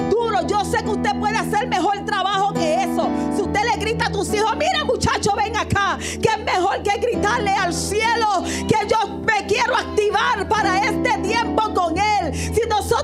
Duro, 0.09 0.45
yo 0.47 0.63
sé 0.63 0.83
que 0.83 0.89
usted 0.89 1.19
puede 1.19 1.37
hacer 1.37 1.67
mejor 1.67 2.05
trabajo 2.05 2.53
que 2.53 2.83
eso. 2.83 3.09
Si 3.35 3.41
usted 3.41 3.61
le 3.73 3.79
grita 3.79 4.05
a 4.05 4.11
tus 4.11 4.33
hijos, 4.33 4.55
mira 4.57 4.85
muchacho, 4.85 5.31
ven 5.35 5.55
acá, 5.55 5.97
que 5.99 6.29
es 6.29 6.39
mejor 6.45 6.81
que 6.83 6.99
gritarle 6.99 7.51
al 7.51 7.73
cielo 7.73 8.43
que 8.67 8.87
yo 8.87 9.19
me 9.19 9.45
quiero 9.47 9.75
activar 9.75 10.47
para 10.47 10.79
este 10.79 11.16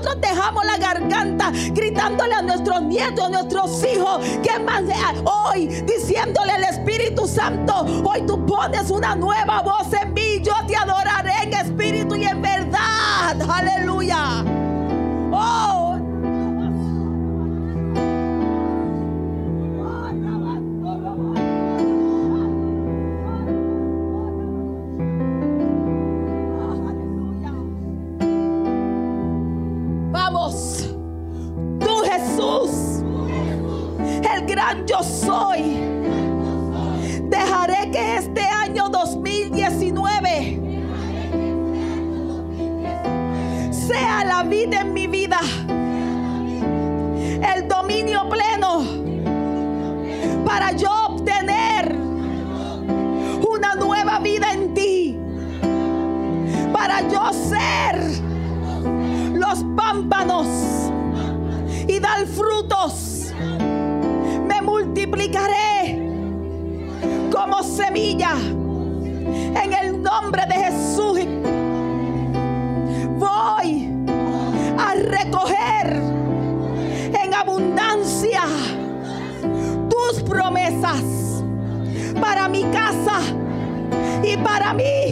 nosotros 0.04 0.64
la 0.64 0.76
garganta 0.76 1.50
gritándole 1.72 2.34
a 2.34 2.42
nuestros 2.42 2.82
nietos, 2.82 3.24
a 3.24 3.28
nuestros 3.28 3.84
hijos, 3.84 4.24
que 4.42 4.58
más 4.60 4.82
hoy 5.24 5.66
diciéndole 5.66 6.52
al 6.52 6.64
Espíritu 6.64 7.26
Santo, 7.26 7.86
hoy 8.04 8.22
tú 8.26 8.44
pones 8.46 8.90
una 8.90 9.14
nueva 9.14 9.62
voz 9.62 9.92
en 9.92 10.12
mí, 10.12 10.40
yo 10.42 10.54
te 10.66 10.76
adoraré 10.76 11.32
en 11.42 11.54
espíritu 11.54 12.16
y 12.16 12.24
en 12.24 12.42
verdad. 12.42 13.40
Aleluya. 13.48 14.44
Oh. 15.32 15.73
Gran 34.54 34.86
yo 34.86 35.02
soy. 35.02 35.80
Dejaré 37.28 37.90
que 37.90 38.16
este 38.18 38.42
año 38.42 38.88
2019 38.88 40.60
sea 43.72 44.24
la 44.24 44.44
vida 44.44 44.82
en 44.82 44.92
mi 44.92 45.08
vida. 45.08 45.40
El 47.56 47.66
dominio 47.66 48.28
pleno 48.28 48.84
para 50.46 50.70
yo 50.70 50.90
obtener 51.08 51.96
una 53.56 53.74
nueva 53.74 54.20
vida 54.20 54.52
en 54.52 54.72
ti. 54.72 55.18
Para 56.72 57.00
yo 57.08 57.32
ser 57.32 57.98
los 59.32 59.64
pámpanos 59.76 60.46
y 61.88 61.98
dar 61.98 62.24
frutos. 62.26 63.03
Como 67.74 67.86
semilla 67.86 68.36
en 69.62 69.72
el 69.72 70.02
nombre 70.02 70.42
de 70.46 70.54
Jesús. 70.54 71.20
Voy 73.18 73.88
a 74.78 74.94
recoger 74.94 76.02
en 77.22 77.34
abundancia 77.34 78.42
tus 79.88 80.22
promesas 80.22 81.42
para 82.20 82.48
mi 82.48 82.62
casa 82.64 83.20
y 84.22 84.36
para 84.38 84.72
mí. 84.74 85.03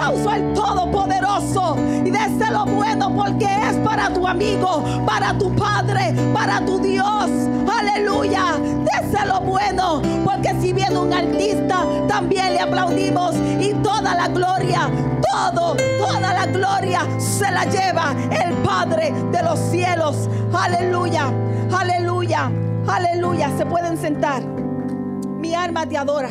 Aplauso 0.00 0.30
al 0.30 0.54
Todopoderoso. 0.54 1.76
Y 2.06 2.10
déselo 2.10 2.64
bueno 2.64 3.14
porque 3.14 3.44
es 3.44 3.76
para 3.84 4.08
tu 4.08 4.26
amigo, 4.26 4.82
para 5.04 5.36
tu 5.36 5.54
Padre, 5.54 6.14
para 6.32 6.64
tu 6.64 6.78
Dios. 6.78 7.28
Aleluya. 7.70 8.54
Déselo 8.90 9.40
bueno 9.42 10.00
porque 10.24 10.54
si 10.58 10.72
viene 10.72 10.98
un 10.98 11.12
artista, 11.12 11.84
también 12.08 12.54
le 12.54 12.60
aplaudimos. 12.60 13.34
Y 13.60 13.74
toda 13.82 14.14
la 14.14 14.28
gloria, 14.28 14.90
todo, 15.30 15.76
toda 15.98 16.32
la 16.32 16.46
gloria 16.46 17.06
se 17.18 17.50
la 17.50 17.66
lleva 17.66 18.14
el 18.30 18.54
Padre 18.64 19.12
de 19.30 19.42
los 19.42 19.58
cielos. 19.58 20.30
Aleluya. 20.54 21.30
Aleluya. 21.78 22.50
Aleluya. 22.88 23.50
Se 23.58 23.66
pueden 23.66 23.98
sentar. 23.98 24.42
Mi 24.44 25.54
alma 25.54 25.84
te 25.84 25.98
adora. 25.98 26.30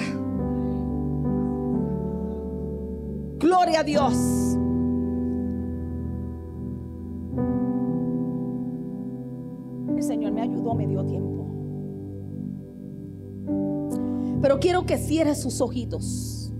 Gloria 3.39 3.79
a 3.79 3.83
Dios. 3.83 4.13
El 9.95 10.03
Señor 10.03 10.33
me 10.33 10.41
ayudó, 10.41 10.75
me 10.75 10.85
dio 10.85 11.05
tiempo. 11.05 11.45
Pero 14.41 14.59
quiero 14.59 14.85
que 14.85 14.97
cierre 14.97 15.35
sus 15.35 15.61
ojitos. 15.61 16.51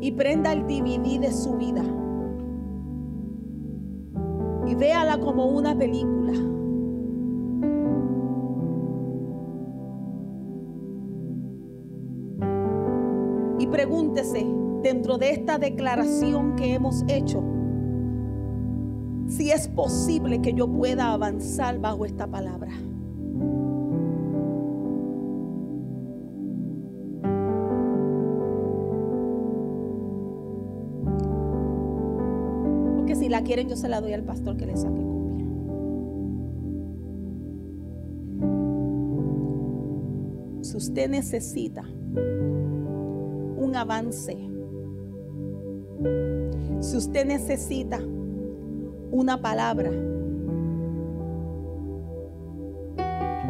Y 0.00 0.12
prenda 0.12 0.52
el 0.52 0.62
DVD 0.68 1.18
de 1.18 1.32
su 1.32 1.54
vida. 1.54 1.82
Como 5.24 5.46
una 5.46 5.76
película. 5.76 6.32
Y 13.58 13.66
pregúntese 13.68 14.46
dentro 14.82 15.16
de 15.16 15.30
esta 15.30 15.56
declaración 15.56 16.54
que 16.56 16.74
hemos 16.74 17.04
hecho, 17.08 17.42
si 19.26 19.50
es 19.50 19.66
posible 19.68 20.42
que 20.42 20.52
yo 20.52 20.68
pueda 20.68 21.12
avanzar 21.12 21.80
bajo 21.80 22.04
esta 22.04 22.26
palabra. 22.26 22.70
Porque 32.96 33.16
si 33.16 33.30
la 33.30 33.42
quieren 33.42 33.70
yo 33.70 33.76
se 33.76 33.88
la 33.88 34.02
doy 34.02 34.12
al 34.12 34.24
pastor 34.24 34.58
que 34.58 34.66
le 34.66 34.76
saque 34.76 35.13
Si 40.74 40.78
usted 40.78 41.08
necesita 41.08 41.82
un 41.82 43.76
avance, 43.76 44.36
si 46.80 46.96
usted 46.96 47.24
necesita 47.24 48.00
una 49.12 49.40
palabra 49.40 49.92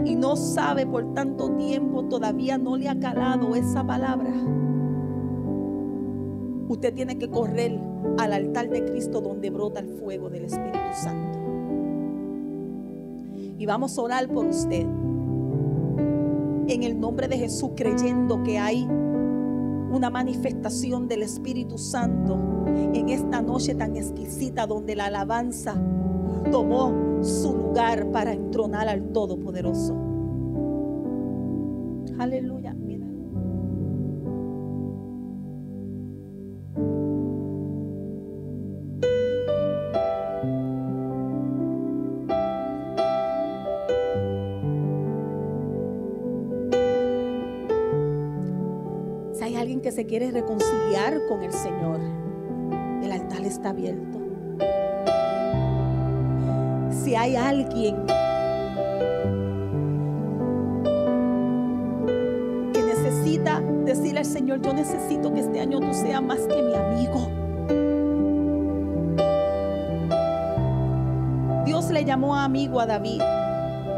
y 0.04 0.14
no 0.16 0.36
sabe 0.36 0.86
por 0.86 1.14
tanto 1.14 1.52
tiempo, 1.52 2.04
todavía 2.10 2.58
no 2.58 2.76
le 2.76 2.90
ha 2.90 3.00
calado 3.00 3.54
esa 3.54 3.86
palabra, 3.86 4.30
usted 6.68 6.92
tiene 6.92 7.16
que 7.16 7.30
correr 7.30 7.80
al 8.18 8.34
altar 8.34 8.68
de 8.68 8.84
Cristo 8.84 9.22
donde 9.22 9.48
brota 9.48 9.80
el 9.80 9.88
fuego 9.88 10.28
del 10.28 10.44
Espíritu 10.44 10.78
Santo. 10.92 11.38
Y 13.56 13.64
vamos 13.64 13.96
a 13.98 14.02
orar 14.02 14.28
por 14.28 14.44
usted. 14.44 14.84
En 16.66 16.82
el 16.82 16.98
nombre 16.98 17.28
de 17.28 17.38
Jesús, 17.38 17.70
creyendo 17.76 18.42
que 18.42 18.58
hay 18.58 18.84
una 18.84 20.10
manifestación 20.10 21.06
del 21.06 21.22
Espíritu 21.22 21.78
Santo 21.78 22.64
en 22.66 23.08
esta 23.10 23.42
noche 23.42 23.74
tan 23.74 23.96
exquisita 23.96 24.66
donde 24.66 24.96
la 24.96 25.06
alabanza 25.06 25.74
tomó 26.50 27.22
su 27.22 27.54
lugar 27.54 28.10
para 28.10 28.32
entronar 28.32 28.88
al 28.88 29.12
Todopoderoso. 29.12 29.94
Aleluya. 32.18 32.74
Abierto. 53.70 54.18
Si 56.90 57.14
hay 57.14 57.36
alguien 57.36 57.96
que 62.72 62.82
necesita 62.82 63.60
decirle 63.84 64.20
al 64.20 64.24
Señor, 64.24 64.62
yo 64.62 64.72
necesito 64.72 65.32
que 65.32 65.40
este 65.40 65.60
año 65.60 65.80
tú 65.80 65.92
seas 65.92 66.22
más 66.22 66.40
que 66.40 66.62
mi 66.62 66.74
amigo. 66.74 67.28
Dios 71.64 71.90
le 71.90 72.04
llamó 72.04 72.36
amigo 72.36 72.80
a 72.80 72.86
David, 72.86 73.20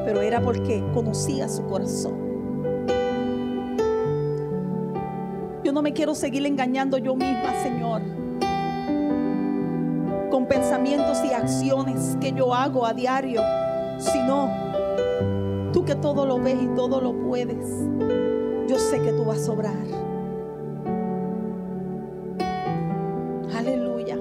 pero 0.05 0.21
era 0.21 0.41
porque 0.41 0.83
conocía 0.95 1.49
su 1.49 1.64
corazón. 1.67 2.27
Yo 5.62 5.73
no 5.73 5.83
me 5.83 5.93
quiero 5.93 6.14
seguir 6.14 6.47
engañando 6.47 6.97
yo 6.99 7.17
misma, 7.17 7.53
Señor, 7.62 8.03
pensamientos 10.49 11.24
y 11.24 11.32
acciones 11.32 12.16
que 12.20 12.32
yo 12.32 12.55
hago 12.55 12.86
a 12.86 12.94
diario, 12.94 13.42
sino 13.99 14.51
tú 15.72 15.84
que 15.84 15.94
todo 15.94 16.26
lo 16.26 16.38
ves 16.40 16.57
y 16.62 16.68
todo 16.68 17.01
lo 17.01 17.12
puedes, 17.12 17.66
yo 18.68 18.78
sé 18.78 19.01
que 19.01 19.12
tú 19.12 19.24
vas 19.24 19.49
a 19.49 19.53
obrar. 19.53 19.74
Aleluya. 23.55 24.18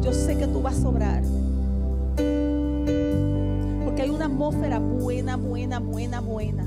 Yo 0.00 0.12
sé 0.12 0.36
que 0.36 0.46
tú 0.46 0.60
vas 0.60 0.84
a 0.84 0.88
obrar. 0.88 1.22
Porque 3.84 4.02
hay 4.02 4.10
una 4.10 4.26
atmósfera 4.26 4.78
buena, 4.78 5.36
buena, 5.36 5.78
buena, 5.78 6.20
buena. 6.20 6.64